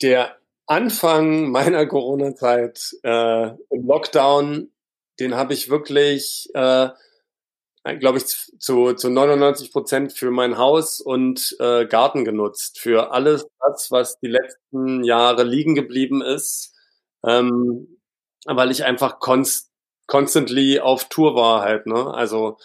der 0.00 0.38
Anfang 0.64 1.50
meiner 1.50 1.84
Corona-Zeit 1.84 2.96
äh, 3.02 3.48
im 3.68 3.86
Lockdown, 3.86 4.72
den 5.18 5.34
habe 5.34 5.52
ich 5.52 5.68
wirklich, 5.68 6.48
äh, 6.54 6.88
glaube 7.98 8.16
ich, 8.16 8.26
zu, 8.26 8.94
zu 8.94 9.10
99 9.10 9.70
Prozent 9.70 10.14
für 10.14 10.30
mein 10.30 10.56
Haus 10.56 11.02
und 11.02 11.54
äh, 11.60 11.84
Garten 11.84 12.24
genutzt. 12.24 12.80
Für 12.80 13.12
alles 13.12 13.46
das, 13.60 13.90
was 13.90 14.18
die 14.20 14.28
letzten 14.28 15.04
Jahre 15.04 15.44
liegen 15.44 15.74
geblieben 15.74 16.22
ist. 16.22 16.74
Ähm, 17.22 17.98
weil 18.46 18.70
ich 18.70 18.84
einfach 18.84 19.18
konst 19.18 19.69
constantly 20.10 20.80
auf 20.80 21.08
Tour 21.08 21.36
war 21.36 21.62
halt, 21.62 21.86
ne? 21.86 22.12
Also 22.12 22.58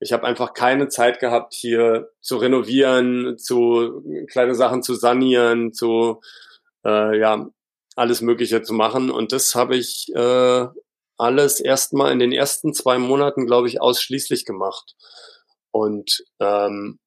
ich 0.00 0.12
habe 0.12 0.26
einfach 0.26 0.52
keine 0.52 0.88
Zeit 0.88 1.20
gehabt, 1.20 1.54
hier 1.54 2.10
zu 2.20 2.36
renovieren, 2.36 3.38
zu 3.38 4.04
kleine 4.30 4.54
Sachen 4.54 4.82
zu 4.82 4.94
sanieren, 4.94 5.72
zu 5.72 6.20
äh, 6.84 7.18
ja 7.18 7.48
alles 7.96 8.20
Mögliche 8.20 8.62
zu 8.62 8.74
machen. 8.74 9.10
Und 9.10 9.32
das 9.32 9.54
habe 9.54 9.76
ich 9.76 10.08
äh, 10.14 10.66
alles 11.16 11.60
erstmal 11.60 12.12
in 12.12 12.18
den 12.18 12.32
ersten 12.32 12.74
zwei 12.74 12.98
Monaten, 12.98 13.46
glaube 13.46 13.68
ich, 13.68 13.80
ausschließlich 13.80 14.44
gemacht. 14.44 14.96
Und 15.70 16.24
ähm, 16.40 16.98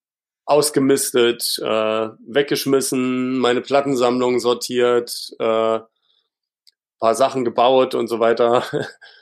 ausgemistet, 0.46 1.60
äh, 1.62 2.10
weggeschmissen, 2.28 3.38
meine 3.40 3.62
Plattensammlung 3.62 4.40
sortiert, 4.40 5.32
äh, 5.40 5.80
paar 7.00 7.16
Sachen 7.16 7.44
gebaut 7.44 7.96
und 7.96 8.08
so 8.08 8.20
weiter. 8.20 8.64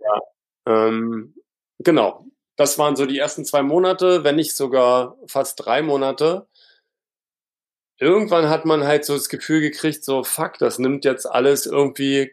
Ja, 0.00 0.20
ähm, 0.66 1.34
genau. 1.78 2.26
Das 2.56 2.78
waren 2.78 2.96
so 2.96 3.06
die 3.06 3.18
ersten 3.18 3.44
zwei 3.44 3.62
Monate, 3.62 4.24
wenn 4.24 4.36
nicht 4.36 4.54
sogar 4.54 5.16
fast 5.26 5.64
drei 5.64 5.82
Monate. 5.82 6.46
Irgendwann 7.98 8.48
hat 8.48 8.64
man 8.64 8.84
halt 8.84 9.04
so 9.04 9.14
das 9.14 9.28
Gefühl 9.28 9.60
gekriegt, 9.60 10.04
so 10.04 10.24
fuck, 10.24 10.58
das 10.58 10.78
nimmt 10.78 11.04
jetzt 11.04 11.26
alles 11.26 11.66
irgendwie, 11.66 12.32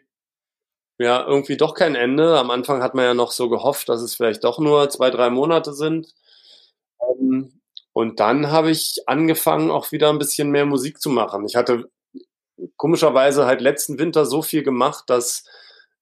ja, 0.99 1.25
irgendwie 1.27 1.57
doch 1.57 1.73
kein 1.75 1.95
Ende. 1.95 2.37
Am 2.39 2.51
Anfang 2.51 2.81
hat 2.83 2.95
man 2.95 3.05
ja 3.05 3.13
noch 3.13 3.31
so 3.31 3.49
gehofft, 3.49 3.89
dass 3.89 4.01
es 4.01 4.15
vielleicht 4.15 4.43
doch 4.43 4.59
nur 4.59 4.89
zwei, 4.89 5.09
drei 5.11 5.29
Monate 5.29 5.73
sind. 5.73 6.13
Ähm, 7.01 7.61
und 7.93 8.19
dann 8.19 8.51
habe 8.51 8.71
ich 8.71 9.03
angefangen, 9.07 9.71
auch 9.71 9.91
wieder 9.91 10.09
ein 10.09 10.19
bisschen 10.19 10.51
mehr 10.51 10.65
Musik 10.65 11.01
zu 11.01 11.09
machen. 11.09 11.45
Ich 11.47 11.55
hatte 11.55 11.89
komischerweise 12.77 13.45
halt 13.45 13.61
letzten 13.61 13.99
Winter 13.99 14.25
so 14.25 14.41
viel 14.41 14.63
gemacht, 14.63 15.05
dass 15.09 15.45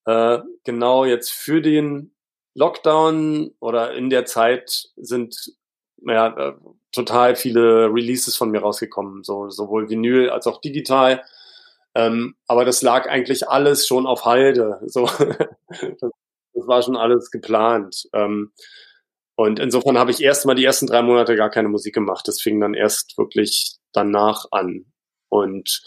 äh, 0.06 0.40
genau 0.64 1.06
jetzt 1.06 1.32
für 1.32 1.62
den 1.62 2.12
Lockdown 2.56 3.52
oder 3.60 3.94
in 3.94 4.10
der 4.10 4.26
Zeit 4.26 4.90
sind 4.96 5.54
ja, 5.98 6.50
äh, 6.50 6.54
total 6.92 7.36
viele 7.36 7.94
Releases 7.94 8.38
von 8.38 8.52
mir 8.52 8.62
rausgekommen, 8.62 9.24
so 9.24 9.50
sowohl 9.50 9.90
Vinyl 9.90 10.30
als 10.30 10.48
auch 10.48 10.62
digital. 10.62 11.24
Ähm, 11.96 12.36
aber 12.48 12.66
das 12.66 12.82
lag 12.82 13.08
eigentlich 13.08 13.48
alles 13.50 13.88
schon 13.88 14.06
auf 14.06 14.26
Halde. 14.26 14.80
So, 14.86 15.06
das, 15.70 16.12
das 16.54 16.68
war 16.68 16.82
schon 16.82 16.98
alles 16.98 17.32
geplant. 17.32 18.08
Ähm, 18.14 18.52
und 19.36 19.60
insofern 19.60 19.98
habe 19.98 20.12
ich 20.12 20.22
erst 20.22 20.46
mal 20.46 20.56
die 20.56 20.64
ersten 20.66 20.88
drei 20.88 21.02
Monate 21.02 21.36
gar 21.36 21.50
keine 21.50 21.68
Musik 21.68 21.94
gemacht. 21.94 22.28
Das 22.28 22.42
fing 22.42 22.60
dann 22.60 22.74
erst 22.74 23.18
wirklich 23.18 23.76
danach 23.92 24.46
an. 24.52 24.86
Und 25.30 25.84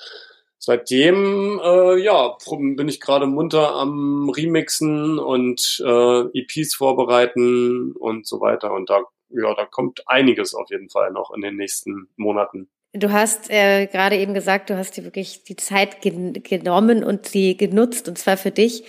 seitdem 0.59 1.61
äh, 1.63 2.01
ja, 2.03 2.37
bin 2.51 2.89
ich 2.89 3.01
gerade 3.01 3.27
munter 3.27 3.75
am 3.75 4.29
Remixen 4.31 5.19
und 5.19 5.83
äh, 5.85 6.21
EPs 6.39 6.75
vorbereiten 6.75 7.93
und 7.93 8.27
so 8.27 8.41
weiter. 8.41 8.73
Und 8.73 8.91
da, 8.91 9.03
ja, 9.31 9.55
da 9.55 9.65
kommt 9.65 10.03
einiges 10.07 10.55
auf 10.55 10.71
jeden 10.71 10.91
Fall 10.91 11.13
noch 11.13 11.33
in 11.35 11.41
den 11.41 11.57
nächsten 11.57 12.09
Monaten. 12.17 12.69
Du 12.95 13.13
hast 13.13 13.51
äh, 13.51 13.87
gerade 13.87 14.17
eben 14.17 14.33
gesagt, 14.33 14.71
du 14.71 14.77
hast 14.77 14.97
dir 14.97 15.05
wirklich 15.05 15.45
die 15.45 15.57
Zeit 15.57 16.01
gen 16.01 16.33
genommen 16.33 17.05
und 17.05 17.27
sie 17.27 17.57
genutzt, 17.57 18.09
und 18.09 18.19
zwar 18.19 18.37
für 18.37 18.51
dich. 18.51 18.85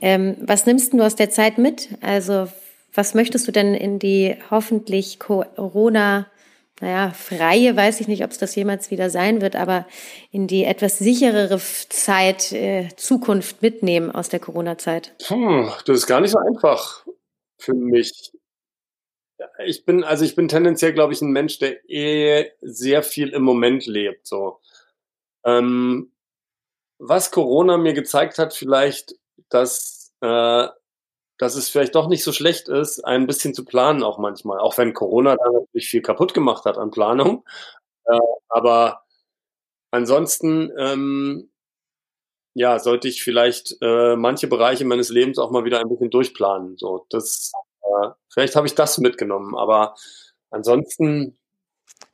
Ähm, 0.00 0.36
was 0.40 0.66
nimmst 0.66 0.92
du 0.92 1.00
aus 1.00 1.14
der 1.14 1.30
Zeit 1.30 1.56
mit? 1.58 1.90
Also 2.00 2.48
was 2.92 3.14
möchtest 3.14 3.46
du 3.48 3.52
denn 3.52 3.74
in 3.74 3.98
die 3.98 4.36
hoffentlich 4.50 5.18
Corona 5.18 6.26
naja, 6.80 7.10
freie, 7.12 7.76
weiß 7.76 8.00
ich 8.00 8.08
nicht, 8.08 8.24
ob 8.24 8.30
es 8.30 8.38
das 8.38 8.54
jemals 8.56 8.90
wieder 8.90 9.08
sein 9.08 9.40
wird, 9.40 9.54
aber 9.54 9.86
in 10.32 10.48
die 10.48 10.64
etwas 10.64 10.98
sicherere 10.98 11.58
Zeit, 11.58 12.52
äh, 12.52 12.88
Zukunft 12.96 13.62
mitnehmen 13.62 14.10
aus 14.10 14.28
der 14.28 14.40
Corona-Zeit? 14.40 15.14
Hm, 15.26 15.70
das 15.86 15.98
ist 15.98 16.06
gar 16.06 16.20
nicht 16.20 16.32
so 16.32 16.38
einfach 16.38 17.06
für 17.58 17.74
mich. 17.74 18.32
Ich 19.64 19.84
bin, 19.84 20.02
also 20.02 20.24
ich 20.24 20.34
bin 20.34 20.48
tendenziell, 20.48 20.92
glaube 20.92 21.12
ich, 21.12 21.22
ein 21.22 21.30
Mensch, 21.30 21.58
der 21.58 21.88
eh 21.88 22.50
sehr 22.60 23.02
viel 23.02 23.28
im 23.30 23.42
Moment 23.42 23.86
lebt. 23.86 24.26
So. 24.26 24.60
Ähm, 25.44 26.12
was 26.98 27.30
Corona 27.30 27.76
mir 27.76 27.92
gezeigt 27.92 28.38
hat, 28.38 28.54
vielleicht, 28.54 29.14
dass 29.48 30.12
äh, 30.20 30.66
dass 31.38 31.56
es 31.56 31.68
vielleicht 31.68 31.94
doch 31.94 32.08
nicht 32.08 32.22
so 32.24 32.32
schlecht 32.32 32.68
ist, 32.68 33.04
ein 33.04 33.26
bisschen 33.26 33.54
zu 33.54 33.64
planen 33.64 34.02
auch 34.02 34.18
manchmal. 34.18 34.58
Auch 34.60 34.78
wenn 34.78 34.94
Corona 34.94 35.36
da 35.36 35.50
natürlich 35.50 35.88
viel 35.88 36.02
kaputt 36.02 36.34
gemacht 36.34 36.64
hat 36.64 36.78
an 36.78 36.90
Planung. 36.90 37.44
Äh, 38.06 38.18
aber 38.48 39.04
ansonsten, 39.90 40.72
ähm, 40.78 41.50
ja, 42.54 42.78
sollte 42.78 43.08
ich 43.08 43.22
vielleicht 43.22 43.76
äh, 43.80 44.16
manche 44.16 44.46
Bereiche 44.46 44.84
meines 44.84 45.08
Lebens 45.10 45.38
auch 45.38 45.50
mal 45.50 45.64
wieder 45.64 45.80
ein 45.80 45.88
bisschen 45.88 46.10
durchplanen. 46.10 46.76
So, 46.78 47.06
das, 47.10 47.52
äh, 47.82 48.10
vielleicht 48.32 48.56
habe 48.56 48.66
ich 48.66 48.74
das 48.74 48.98
mitgenommen, 48.98 49.56
aber 49.56 49.96
ansonsten 50.50 51.36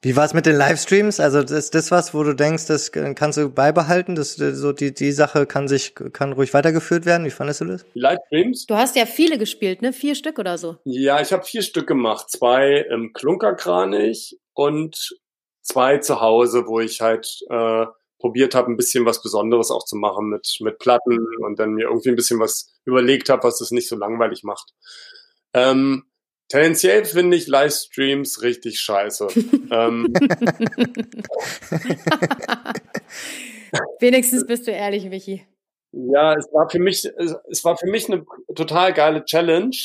wie 0.02 0.16
war 0.16 0.24
es 0.24 0.32
mit 0.32 0.46
den 0.46 0.56
Livestreams? 0.56 1.20
Also 1.20 1.40
ist 1.40 1.74
das 1.74 1.90
was, 1.90 2.14
wo 2.14 2.22
du 2.22 2.34
denkst, 2.34 2.66
das 2.66 2.90
kannst 2.90 3.36
du 3.36 3.50
beibehalten? 3.50 4.14
Das, 4.14 4.34
so 4.34 4.72
die, 4.72 4.94
die 4.94 5.12
Sache 5.12 5.44
kann 5.44 5.68
sich, 5.68 5.94
kann 5.94 6.32
ruhig 6.32 6.54
weitergeführt 6.54 7.04
werden. 7.04 7.26
Wie 7.26 7.30
fandest 7.30 7.60
du 7.60 7.66
das? 7.66 7.84
Die 7.94 8.00
Livestreams? 8.00 8.66
Du 8.66 8.76
hast 8.76 8.96
ja 8.96 9.04
viele 9.04 9.36
gespielt, 9.36 9.82
ne? 9.82 9.92
Vier 9.92 10.14
Stück 10.14 10.38
oder 10.38 10.56
so. 10.56 10.76
Ja, 10.84 11.20
ich 11.20 11.32
habe 11.32 11.44
vier 11.44 11.60
Stück 11.60 11.86
gemacht. 11.86 12.30
Zwei 12.30 12.86
im 12.90 13.12
Klunkerkranich 13.12 14.38
und 14.54 15.18
zwei 15.60 15.98
zu 15.98 16.22
Hause, 16.22 16.66
wo 16.66 16.80
ich 16.80 17.02
halt 17.02 17.26
äh, 17.50 17.84
probiert 18.18 18.54
habe, 18.54 18.70
ein 18.70 18.78
bisschen 18.78 19.04
was 19.04 19.22
Besonderes 19.22 19.70
auch 19.70 19.84
zu 19.84 19.96
machen 19.96 20.28
mit, 20.28 20.56
mit 20.60 20.78
Platten 20.78 21.26
und 21.44 21.58
dann 21.58 21.74
mir 21.74 21.88
irgendwie 21.88 22.08
ein 22.08 22.16
bisschen 22.16 22.40
was 22.40 22.72
überlegt 22.86 23.28
habe, 23.28 23.44
was 23.44 23.58
das 23.58 23.70
nicht 23.70 23.88
so 23.88 23.96
langweilig 23.96 24.44
macht. 24.44 24.72
Ähm, 25.52 26.04
Tendenziell 26.50 27.04
finde 27.04 27.36
ich 27.36 27.46
Livestreams 27.46 28.42
richtig 28.42 28.80
scheiße. 28.80 29.28
ähm. 29.70 30.12
Wenigstens 34.00 34.44
bist 34.46 34.66
du 34.66 34.72
ehrlich, 34.72 35.04
Michi. 35.08 35.46
Ja, 35.92 36.34
es 36.34 36.46
war 36.52 36.68
für 36.68 36.80
mich, 36.80 37.04
es 37.04 37.64
war 37.64 37.76
für 37.76 37.88
mich 37.88 38.10
eine 38.10 38.24
total 38.54 38.92
geile 38.92 39.24
Challenge, 39.24 39.76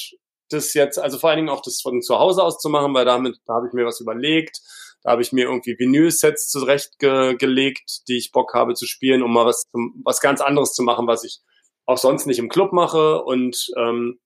das 0.49 0.73
jetzt, 0.73 0.97
also 0.97 1.19
vor 1.19 1.29
allen 1.29 1.37
Dingen 1.37 1.49
auch 1.49 1.61
das 1.61 1.81
von 1.81 2.01
zu 2.01 2.17
Hause 2.17 2.43
aus 2.43 2.57
zu 2.57 2.69
machen, 2.69 2.95
weil 2.95 3.05
damit, 3.05 3.37
da 3.45 3.53
habe 3.53 3.67
ich 3.67 3.73
mir 3.73 3.85
was 3.85 3.99
überlegt. 3.99 4.59
Da 5.03 5.11
habe 5.11 5.21
ich 5.21 5.31
mir 5.31 5.45
irgendwie 5.45 5.77
Vinyl-Sets 5.77 6.49
zurechtgelegt, 6.49 8.07
die 8.07 8.17
ich 8.17 8.31
Bock 8.31 8.55
habe 8.55 8.73
zu 8.73 8.87
spielen, 8.87 9.21
um 9.21 9.31
mal 9.31 9.45
was, 9.45 9.65
was 10.03 10.19
ganz 10.19 10.41
anderes 10.41 10.73
zu 10.73 10.81
machen, 10.81 11.05
was 11.05 11.23
ich 11.23 11.41
auch 11.85 11.99
sonst 11.99 12.25
nicht 12.25 12.39
im 12.39 12.49
Club 12.49 12.73
mache. 12.73 13.23
Und 13.23 13.71
ähm, 13.77 14.19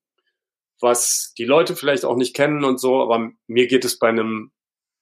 was 0.81 1.33
die 1.37 1.45
Leute 1.45 1.75
vielleicht 1.75 2.05
auch 2.05 2.15
nicht 2.15 2.35
kennen 2.35 2.63
und 2.63 2.79
so, 2.79 3.01
aber 3.01 3.31
mir 3.47 3.67
geht 3.67 3.85
es 3.85 3.99
bei 3.99 4.09
einem, 4.09 4.51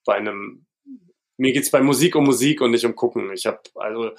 bei 0.04 0.14
einem, 0.14 0.66
mir 1.36 1.52
geht 1.52 1.64
es 1.64 1.70
bei 1.70 1.82
Musik 1.82 2.16
um 2.16 2.24
Musik 2.24 2.60
und 2.60 2.72
nicht 2.72 2.84
um 2.84 2.96
Gucken. 2.96 3.32
Ich 3.32 3.46
habe, 3.46 3.60
also 3.74 4.10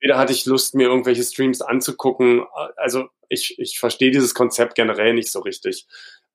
weder 0.00 0.18
hatte 0.18 0.32
ich 0.32 0.46
Lust, 0.46 0.74
mir 0.74 0.88
irgendwelche 0.88 1.22
Streams 1.22 1.62
anzugucken. 1.62 2.44
Also 2.76 3.08
ich, 3.28 3.58
ich 3.58 3.78
verstehe 3.78 4.10
dieses 4.10 4.34
Konzept 4.34 4.74
generell 4.74 5.14
nicht 5.14 5.30
so 5.30 5.40
richtig. 5.40 5.86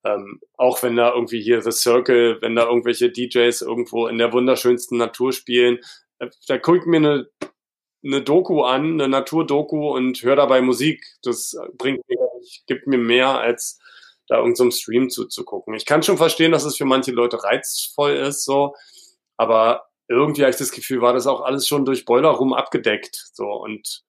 Ähm, 0.04 0.40
auch 0.56 0.82
wenn 0.82 0.96
da 0.96 1.14
irgendwie 1.14 1.40
hier 1.40 1.62
The 1.62 1.70
Circle, 1.70 2.38
wenn 2.42 2.56
da 2.56 2.66
irgendwelche 2.66 3.10
DJs 3.10 3.62
irgendwo 3.62 4.08
in 4.08 4.18
der 4.18 4.32
wunderschönsten 4.32 4.98
Natur 4.98 5.32
spielen, 5.32 5.78
äh, 6.18 6.28
da 6.48 6.58
guckt 6.58 6.86
mir 6.86 6.96
eine, 6.96 7.28
eine 8.04 8.22
Doku 8.22 8.62
an, 8.62 8.94
eine 8.94 9.08
Naturdoku 9.08 9.94
und 9.94 10.22
hör 10.22 10.34
dabei 10.34 10.60
Musik. 10.60 11.06
Das 11.22 11.56
bringt 11.78 12.00
mir, 12.08 12.18
gibt 12.66 12.88
mir 12.88 12.98
mehr 12.98 13.38
als 13.38 13.78
da 14.32 14.38
irgendeinem 14.38 14.70
so 14.70 14.78
Stream 14.78 15.10
zuzugucken. 15.10 15.74
Ich 15.74 15.86
kann 15.86 16.02
schon 16.02 16.16
verstehen, 16.16 16.52
dass 16.52 16.64
es 16.64 16.76
für 16.76 16.86
manche 16.86 17.12
Leute 17.12 17.42
reizvoll 17.44 18.12
ist, 18.12 18.44
so, 18.44 18.74
aber 19.36 19.88
irgendwie 20.08 20.42
habe 20.42 20.50
ich 20.50 20.56
das 20.56 20.72
Gefühl, 20.72 21.00
war 21.00 21.12
das 21.12 21.26
auch 21.26 21.42
alles 21.42 21.68
schon 21.68 21.84
durch 21.84 22.04
Boiler 22.04 22.30
Room 22.30 22.52
abgedeckt, 22.52 23.30
so 23.34 23.44
und 23.44 24.02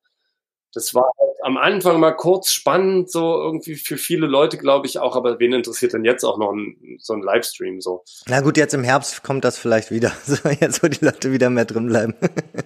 das 0.74 0.96
war 0.96 1.04
halt 1.20 1.38
am 1.44 1.58
Anfang 1.58 2.00
mal 2.00 2.14
kurz 2.14 2.52
spannend, 2.52 3.12
so 3.12 3.36
irgendwie 3.36 3.76
für 3.76 3.98
viele 3.98 4.26
Leute, 4.26 4.58
glaube 4.58 4.88
ich 4.88 4.98
auch, 4.98 5.16
aber 5.16 5.40
wen 5.40 5.54
interessiert 5.54 5.94
denn 5.94 6.06
jetzt 6.06 6.24
auch 6.24 6.38
noch 6.38 6.52
ein, 6.52 6.98
so 7.00 7.14
ein 7.14 7.22
Livestream 7.22 7.80
so? 7.80 8.04
Na 8.28 8.42
gut, 8.42 8.58
jetzt 8.58 8.74
im 8.74 8.84
Herbst 8.84 9.24
kommt 9.24 9.44
das 9.44 9.60
vielleicht 9.60 9.92
wieder, 9.92 10.14
so 10.26 10.36
jetzt 10.50 10.82
wo 10.82 10.88
die 10.88 11.04
Leute 11.04 11.32
wieder 11.32 11.50
mehr 11.50 11.66
drin 11.66 11.88
bleiben. 11.88 12.16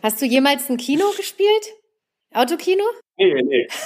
Hast 0.03 0.21
du 0.21 0.25
jemals 0.25 0.69
ein 0.69 0.77
Kino 0.77 1.05
gespielt? 1.17 1.73
Autokino? 2.33 2.83
Nee, 3.17 3.41
nee. 3.41 3.67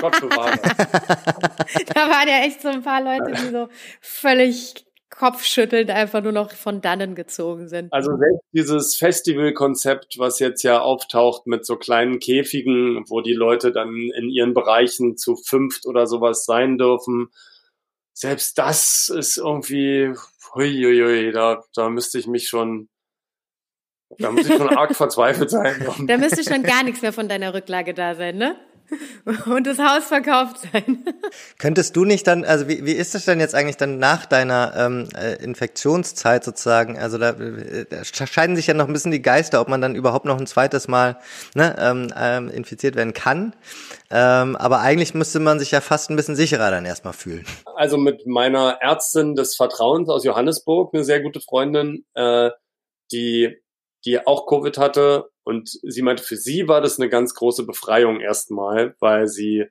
Gott 0.00 0.20
bewahre. 0.20 0.58
da 1.94 2.08
waren 2.08 2.28
ja 2.28 2.44
echt 2.44 2.62
so 2.62 2.68
ein 2.68 2.82
paar 2.82 3.02
Leute, 3.02 3.32
die 3.32 3.50
so 3.50 3.68
völlig 4.00 4.84
kopfschüttelnd 5.10 5.90
einfach 5.90 6.22
nur 6.22 6.32
noch 6.32 6.52
von 6.52 6.80
dannen 6.80 7.14
gezogen 7.14 7.68
sind. 7.68 7.92
Also 7.92 8.16
selbst 8.16 8.42
dieses 8.52 8.96
Festivalkonzept, 8.96 10.18
was 10.18 10.38
jetzt 10.38 10.62
ja 10.62 10.80
auftaucht 10.80 11.46
mit 11.46 11.66
so 11.66 11.76
kleinen 11.76 12.18
Käfigen, 12.18 13.04
wo 13.08 13.20
die 13.20 13.34
Leute 13.34 13.72
dann 13.72 13.94
in 14.16 14.30
ihren 14.30 14.54
Bereichen 14.54 15.16
zu 15.16 15.36
fünft 15.36 15.86
oder 15.86 16.06
sowas 16.06 16.46
sein 16.46 16.78
dürfen, 16.78 17.28
selbst 18.14 18.58
das 18.58 19.12
ist 19.14 19.36
irgendwie, 19.36 20.14
huiuiui, 20.54 21.30
da, 21.32 21.62
da 21.74 21.88
müsste 21.88 22.18
ich 22.18 22.26
mich 22.26 22.48
schon 22.48 22.88
da 24.18 24.30
muss 24.30 24.46
ich 24.46 24.54
schon 24.54 24.68
arg 24.76 24.94
verzweifelt 24.94 25.50
sein. 25.50 25.86
Da 26.06 26.18
müsste 26.18 26.44
schon 26.44 26.62
gar 26.62 26.82
nichts 26.82 27.02
mehr 27.02 27.12
von 27.12 27.28
deiner 27.28 27.54
Rücklage 27.54 27.94
da 27.94 28.14
sein, 28.14 28.36
ne? 28.36 28.56
Und 29.46 29.66
das 29.66 29.78
Haus 29.78 30.04
verkauft 30.04 30.58
sein. 30.72 31.04
Könntest 31.58 31.96
du 31.96 32.04
nicht 32.04 32.26
dann, 32.26 32.44
also 32.44 32.68
wie, 32.68 32.84
wie 32.84 32.92
ist 32.92 33.14
es 33.14 33.24
denn 33.24 33.40
jetzt 33.40 33.54
eigentlich 33.54 33.76
dann 33.76 33.98
nach 33.98 34.26
deiner 34.26 34.72
ähm, 34.76 35.08
äh, 35.16 35.42
Infektionszeit 35.42 36.44
sozusagen? 36.44 36.98
Also 36.98 37.18
da, 37.18 37.30
äh, 37.30 37.86
da 37.88 38.04
scheiden 38.04 38.56
sich 38.56 38.66
ja 38.66 38.74
noch 38.74 38.86
ein 38.86 38.92
bisschen 38.92 39.12
die 39.12 39.22
Geister, 39.22 39.60
ob 39.60 39.68
man 39.68 39.80
dann 39.80 39.94
überhaupt 39.94 40.24
noch 40.24 40.38
ein 40.38 40.46
zweites 40.46 40.88
Mal 40.88 41.18
ne, 41.54 41.76
ähm, 41.78 42.12
ähm, 42.16 42.50
infiziert 42.50 42.96
werden 42.96 43.14
kann. 43.14 43.54
Ähm, 44.10 44.56
aber 44.56 44.80
eigentlich 44.80 45.14
müsste 45.14 45.40
man 45.40 45.58
sich 45.58 45.70
ja 45.70 45.80
fast 45.80 46.10
ein 46.10 46.16
bisschen 46.16 46.36
sicherer 46.36 46.70
dann 46.70 46.84
erstmal 46.84 47.14
fühlen. 47.14 47.46
Also 47.76 47.96
mit 47.96 48.26
meiner 48.26 48.78
Ärztin 48.80 49.34
des 49.34 49.56
Vertrauens 49.56 50.08
aus 50.08 50.24
Johannesburg, 50.24 50.94
eine 50.94 51.04
sehr 51.04 51.20
gute 51.20 51.40
Freundin, 51.40 52.04
äh, 52.14 52.50
die 53.10 53.62
die 54.04 54.26
auch 54.26 54.46
Covid 54.46 54.78
hatte. 54.78 55.30
Und 55.44 55.78
sie 55.82 56.02
meinte, 56.02 56.22
für 56.22 56.36
sie 56.36 56.68
war 56.68 56.80
das 56.80 56.98
eine 56.98 57.08
ganz 57.08 57.34
große 57.34 57.66
Befreiung 57.66 58.20
erstmal, 58.20 58.94
weil 59.00 59.28
sie 59.28 59.66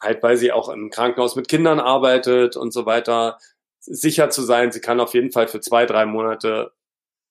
halt, 0.00 0.22
weil 0.22 0.36
sie 0.36 0.52
auch 0.52 0.68
im 0.68 0.90
Krankenhaus 0.90 1.36
mit 1.36 1.48
Kindern 1.48 1.80
arbeitet 1.80 2.56
und 2.56 2.72
so 2.72 2.86
weiter, 2.86 3.38
sicher 3.80 4.30
zu 4.30 4.42
sein, 4.42 4.72
sie 4.72 4.80
kann 4.80 5.00
auf 5.00 5.14
jeden 5.14 5.30
Fall 5.32 5.48
für 5.48 5.60
zwei, 5.60 5.86
drei 5.86 6.06
Monate 6.06 6.72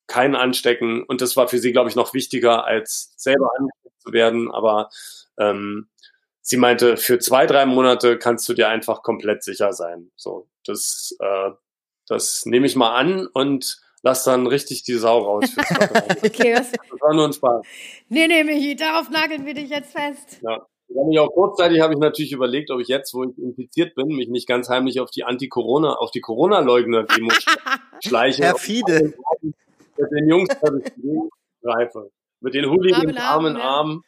keinen 0.07 0.36
anstecken. 0.36 1.03
Und 1.03 1.21
das 1.21 1.36
war 1.36 1.47
für 1.47 1.59
sie, 1.59 1.71
glaube 1.71 1.89
ich, 1.89 1.95
noch 1.95 2.13
wichtiger, 2.13 2.65
als 2.65 3.13
selber 3.17 3.49
angesteckt 3.57 4.01
zu 4.01 4.13
werden. 4.13 4.51
Aber 4.51 4.89
ähm, 5.38 5.88
sie 6.41 6.57
meinte, 6.57 6.97
für 6.97 7.19
zwei, 7.19 7.47
drei 7.47 7.65
Monate 7.65 8.17
kannst 8.19 8.47
du 8.49 8.53
dir 8.53 8.69
einfach 8.69 9.01
komplett 9.01 9.43
sicher 9.43 9.74
sein. 9.74 10.11
So, 10.15 10.47
das, 10.65 11.15
äh, 11.19 11.51
das 12.07 12.45
nehme 12.45 12.67
ich 12.67 12.76
mal 12.76 12.95
an 12.95 13.28
und 13.28 13.82
lass 14.03 14.23
dann 14.25 14.45
richtig 14.45 14.83
die 14.83 14.93
Sau 14.93 15.19
raus. 15.19 15.45
okay, 16.23 16.55
was? 16.55 16.71
Das 16.71 17.01
war 17.01 17.13
nur 17.15 17.25
ein 17.25 17.33
Spaß. 17.33 17.65
Nee, 18.09 18.27
nee, 18.27 18.43
Michi, 18.43 18.75
darauf 18.75 19.09
nageln 19.09 19.45
wir 19.45 19.55
dich 19.55 19.69
jetzt 19.69 19.97
fest. 19.97 20.39
Ja. 20.41 20.67
Dann 20.89 21.11
ich 21.11 21.17
auch 21.17 21.31
kurzzeitig 21.33 21.81
habe 21.81 21.93
ich 21.93 21.99
natürlich 21.99 22.33
überlegt, 22.33 22.69
ob 22.69 22.79
ich 22.79 22.87
jetzt, 22.87 23.15
wo 23.15 23.23
ich 23.23 23.35
infiziert 23.39 23.95
bin, 23.95 24.09
mich 24.09 24.27
nicht 24.27 24.47
ganz 24.47 24.69
heimlich 24.69 24.99
auf 24.99 25.09
die 25.09 25.23
Anti-Corona, 25.23 25.93
auf 25.95 26.11
die 26.11 26.21
Corona-Leugner-Demo 26.21 27.31
schleiche. 28.03 28.43
Herr 28.43 28.57
Fiede. 28.57 29.13
Mit 29.41 30.11
den 30.11 30.29
Jungs 30.29 30.49
greife. 31.63 32.11
Mit 32.41 32.53
den 32.53 32.69
Hooligans 32.69 33.17
Arm 33.17 33.45
in 33.47 33.57
Arm 33.57 34.03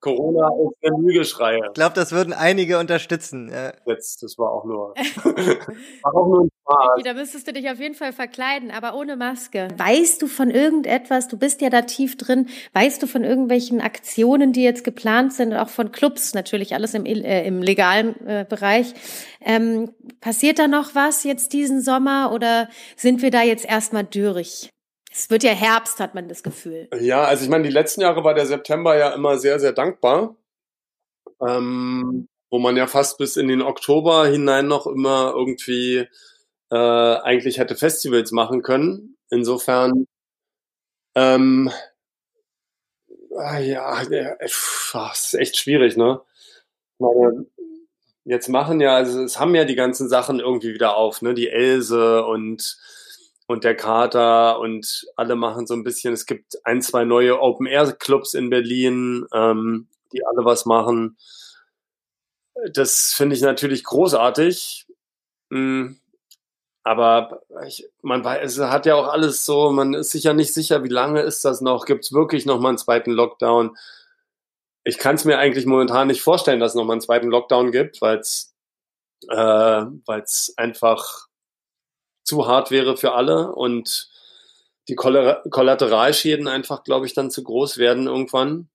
Corona 0.00 0.48
ist 0.48 0.76
eine 0.82 1.02
Lügeschreie. 1.02 1.60
Ich 1.66 1.72
glaube, 1.74 1.94
das 1.94 2.12
würden 2.12 2.32
einige 2.32 2.78
unterstützen. 2.78 3.50
Ja. 3.50 3.72
Jetzt, 3.86 4.22
das 4.22 4.36
war 4.38 4.52
auch 4.52 4.64
nur, 4.64 4.94
war 6.02 6.14
auch 6.14 6.26
nur 6.26 6.44
ein 6.44 6.50
Spaß. 6.62 7.02
Da 7.04 7.14
müsstest 7.14 7.48
du 7.48 7.52
dich 7.52 7.68
auf 7.70 7.78
jeden 7.78 7.94
Fall 7.94 8.12
verkleiden, 8.12 8.70
aber 8.70 8.94
ohne 8.94 9.16
Maske. 9.16 9.68
Weißt 9.76 10.20
du 10.20 10.26
von 10.26 10.50
irgendetwas, 10.50 11.28
du 11.28 11.38
bist 11.38 11.60
ja 11.60 11.70
da 11.70 11.82
tief 11.82 12.16
drin, 12.16 12.48
weißt 12.74 13.02
du 13.02 13.06
von 13.06 13.24
irgendwelchen 13.24 13.80
Aktionen, 13.80 14.52
die 14.52 14.62
jetzt 14.62 14.84
geplant 14.84 15.32
sind, 15.32 15.54
auch 15.54 15.68
von 15.68 15.92
Clubs, 15.92 16.34
natürlich 16.34 16.74
alles 16.74 16.94
im, 16.94 17.06
äh, 17.06 17.46
im 17.46 17.62
legalen 17.62 18.14
äh, 18.26 18.46
Bereich. 18.48 18.94
Ähm, 19.40 19.90
passiert 20.20 20.58
da 20.58 20.68
noch 20.68 20.94
was 20.94 21.24
jetzt 21.24 21.52
diesen 21.52 21.80
Sommer 21.80 22.32
oder 22.32 22.68
sind 22.96 23.22
wir 23.22 23.30
da 23.30 23.42
jetzt 23.42 23.64
erstmal 23.64 24.04
durch? 24.04 24.70
Es 25.18 25.30
wird 25.30 25.42
ja 25.44 25.52
Herbst, 25.52 25.98
hat 25.98 26.14
man 26.14 26.28
das 26.28 26.42
Gefühl. 26.42 26.88
Ja, 27.00 27.24
also 27.24 27.42
ich 27.42 27.48
meine, 27.48 27.64
die 27.64 27.72
letzten 27.72 28.02
Jahre 28.02 28.22
war 28.22 28.34
der 28.34 28.44
September 28.44 28.98
ja 28.98 29.14
immer 29.14 29.38
sehr, 29.38 29.58
sehr 29.58 29.72
dankbar. 29.72 30.36
Ähm, 31.40 32.28
wo 32.50 32.58
man 32.58 32.76
ja 32.76 32.86
fast 32.86 33.16
bis 33.18 33.36
in 33.36 33.48
den 33.48 33.62
Oktober 33.62 34.26
hinein 34.26 34.66
noch 34.68 34.86
immer 34.86 35.32
irgendwie 35.34 36.06
äh, 36.70 36.76
eigentlich 36.76 37.58
hätte 37.58 37.76
Festivals 37.76 38.30
machen 38.30 38.62
können. 38.62 39.16
Insofern, 39.30 40.06
ähm, 41.14 41.70
ah, 43.36 43.58
ja, 43.58 44.02
es 44.38 45.32
ist 45.32 45.34
echt 45.34 45.56
schwierig, 45.56 45.96
ne? 45.96 46.20
Meine, 46.98 47.46
jetzt 48.24 48.48
machen 48.48 48.80
ja, 48.80 48.96
also 48.96 49.22
es 49.22 49.40
haben 49.40 49.54
ja 49.54 49.64
die 49.64 49.76
ganzen 49.76 50.08
Sachen 50.08 50.40
irgendwie 50.40 50.74
wieder 50.74 50.96
auf, 50.96 51.22
ne? 51.22 51.34
Die 51.34 51.48
Else 51.48 52.24
und 52.24 52.78
und 53.46 53.64
der 53.64 53.76
Kater 53.76 54.58
und 54.58 55.06
alle 55.16 55.36
machen 55.36 55.66
so 55.66 55.74
ein 55.74 55.84
bisschen. 55.84 56.12
Es 56.12 56.26
gibt 56.26 56.58
ein, 56.64 56.82
zwei 56.82 57.04
neue 57.04 57.40
Open-Air-Clubs 57.40 58.34
in 58.34 58.50
Berlin, 58.50 59.26
ähm, 59.32 59.88
die 60.12 60.24
alle 60.26 60.44
was 60.44 60.66
machen. 60.66 61.16
Das 62.72 63.12
finde 63.14 63.36
ich 63.36 63.42
natürlich 63.42 63.84
großartig. 63.84 64.86
Mm, 65.50 65.94
aber 66.82 67.42
ich, 67.66 67.88
man 68.02 68.24
weiß, 68.24 68.58
es 68.58 68.64
hat 68.64 68.86
ja 68.86 68.94
auch 68.94 69.08
alles 69.08 69.44
so, 69.44 69.70
man 69.72 69.94
ist 69.94 70.10
sich 70.10 70.24
ja 70.24 70.32
nicht 70.32 70.54
sicher, 70.54 70.84
wie 70.84 70.88
lange 70.88 71.20
ist 71.20 71.44
das 71.44 71.60
noch? 71.60 71.84
Gibt 71.84 72.04
es 72.04 72.12
wirklich 72.12 72.46
noch 72.46 72.60
mal 72.60 72.70
einen 72.70 72.78
zweiten 72.78 73.10
Lockdown? 73.10 73.76
Ich 74.84 74.98
kann 74.98 75.16
es 75.16 75.24
mir 75.24 75.38
eigentlich 75.38 75.66
momentan 75.66 76.06
nicht 76.08 76.22
vorstellen, 76.22 76.60
dass 76.60 76.72
es 76.72 76.76
noch 76.76 76.84
mal 76.84 76.92
einen 76.94 77.00
zweiten 77.00 77.28
Lockdown 77.28 77.72
gibt, 77.72 78.00
weil 78.02 78.18
es 78.18 78.54
äh, 79.28 79.36
weil's 79.36 80.54
einfach 80.56 81.26
zu 82.26 82.46
hart 82.46 82.70
wäre 82.70 82.96
für 82.96 83.12
alle 83.12 83.52
und 83.52 84.10
die 84.88 84.96
Kollateralschäden 84.96 86.48
einfach, 86.48 86.84
glaube 86.84 87.06
ich, 87.06 87.14
dann 87.14 87.30
zu 87.30 87.42
groß 87.42 87.78
werden 87.78 88.06
irgendwann. 88.06 88.68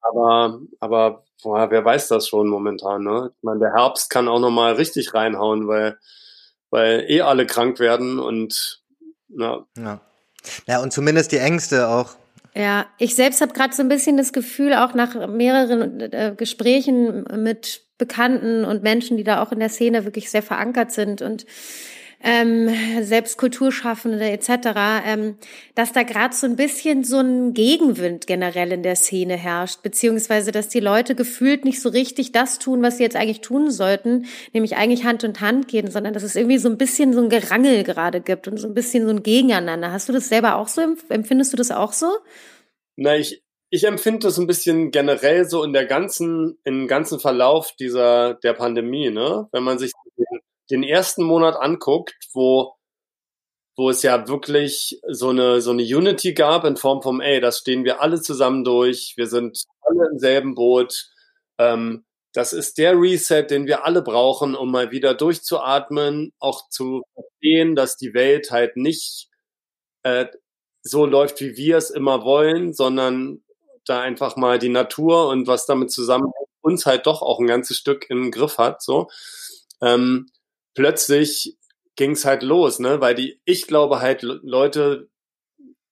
Aber, 0.00 0.60
aber 0.80 1.24
boah, 1.42 1.70
wer 1.70 1.84
weiß 1.84 2.08
das 2.08 2.28
schon 2.28 2.48
momentan, 2.48 3.02
ne? 3.02 3.32
Ich 3.36 3.42
meine, 3.42 3.60
der 3.60 3.74
Herbst 3.74 4.10
kann 4.10 4.28
auch 4.28 4.40
nochmal 4.40 4.74
richtig 4.74 5.14
reinhauen, 5.14 5.68
weil, 5.68 5.98
weil 6.70 7.04
eh 7.08 7.22
alle 7.22 7.46
krank 7.46 7.78
werden 7.78 8.18
und 8.18 8.82
na. 9.28 9.66
Ja. 9.76 10.00
Ja, 10.66 10.80
und 10.80 10.92
zumindest 10.92 11.32
die 11.32 11.38
Ängste 11.38 11.88
auch. 11.88 12.14
Ja, 12.54 12.86
ich 12.98 13.14
selbst 13.14 13.40
habe 13.40 13.52
gerade 13.52 13.74
so 13.74 13.82
ein 13.82 13.88
bisschen 13.88 14.16
das 14.16 14.32
Gefühl, 14.32 14.74
auch 14.74 14.94
nach 14.94 15.28
mehreren 15.28 16.00
äh, 16.00 16.34
Gesprächen 16.36 17.24
mit 17.42 17.82
Bekannten 17.98 18.64
und 18.64 18.82
Menschen, 18.82 19.16
die 19.16 19.24
da 19.24 19.42
auch 19.42 19.52
in 19.52 19.58
der 19.58 19.68
Szene 19.68 20.04
wirklich 20.04 20.30
sehr 20.30 20.42
verankert 20.42 20.92
sind 20.92 21.20
und 21.20 21.46
ähm, 22.22 22.68
selbst 23.02 23.38
Kulturschaffende 23.38 24.30
etc., 24.30 24.50
ähm, 25.06 25.36
dass 25.74 25.92
da 25.92 26.02
gerade 26.02 26.34
so 26.34 26.46
ein 26.46 26.56
bisschen 26.56 27.04
so 27.04 27.18
ein 27.18 27.54
Gegenwind 27.54 28.26
generell 28.26 28.72
in 28.72 28.82
der 28.82 28.96
Szene 28.96 29.36
herrscht, 29.36 29.82
beziehungsweise 29.82 30.52
dass 30.52 30.68
die 30.68 30.80
Leute 30.80 31.14
gefühlt 31.14 31.64
nicht 31.64 31.80
so 31.80 31.88
richtig 31.88 32.32
das 32.32 32.58
tun, 32.58 32.82
was 32.82 32.96
sie 32.96 33.02
jetzt 33.02 33.16
eigentlich 33.16 33.40
tun 33.40 33.70
sollten, 33.70 34.26
nämlich 34.52 34.76
eigentlich 34.76 35.04
Hand 35.04 35.24
in 35.24 35.40
Hand 35.40 35.68
gehen, 35.68 35.90
sondern 35.90 36.14
dass 36.14 36.22
es 36.22 36.36
irgendwie 36.36 36.58
so 36.58 36.68
ein 36.68 36.78
bisschen 36.78 37.12
so 37.12 37.22
ein 37.22 37.28
Gerangel 37.28 37.84
gerade 37.84 38.20
gibt 38.20 38.48
und 38.48 38.58
so 38.58 38.68
ein 38.68 38.74
bisschen 38.74 39.04
so 39.04 39.10
ein 39.10 39.22
Gegeneinander. 39.22 39.92
Hast 39.92 40.08
du 40.08 40.12
das 40.12 40.28
selber 40.28 40.56
auch 40.56 40.68
so? 40.68 40.82
Empfindest 41.08 41.52
du 41.52 41.56
das 41.56 41.70
auch 41.70 41.92
so? 41.92 42.10
Na, 42.96 43.16
ich, 43.16 43.42
ich 43.70 43.84
empfinde 43.84 44.20
das 44.20 44.38
ein 44.38 44.46
bisschen 44.46 44.90
generell 44.90 45.44
so 45.44 45.62
in 45.64 45.72
der 45.72 45.84
ganzen, 45.84 46.58
im 46.64 46.88
ganzen 46.88 47.20
Verlauf 47.20 47.72
dieser, 47.78 48.34
der 48.34 48.54
Pandemie, 48.54 49.10
ne? 49.10 49.48
Wenn 49.52 49.62
man 49.62 49.78
sich 49.78 49.92
den 50.16 50.40
den 50.70 50.82
ersten 50.82 51.24
Monat 51.24 51.56
anguckt, 51.56 52.14
wo 52.32 52.76
wo 53.76 53.90
es 53.90 54.02
ja 54.02 54.26
wirklich 54.26 55.00
so 55.06 55.28
eine, 55.28 55.60
so 55.60 55.70
eine 55.70 55.82
Unity 55.82 56.32
gab 56.32 56.64
in 56.64 56.76
Form 56.76 57.02
von, 57.02 57.20
ey, 57.20 57.40
das 57.40 57.58
stehen 57.58 57.84
wir 57.84 58.00
alle 58.00 58.20
zusammen 58.22 58.64
durch, 58.64 59.14
wir 59.16 59.26
sind 59.26 59.64
alle 59.82 60.08
im 60.10 60.18
selben 60.18 60.54
Boot. 60.54 61.10
Ähm, 61.58 62.04
das 62.32 62.52
ist 62.52 62.78
der 62.78 62.98
Reset, 62.98 63.46
den 63.48 63.66
wir 63.66 63.84
alle 63.84 64.02
brauchen, 64.02 64.54
um 64.54 64.70
mal 64.70 64.90
wieder 64.90 65.14
durchzuatmen, 65.14 66.32
auch 66.38 66.68
zu 66.70 67.02
verstehen, 67.14 67.76
dass 67.76 67.96
die 67.96 68.14
Welt 68.14 68.50
halt 68.50 68.76
nicht 68.76 69.28
äh, 70.04 70.26
so 70.82 71.06
läuft, 71.06 71.40
wie 71.40 71.56
wir 71.56 71.76
es 71.76 71.90
immer 71.90 72.24
wollen, 72.24 72.72
sondern 72.72 73.42
da 73.84 74.00
einfach 74.00 74.36
mal 74.36 74.58
die 74.58 74.68
Natur 74.68 75.28
und 75.28 75.46
was 75.46 75.66
damit 75.66 75.90
zusammen 75.90 76.32
uns 76.62 76.86
halt 76.86 77.06
doch 77.06 77.22
auch 77.22 77.38
ein 77.38 77.46
ganzes 77.46 77.76
Stück 77.76 78.10
im 78.10 78.30
Griff 78.30 78.58
hat. 78.58 78.82
So. 78.82 79.08
Ähm, 79.80 80.30
plötzlich 80.76 81.56
ging 81.96 82.12
es 82.12 82.24
halt 82.24 82.42
los, 82.44 82.78
ne? 82.78 83.00
Weil 83.00 83.16
die, 83.16 83.40
ich 83.44 83.66
glaube 83.66 84.00
halt, 84.00 84.22
Leute 84.22 85.08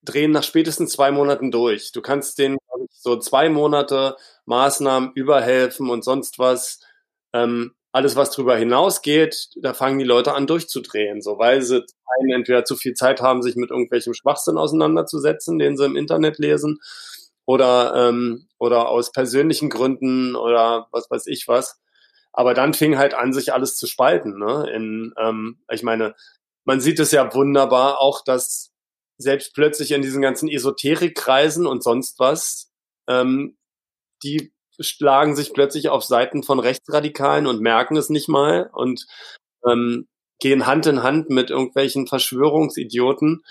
drehen 0.03 0.31
nach 0.31 0.43
spätestens 0.43 0.93
zwei 0.93 1.11
Monaten 1.11 1.51
durch. 1.51 1.91
Du 1.91 2.01
kannst 2.01 2.37
denen 2.39 2.57
so 2.91 3.17
zwei 3.17 3.49
Monate 3.49 4.17
Maßnahmen 4.45 5.11
überhelfen 5.15 5.89
und 5.89 6.03
sonst 6.03 6.39
was. 6.39 6.79
Ähm, 7.33 7.73
alles, 7.91 8.17
was 8.17 8.31
drüber 8.31 8.57
hinausgeht, 8.57 9.51
da 9.55 9.73
fangen 9.73 9.99
die 9.99 10.05
Leute 10.05 10.33
an 10.33 10.47
durchzudrehen, 10.47 11.21
so 11.21 11.39
weil 11.39 11.61
sie 11.61 11.85
einen 12.19 12.31
entweder 12.33 12.65
zu 12.65 12.75
viel 12.75 12.93
Zeit 12.93 13.21
haben, 13.21 13.41
sich 13.41 13.55
mit 13.55 13.71
irgendwelchem 13.71 14.13
Schwachsinn 14.13 14.57
auseinanderzusetzen, 14.57 15.59
den 15.59 15.77
sie 15.77 15.85
im 15.85 15.95
Internet 15.95 16.37
lesen, 16.37 16.79
oder 17.45 17.93
ähm, 17.95 18.47
oder 18.57 18.89
aus 18.89 19.11
persönlichen 19.11 19.69
Gründen 19.69 20.35
oder 20.35 20.87
was 20.91 21.09
weiß 21.09 21.27
ich 21.27 21.47
was. 21.47 21.79
Aber 22.37 22.53
dann 22.53 22.73
fing 22.73 22.97
halt 22.97 23.13
an, 23.13 23.31
sich 23.31 23.53
alles 23.53 23.77
zu 23.77 23.87
spalten. 23.87 24.37
Ne? 24.37 24.69
In, 24.73 25.13
ähm, 25.17 25.63
ich 25.71 25.83
meine, 25.83 26.15
man 26.65 26.81
sieht 26.81 26.99
es 26.99 27.11
ja 27.11 27.33
wunderbar 27.33 28.01
auch, 28.01 28.23
dass 28.23 28.73
selbst 29.17 29.53
plötzlich 29.53 29.91
in 29.91 30.01
diesen 30.01 30.21
ganzen 30.21 30.49
Esoterikkreisen 30.49 31.65
und 31.65 31.81
sonst 31.81 32.19
was, 32.19 32.71
ähm, 33.07 33.57
die 34.21 34.53
schlagen 34.77 35.37
sich 35.37 35.53
plötzlich 35.53 35.87
auf 35.87 36.03
Seiten 36.03 36.43
von 36.43 36.59
Rechtsradikalen 36.59 37.47
und 37.47 37.61
merken 37.61 37.95
es 37.95 38.09
nicht 38.09 38.27
mal 38.27 38.69
und 38.73 39.05
ähm, 39.65 40.09
gehen 40.39 40.65
Hand 40.65 40.85
in 40.87 41.03
Hand 41.03 41.29
mit 41.29 41.49
irgendwelchen 41.49 42.07
Verschwörungsidioten. 42.07 43.43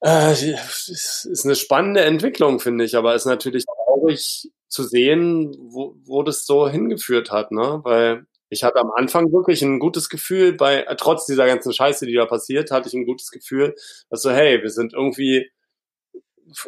Äh, 0.00 0.32
ist 0.32 1.42
eine 1.46 1.56
spannende 1.56 2.02
Entwicklung, 2.02 2.60
finde 2.60 2.84
ich, 2.84 2.96
aber 2.96 3.14
ist 3.14 3.24
natürlich 3.24 3.64
traurig, 3.64 4.50
zu 4.68 4.82
sehen, 4.82 5.54
wo, 5.58 5.96
wo 6.04 6.22
das 6.22 6.46
so 6.46 6.68
hingeführt 6.68 7.30
hat, 7.30 7.52
ne? 7.52 7.80
Weil 7.82 8.26
ich 8.48 8.62
hatte 8.64 8.78
am 8.78 8.90
Anfang 8.92 9.32
wirklich 9.32 9.62
ein 9.62 9.78
gutes 9.78 10.08
Gefühl, 10.08 10.52
bei, 10.52 10.82
äh, 10.82 10.96
trotz 10.96 11.26
dieser 11.26 11.46
ganzen 11.46 11.72
Scheiße, 11.72 12.06
die 12.06 12.14
da 12.14 12.26
passiert, 12.26 12.70
hatte 12.70 12.88
ich 12.88 12.94
ein 12.94 13.06
gutes 13.06 13.30
Gefühl, 13.30 13.74
dass 14.10 14.22
so, 14.22 14.30
hey, 14.30 14.62
wir 14.62 14.70
sind 14.70 14.92
irgendwie, 14.94 15.50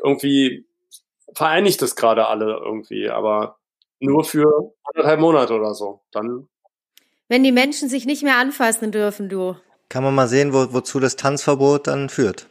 irgendwie 0.03 0.66
vereinigt 1.34 1.80
das 1.82 1.94
gerade 1.94 2.26
alle 2.26 2.61
irgendwie, 2.64 3.09
aber 3.09 3.59
nur 4.01 4.24
für 4.24 4.72
anderthalb 4.84 5.20
Monate 5.20 5.55
oder 5.55 5.74
so. 5.74 6.01
Dann. 6.11 6.49
Wenn 7.28 7.44
die 7.44 7.53
Menschen 7.53 7.88
sich 7.88 8.07
nicht 8.07 8.22
mehr 8.22 8.38
anfassen 8.38 8.90
dürfen, 8.90 9.28
du. 9.28 9.57
Kann 9.91 10.05
man 10.05 10.14
mal 10.14 10.28
sehen, 10.28 10.53
wo, 10.53 10.74
wozu 10.74 11.01
das 11.01 11.16
Tanzverbot 11.16 11.86
dann 11.86 12.11
führt. 12.11 12.47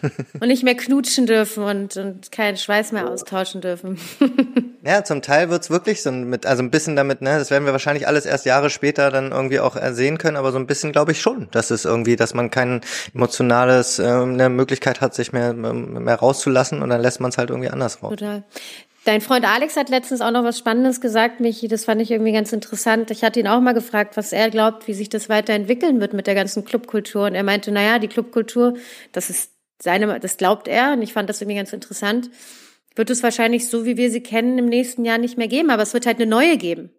und 0.40 0.48
nicht 0.48 0.62
mehr 0.62 0.74
knutschen 0.74 1.26
dürfen 1.26 1.62
und, 1.64 1.96
und 1.98 2.32
keinen 2.32 2.56
Schweiß 2.56 2.92
mehr 2.92 3.10
austauschen 3.10 3.60
dürfen. 3.60 3.98
ja, 4.82 5.04
zum 5.04 5.20
Teil 5.20 5.50
wird's 5.50 5.68
wirklich 5.68 6.02
so 6.02 6.10
mit, 6.10 6.46
also 6.46 6.62
ein 6.62 6.70
bisschen 6.70 6.96
damit, 6.96 7.20
ne, 7.20 7.38
das 7.38 7.50
werden 7.50 7.66
wir 7.66 7.72
wahrscheinlich 7.72 8.06
alles 8.06 8.24
erst 8.24 8.46
Jahre 8.46 8.70
später 8.70 9.10
dann 9.10 9.32
irgendwie 9.32 9.60
auch 9.60 9.76
sehen 9.92 10.16
können, 10.16 10.38
aber 10.38 10.50
so 10.50 10.58
ein 10.58 10.66
bisschen 10.66 10.92
glaube 10.92 11.12
ich 11.12 11.20
schon, 11.20 11.48
dass 11.50 11.70
es 11.70 11.84
irgendwie, 11.84 12.16
dass 12.16 12.32
man 12.32 12.50
kein 12.50 12.80
emotionales, 13.14 13.98
äh, 13.98 14.04
eine 14.06 14.48
Möglichkeit 14.48 15.02
hat, 15.02 15.14
sich 15.14 15.32
mehr, 15.32 15.52
mehr 15.52 16.16
rauszulassen 16.16 16.80
und 16.80 16.88
dann 16.88 17.02
lässt 17.02 17.20
man 17.20 17.30
es 17.30 17.36
halt 17.36 17.50
irgendwie 17.50 17.70
anders 17.70 18.02
raus. 18.02 18.10
Total. 18.10 18.44
Dein 19.08 19.22
Freund 19.22 19.46
Alex 19.46 19.74
hat 19.76 19.88
letztens 19.88 20.20
auch 20.20 20.30
noch 20.30 20.44
was 20.44 20.58
Spannendes 20.58 21.00
gesagt, 21.00 21.40
Michi. 21.40 21.66
Das 21.66 21.86
fand 21.86 22.02
ich 22.02 22.10
irgendwie 22.10 22.32
ganz 22.32 22.52
interessant. 22.52 23.10
Ich 23.10 23.24
hatte 23.24 23.40
ihn 23.40 23.48
auch 23.48 23.58
mal 23.58 23.72
gefragt, 23.72 24.18
was 24.18 24.34
er 24.34 24.50
glaubt, 24.50 24.86
wie 24.86 24.92
sich 24.92 25.08
das 25.08 25.30
weiterentwickeln 25.30 26.02
wird 26.02 26.12
mit 26.12 26.26
der 26.26 26.34
ganzen 26.34 26.66
Clubkultur. 26.66 27.24
Und 27.24 27.34
er 27.34 27.42
meinte, 27.42 27.72
naja, 27.72 27.98
die 27.98 28.08
Clubkultur, 28.08 28.74
das 29.12 29.30
ist 29.30 29.52
seine, 29.82 30.20
das 30.20 30.36
glaubt 30.36 30.68
er, 30.68 30.92
und 30.92 31.00
ich 31.00 31.14
fand 31.14 31.30
das 31.30 31.40
irgendwie 31.40 31.56
ganz 31.56 31.72
interessant, 31.72 32.28
wird 32.96 33.08
es 33.08 33.22
wahrscheinlich 33.22 33.68
so, 33.68 33.86
wie 33.86 33.96
wir 33.96 34.10
sie 34.10 34.22
kennen, 34.22 34.58
im 34.58 34.66
nächsten 34.66 35.06
Jahr 35.06 35.16
nicht 35.16 35.38
mehr 35.38 35.48
geben, 35.48 35.70
aber 35.70 35.84
es 35.84 35.94
wird 35.94 36.04
halt 36.04 36.18
eine 36.18 36.28
neue 36.28 36.58
geben. 36.58 36.90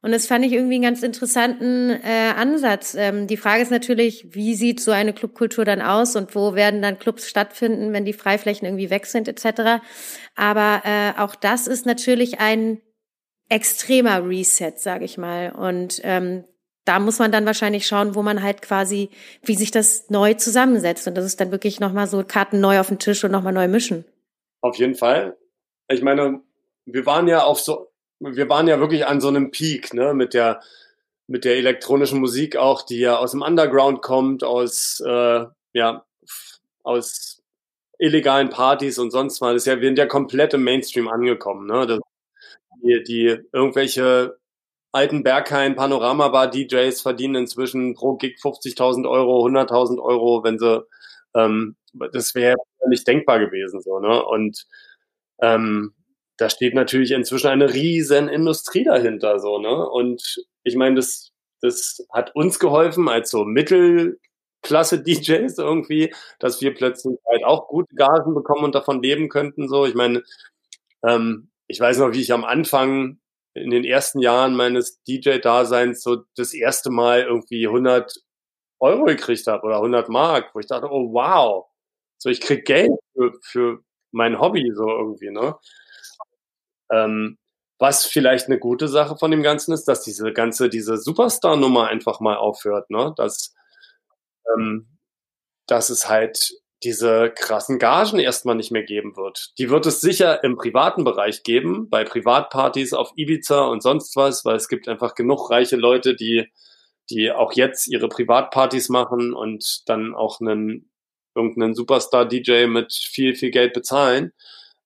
Und 0.00 0.12
das 0.12 0.28
fand 0.28 0.44
ich 0.44 0.52
irgendwie 0.52 0.76
einen 0.76 0.84
ganz 0.84 1.02
interessanten 1.02 1.90
äh, 1.90 2.32
Ansatz. 2.36 2.94
Ähm, 2.94 3.26
die 3.26 3.36
Frage 3.36 3.62
ist 3.62 3.70
natürlich, 3.70 4.28
wie 4.30 4.54
sieht 4.54 4.80
so 4.80 4.92
eine 4.92 5.12
Clubkultur 5.12 5.64
dann 5.64 5.82
aus 5.82 6.14
und 6.14 6.34
wo 6.36 6.54
werden 6.54 6.82
dann 6.82 7.00
Clubs 7.00 7.28
stattfinden, 7.28 7.92
wenn 7.92 8.04
die 8.04 8.12
Freiflächen 8.12 8.66
irgendwie 8.66 8.90
weg 8.90 9.06
sind 9.06 9.26
etc. 9.26 9.82
Aber 10.36 10.82
äh, 10.84 11.20
auch 11.20 11.34
das 11.34 11.66
ist 11.66 11.84
natürlich 11.84 12.38
ein 12.38 12.80
extremer 13.48 14.24
Reset, 14.24 14.74
sage 14.76 15.04
ich 15.04 15.18
mal. 15.18 15.50
Und 15.50 16.00
ähm, 16.04 16.44
da 16.84 17.00
muss 17.00 17.18
man 17.18 17.32
dann 17.32 17.44
wahrscheinlich 17.44 17.86
schauen, 17.86 18.14
wo 18.14 18.22
man 18.22 18.42
halt 18.42 18.62
quasi, 18.62 19.10
wie 19.42 19.56
sich 19.56 19.72
das 19.72 20.08
neu 20.10 20.34
zusammensetzt. 20.34 21.08
Und 21.08 21.16
das 21.16 21.24
ist 21.24 21.40
dann 21.40 21.50
wirklich 21.50 21.80
nochmal 21.80 22.06
so 22.06 22.22
Karten 22.24 22.60
neu 22.60 22.78
auf 22.78 22.88
den 22.88 23.00
Tisch 23.00 23.24
und 23.24 23.32
nochmal 23.32 23.52
neu 23.52 23.66
mischen. 23.66 24.04
Auf 24.60 24.76
jeden 24.76 24.94
Fall. 24.94 25.36
Ich 25.88 26.02
meine, 26.02 26.40
wir 26.86 27.04
waren 27.04 27.26
ja 27.26 27.42
auf 27.42 27.60
so, 27.60 27.88
wir 28.20 28.48
waren 28.48 28.68
ja 28.68 28.80
wirklich 28.80 29.06
an 29.06 29.20
so 29.20 29.28
einem 29.28 29.50
Peak, 29.50 29.94
ne, 29.94 30.14
mit 30.14 30.34
der, 30.34 30.60
mit 31.26 31.44
der 31.44 31.56
elektronischen 31.56 32.20
Musik 32.20 32.56
auch, 32.56 32.82
die 32.82 32.98
ja 33.00 33.16
aus 33.18 33.32
dem 33.32 33.42
Underground 33.42 34.02
kommt, 34.02 34.44
aus, 34.44 35.00
äh, 35.06 35.44
ja, 35.72 36.04
aus 36.82 37.42
illegalen 37.98 38.50
Partys 38.50 38.98
und 38.98 39.10
sonst 39.10 39.40
was. 39.40 39.52
Das 39.54 39.62
ist 39.62 39.66
ja, 39.66 39.80
wir 39.80 39.88
sind 39.88 39.98
ja 39.98 40.06
komplett 40.06 40.54
im 40.54 40.64
Mainstream 40.64 41.08
angekommen, 41.08 41.66
ne. 41.66 41.86
Das, 41.86 42.00
die, 42.82 43.02
die 43.04 43.38
irgendwelche 43.52 44.38
alten 44.92 45.22
Berghain 45.22 45.76
Panorama 45.76 46.28
Bar 46.28 46.50
DJs 46.50 47.00
verdienen 47.02 47.36
inzwischen 47.36 47.94
pro 47.94 48.16
Gig 48.16 48.38
50.000 48.42 49.08
Euro, 49.08 49.46
100.000 49.46 50.00
Euro, 50.02 50.44
wenn 50.44 50.58
sie, 50.58 50.84
ähm, 51.34 51.76
das 52.12 52.34
wäre 52.34 52.56
nicht 52.88 53.06
denkbar 53.06 53.38
gewesen, 53.40 53.80
so, 53.82 53.98
ne? 54.00 54.24
Und, 54.24 54.66
ähm, 55.42 55.94
da 56.38 56.48
steht 56.50 56.74
natürlich 56.74 57.10
inzwischen 57.12 57.48
eine 57.48 57.74
riesen 57.74 58.28
Industrie 58.28 58.84
dahinter, 58.84 59.40
so, 59.40 59.58
ne? 59.58 59.88
Und 59.90 60.44
ich 60.64 60.76
meine, 60.76 60.96
das, 60.96 61.32
das 61.60 62.06
hat 62.12 62.34
uns 62.34 62.58
geholfen 62.60 63.08
als 63.08 63.30
so 63.30 63.44
Mittelklasse 63.44 65.02
DJs 65.02 65.58
irgendwie, 65.58 66.14
dass 66.38 66.60
wir 66.62 66.74
plötzlich 66.74 67.18
halt 67.28 67.44
auch 67.44 67.68
gute 67.68 67.94
Gagen 67.96 68.34
bekommen 68.34 68.64
und 68.64 68.74
davon 68.74 69.02
leben 69.02 69.28
könnten, 69.28 69.68
so. 69.68 69.84
Ich 69.86 69.94
meine, 69.94 70.22
ähm, 71.06 71.50
ich 71.66 71.80
weiß 71.80 71.98
noch, 71.98 72.12
wie 72.12 72.20
ich 72.22 72.32
am 72.32 72.44
Anfang 72.44 73.18
in 73.54 73.70
den 73.70 73.84
ersten 73.84 74.20
Jahren 74.20 74.54
meines 74.56 75.02
DJ-Daseins 75.04 76.02
so 76.02 76.24
das 76.36 76.54
erste 76.54 76.90
Mal 76.90 77.22
irgendwie 77.22 77.66
100 77.66 78.14
Euro 78.80 79.04
gekriegt 79.06 79.46
habe 79.48 79.64
oder 79.66 79.76
100 79.76 80.08
Mark, 80.08 80.54
wo 80.54 80.60
ich 80.60 80.66
dachte, 80.66 80.88
oh 80.90 81.12
wow, 81.12 81.66
so 82.18 82.30
ich 82.30 82.40
krieg 82.40 82.64
Geld 82.64 82.92
für, 83.14 83.32
für 83.42 83.80
mein 84.12 84.40
Hobby 84.40 84.70
so 84.74 84.88
irgendwie, 84.88 85.30
ne? 85.30 85.56
Ähm, 86.90 87.38
was 87.78 88.06
vielleicht 88.06 88.46
eine 88.46 88.58
gute 88.58 88.88
Sache 88.88 89.16
von 89.16 89.30
dem 89.30 89.42
Ganzen 89.42 89.72
ist, 89.72 89.84
dass 89.84 90.02
diese 90.02 90.32
ganze, 90.32 90.68
diese 90.68 90.96
Superstar-Nummer 90.96 91.86
einfach 91.86 92.20
mal 92.20 92.36
aufhört, 92.36 92.90
ne? 92.90 93.14
Dass, 93.16 93.54
ähm, 94.52 94.98
dass 95.66 95.90
es 95.90 96.08
halt 96.08 96.50
diese 96.84 97.30
krassen 97.30 97.78
Gagen 97.78 98.18
erstmal 98.18 98.54
nicht 98.54 98.70
mehr 98.70 98.84
geben 98.84 99.16
wird. 99.16 99.52
Die 99.58 99.68
wird 99.68 99.86
es 99.86 100.00
sicher 100.00 100.44
im 100.44 100.56
privaten 100.56 101.04
Bereich 101.04 101.42
geben, 101.42 101.88
bei 101.88 102.04
Privatpartys 102.04 102.92
auf 102.92 103.12
Ibiza 103.16 103.66
und 103.66 103.82
sonst 103.82 104.14
was, 104.16 104.44
weil 104.44 104.56
es 104.56 104.68
gibt 104.68 104.88
einfach 104.88 105.14
genug 105.14 105.50
reiche 105.50 105.76
Leute, 105.76 106.14
die, 106.14 106.46
die 107.10 107.32
auch 107.32 107.52
jetzt 107.52 107.88
ihre 107.88 108.08
Privatpartys 108.08 108.90
machen 108.90 109.34
und 109.34 109.82
dann 109.86 110.14
auch 110.14 110.40
einen 110.40 110.90
irgendeinen 111.34 111.74
Superstar-DJ 111.74 112.66
mit 112.66 112.92
viel, 112.92 113.34
viel 113.34 113.50
Geld 113.50 113.72
bezahlen. 113.72 114.32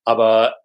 Aber 0.03 0.55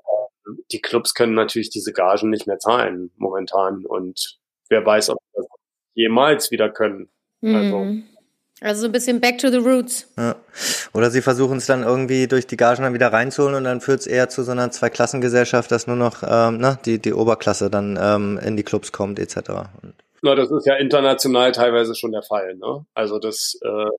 die 0.72 0.80
Clubs 0.80 1.14
können 1.14 1.34
natürlich 1.34 1.70
diese 1.70 1.92
Gagen 1.92 2.30
nicht 2.30 2.46
mehr 2.46 2.58
zahlen 2.58 3.10
momentan. 3.16 3.84
Und 3.84 4.38
wer 4.68 4.84
weiß, 4.84 5.10
ob 5.10 5.18
sie 5.18 5.36
das 5.36 5.46
jemals 5.94 6.50
wieder 6.50 6.70
können. 6.70 7.08
Mhm. 7.40 7.54
Also. 7.54 7.86
Also 8.60 8.80
so 8.80 8.86
ein 8.86 8.92
bisschen 8.92 9.20
back 9.20 9.38
to 9.38 9.50
the 9.50 9.58
roots. 9.58 10.10
Ja. 10.16 10.34
Oder 10.92 11.10
sie 11.10 11.22
versuchen 11.22 11.58
es 11.58 11.66
dann 11.66 11.84
irgendwie 11.84 12.26
durch 12.26 12.46
die 12.46 12.56
Gagen 12.56 12.82
dann 12.82 12.92
wieder 12.92 13.12
reinzuholen 13.12 13.54
und 13.54 13.64
dann 13.64 13.80
führt 13.80 14.00
es 14.00 14.06
eher 14.08 14.28
zu 14.28 14.42
so 14.42 14.50
einer 14.50 14.72
Zweiklassengesellschaft, 14.72 15.70
dass 15.70 15.86
nur 15.86 15.94
noch 15.94 16.24
ähm, 16.26 16.58
ne, 16.58 16.76
die, 16.84 16.98
die 16.98 17.12
Oberklasse 17.12 17.70
dann 17.70 17.96
ähm, 18.00 18.38
in 18.42 18.56
die 18.56 18.64
Clubs 18.64 18.90
kommt 18.90 19.20
etc. 19.20 19.36
Und 19.82 19.94
Na, 20.22 20.34
das 20.34 20.50
ist 20.50 20.66
ja 20.66 20.74
international 20.74 21.52
teilweise 21.52 21.94
schon 21.94 22.10
der 22.10 22.22
Fall. 22.22 22.56
Ne? 22.56 22.84
Also 22.94 23.20
das, 23.20 23.60
äh, 23.62 23.90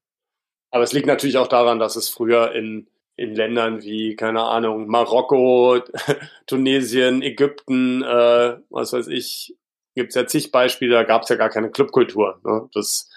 aber 0.71 0.83
es 0.83 0.91
liegt 0.91 1.07
natürlich 1.07 1.37
auch 1.37 1.47
daran, 1.47 1.79
dass 1.79 1.95
es 1.95 2.09
früher 2.09 2.51
in 2.51 2.87
in 3.19 3.35
Ländern 3.35 3.81
wie, 3.81 4.15
keine 4.15 4.43
Ahnung, 4.43 4.87
Marokko, 4.87 5.79
Tunesien, 6.47 7.21
Ägypten, 7.21 8.01
äh, 8.01 8.57
was 8.69 8.93
weiß 8.93 9.07
ich, 9.07 9.57
gibt 9.93 10.09
es 10.09 10.15
ja 10.15 10.25
zig 10.25 10.51
Beispiele, 10.51 10.93
da 10.93 11.03
gab 11.03 11.23
es 11.23 11.29
ja 11.29 11.35
gar 11.35 11.49
keine 11.49 11.69
Clubkultur. 11.69 12.39
Ne? 12.45 12.69
Das, 12.73 13.09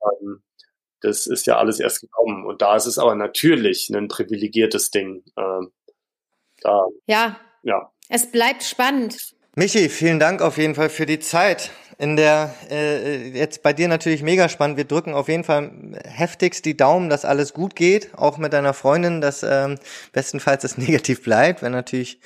ähm, 0.00 0.42
das 1.00 1.26
ist 1.26 1.46
ja 1.48 1.58
alles 1.58 1.80
erst 1.80 2.00
gekommen. 2.00 2.46
Und 2.46 2.62
da 2.62 2.76
ist 2.76 2.86
es 2.86 2.98
aber 2.98 3.16
natürlich 3.16 3.90
ein 3.90 4.06
privilegiertes 4.06 4.92
Ding. 4.92 5.24
Ähm, 5.36 5.72
da, 6.60 6.86
ja. 7.06 7.40
ja. 7.64 7.92
Es 8.08 8.30
bleibt 8.30 8.62
spannend. 8.62 9.34
Michi, 9.56 9.88
vielen 9.88 10.20
Dank 10.20 10.40
auf 10.40 10.56
jeden 10.56 10.76
Fall 10.76 10.88
für 10.88 11.06
die 11.06 11.18
Zeit. 11.18 11.72
In 12.00 12.14
der 12.14 12.54
äh, 12.70 13.28
jetzt 13.30 13.64
bei 13.64 13.72
dir 13.72 13.88
natürlich 13.88 14.22
mega 14.22 14.48
spannend. 14.48 14.76
Wir 14.76 14.84
drücken 14.84 15.14
auf 15.14 15.26
jeden 15.26 15.42
Fall 15.42 15.72
heftigst 16.04 16.64
die 16.64 16.76
Daumen, 16.76 17.10
dass 17.10 17.24
alles 17.24 17.52
gut 17.52 17.74
geht, 17.74 18.10
auch 18.16 18.38
mit 18.38 18.52
deiner 18.52 18.72
Freundin, 18.72 19.20
dass 19.20 19.42
ähm, 19.42 19.78
bestenfalls 20.12 20.62
es 20.62 20.78
negativ 20.78 21.24
bleibt, 21.24 21.60
wäre 21.60 21.72
natürlich 21.72 22.20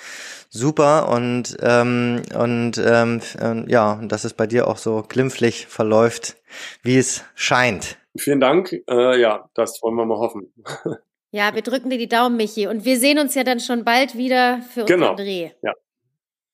super 0.51 1.09
und 1.09 1.57
ähm, 1.63 2.21
und 2.39 2.77
ähm, 2.85 3.23
äh, 3.41 3.71
ja, 3.71 3.99
dass 4.03 4.25
es 4.25 4.35
bei 4.35 4.47
dir 4.47 4.69
auch 4.69 4.77
so 4.77 5.05
glimpflich 5.09 5.67
verläuft, 5.67 6.37
wie 6.83 6.99
es 6.99 7.25
scheint. 7.35 7.97
Vielen 8.15 8.41
Dank. 8.41 8.73
Äh, 8.91 9.19
ja, 9.19 9.49
das 9.55 9.81
wollen 9.83 9.95
wir 9.95 10.05
mal 10.05 10.19
hoffen. 10.19 10.53
Ja, 11.35 11.55
wir 11.55 11.63
drücken 11.63 11.89
dir 11.89 11.97
die 11.97 12.11
Daumen, 12.11 12.37
Michi. 12.37 12.67
Und 12.67 12.85
wir 12.85 12.99
sehen 12.99 13.19
uns 13.19 13.35
ja 13.35 13.43
dann 13.43 13.59
schon 13.59 13.85
bald 13.85 14.19
wieder 14.19 14.61
für 14.61 14.83
unseren 14.83 15.01
genau. 15.01 15.15
Dreh. 15.15 15.51
Ja. 15.63 15.73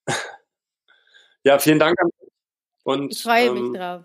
ja, 1.43 1.59
vielen 1.59 1.81
Dank. 1.81 1.97
Und, 2.89 3.13
ich 3.13 3.23
freue 3.23 3.49
ähm, 3.49 3.71
mich 3.71 3.79
drauf. 3.79 4.05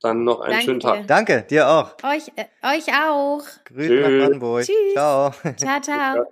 Dann 0.00 0.24
noch 0.24 0.40
einen 0.40 0.52
Danke. 0.52 0.64
schönen 0.64 0.80
Tag. 0.80 1.06
Danke, 1.06 1.42
dir 1.42 1.68
auch. 1.68 1.96
Euch, 2.02 2.32
äh, 2.36 2.46
euch 2.62 2.88
auch. 2.88 3.42
Grüß 3.64 3.90
nach 3.90 4.08
Brandenburg. 4.08 4.64
Tschüss. 4.64 4.94
Ciao. 4.94 5.34
Ciao, 5.56 5.80
ciao. 5.82 6.26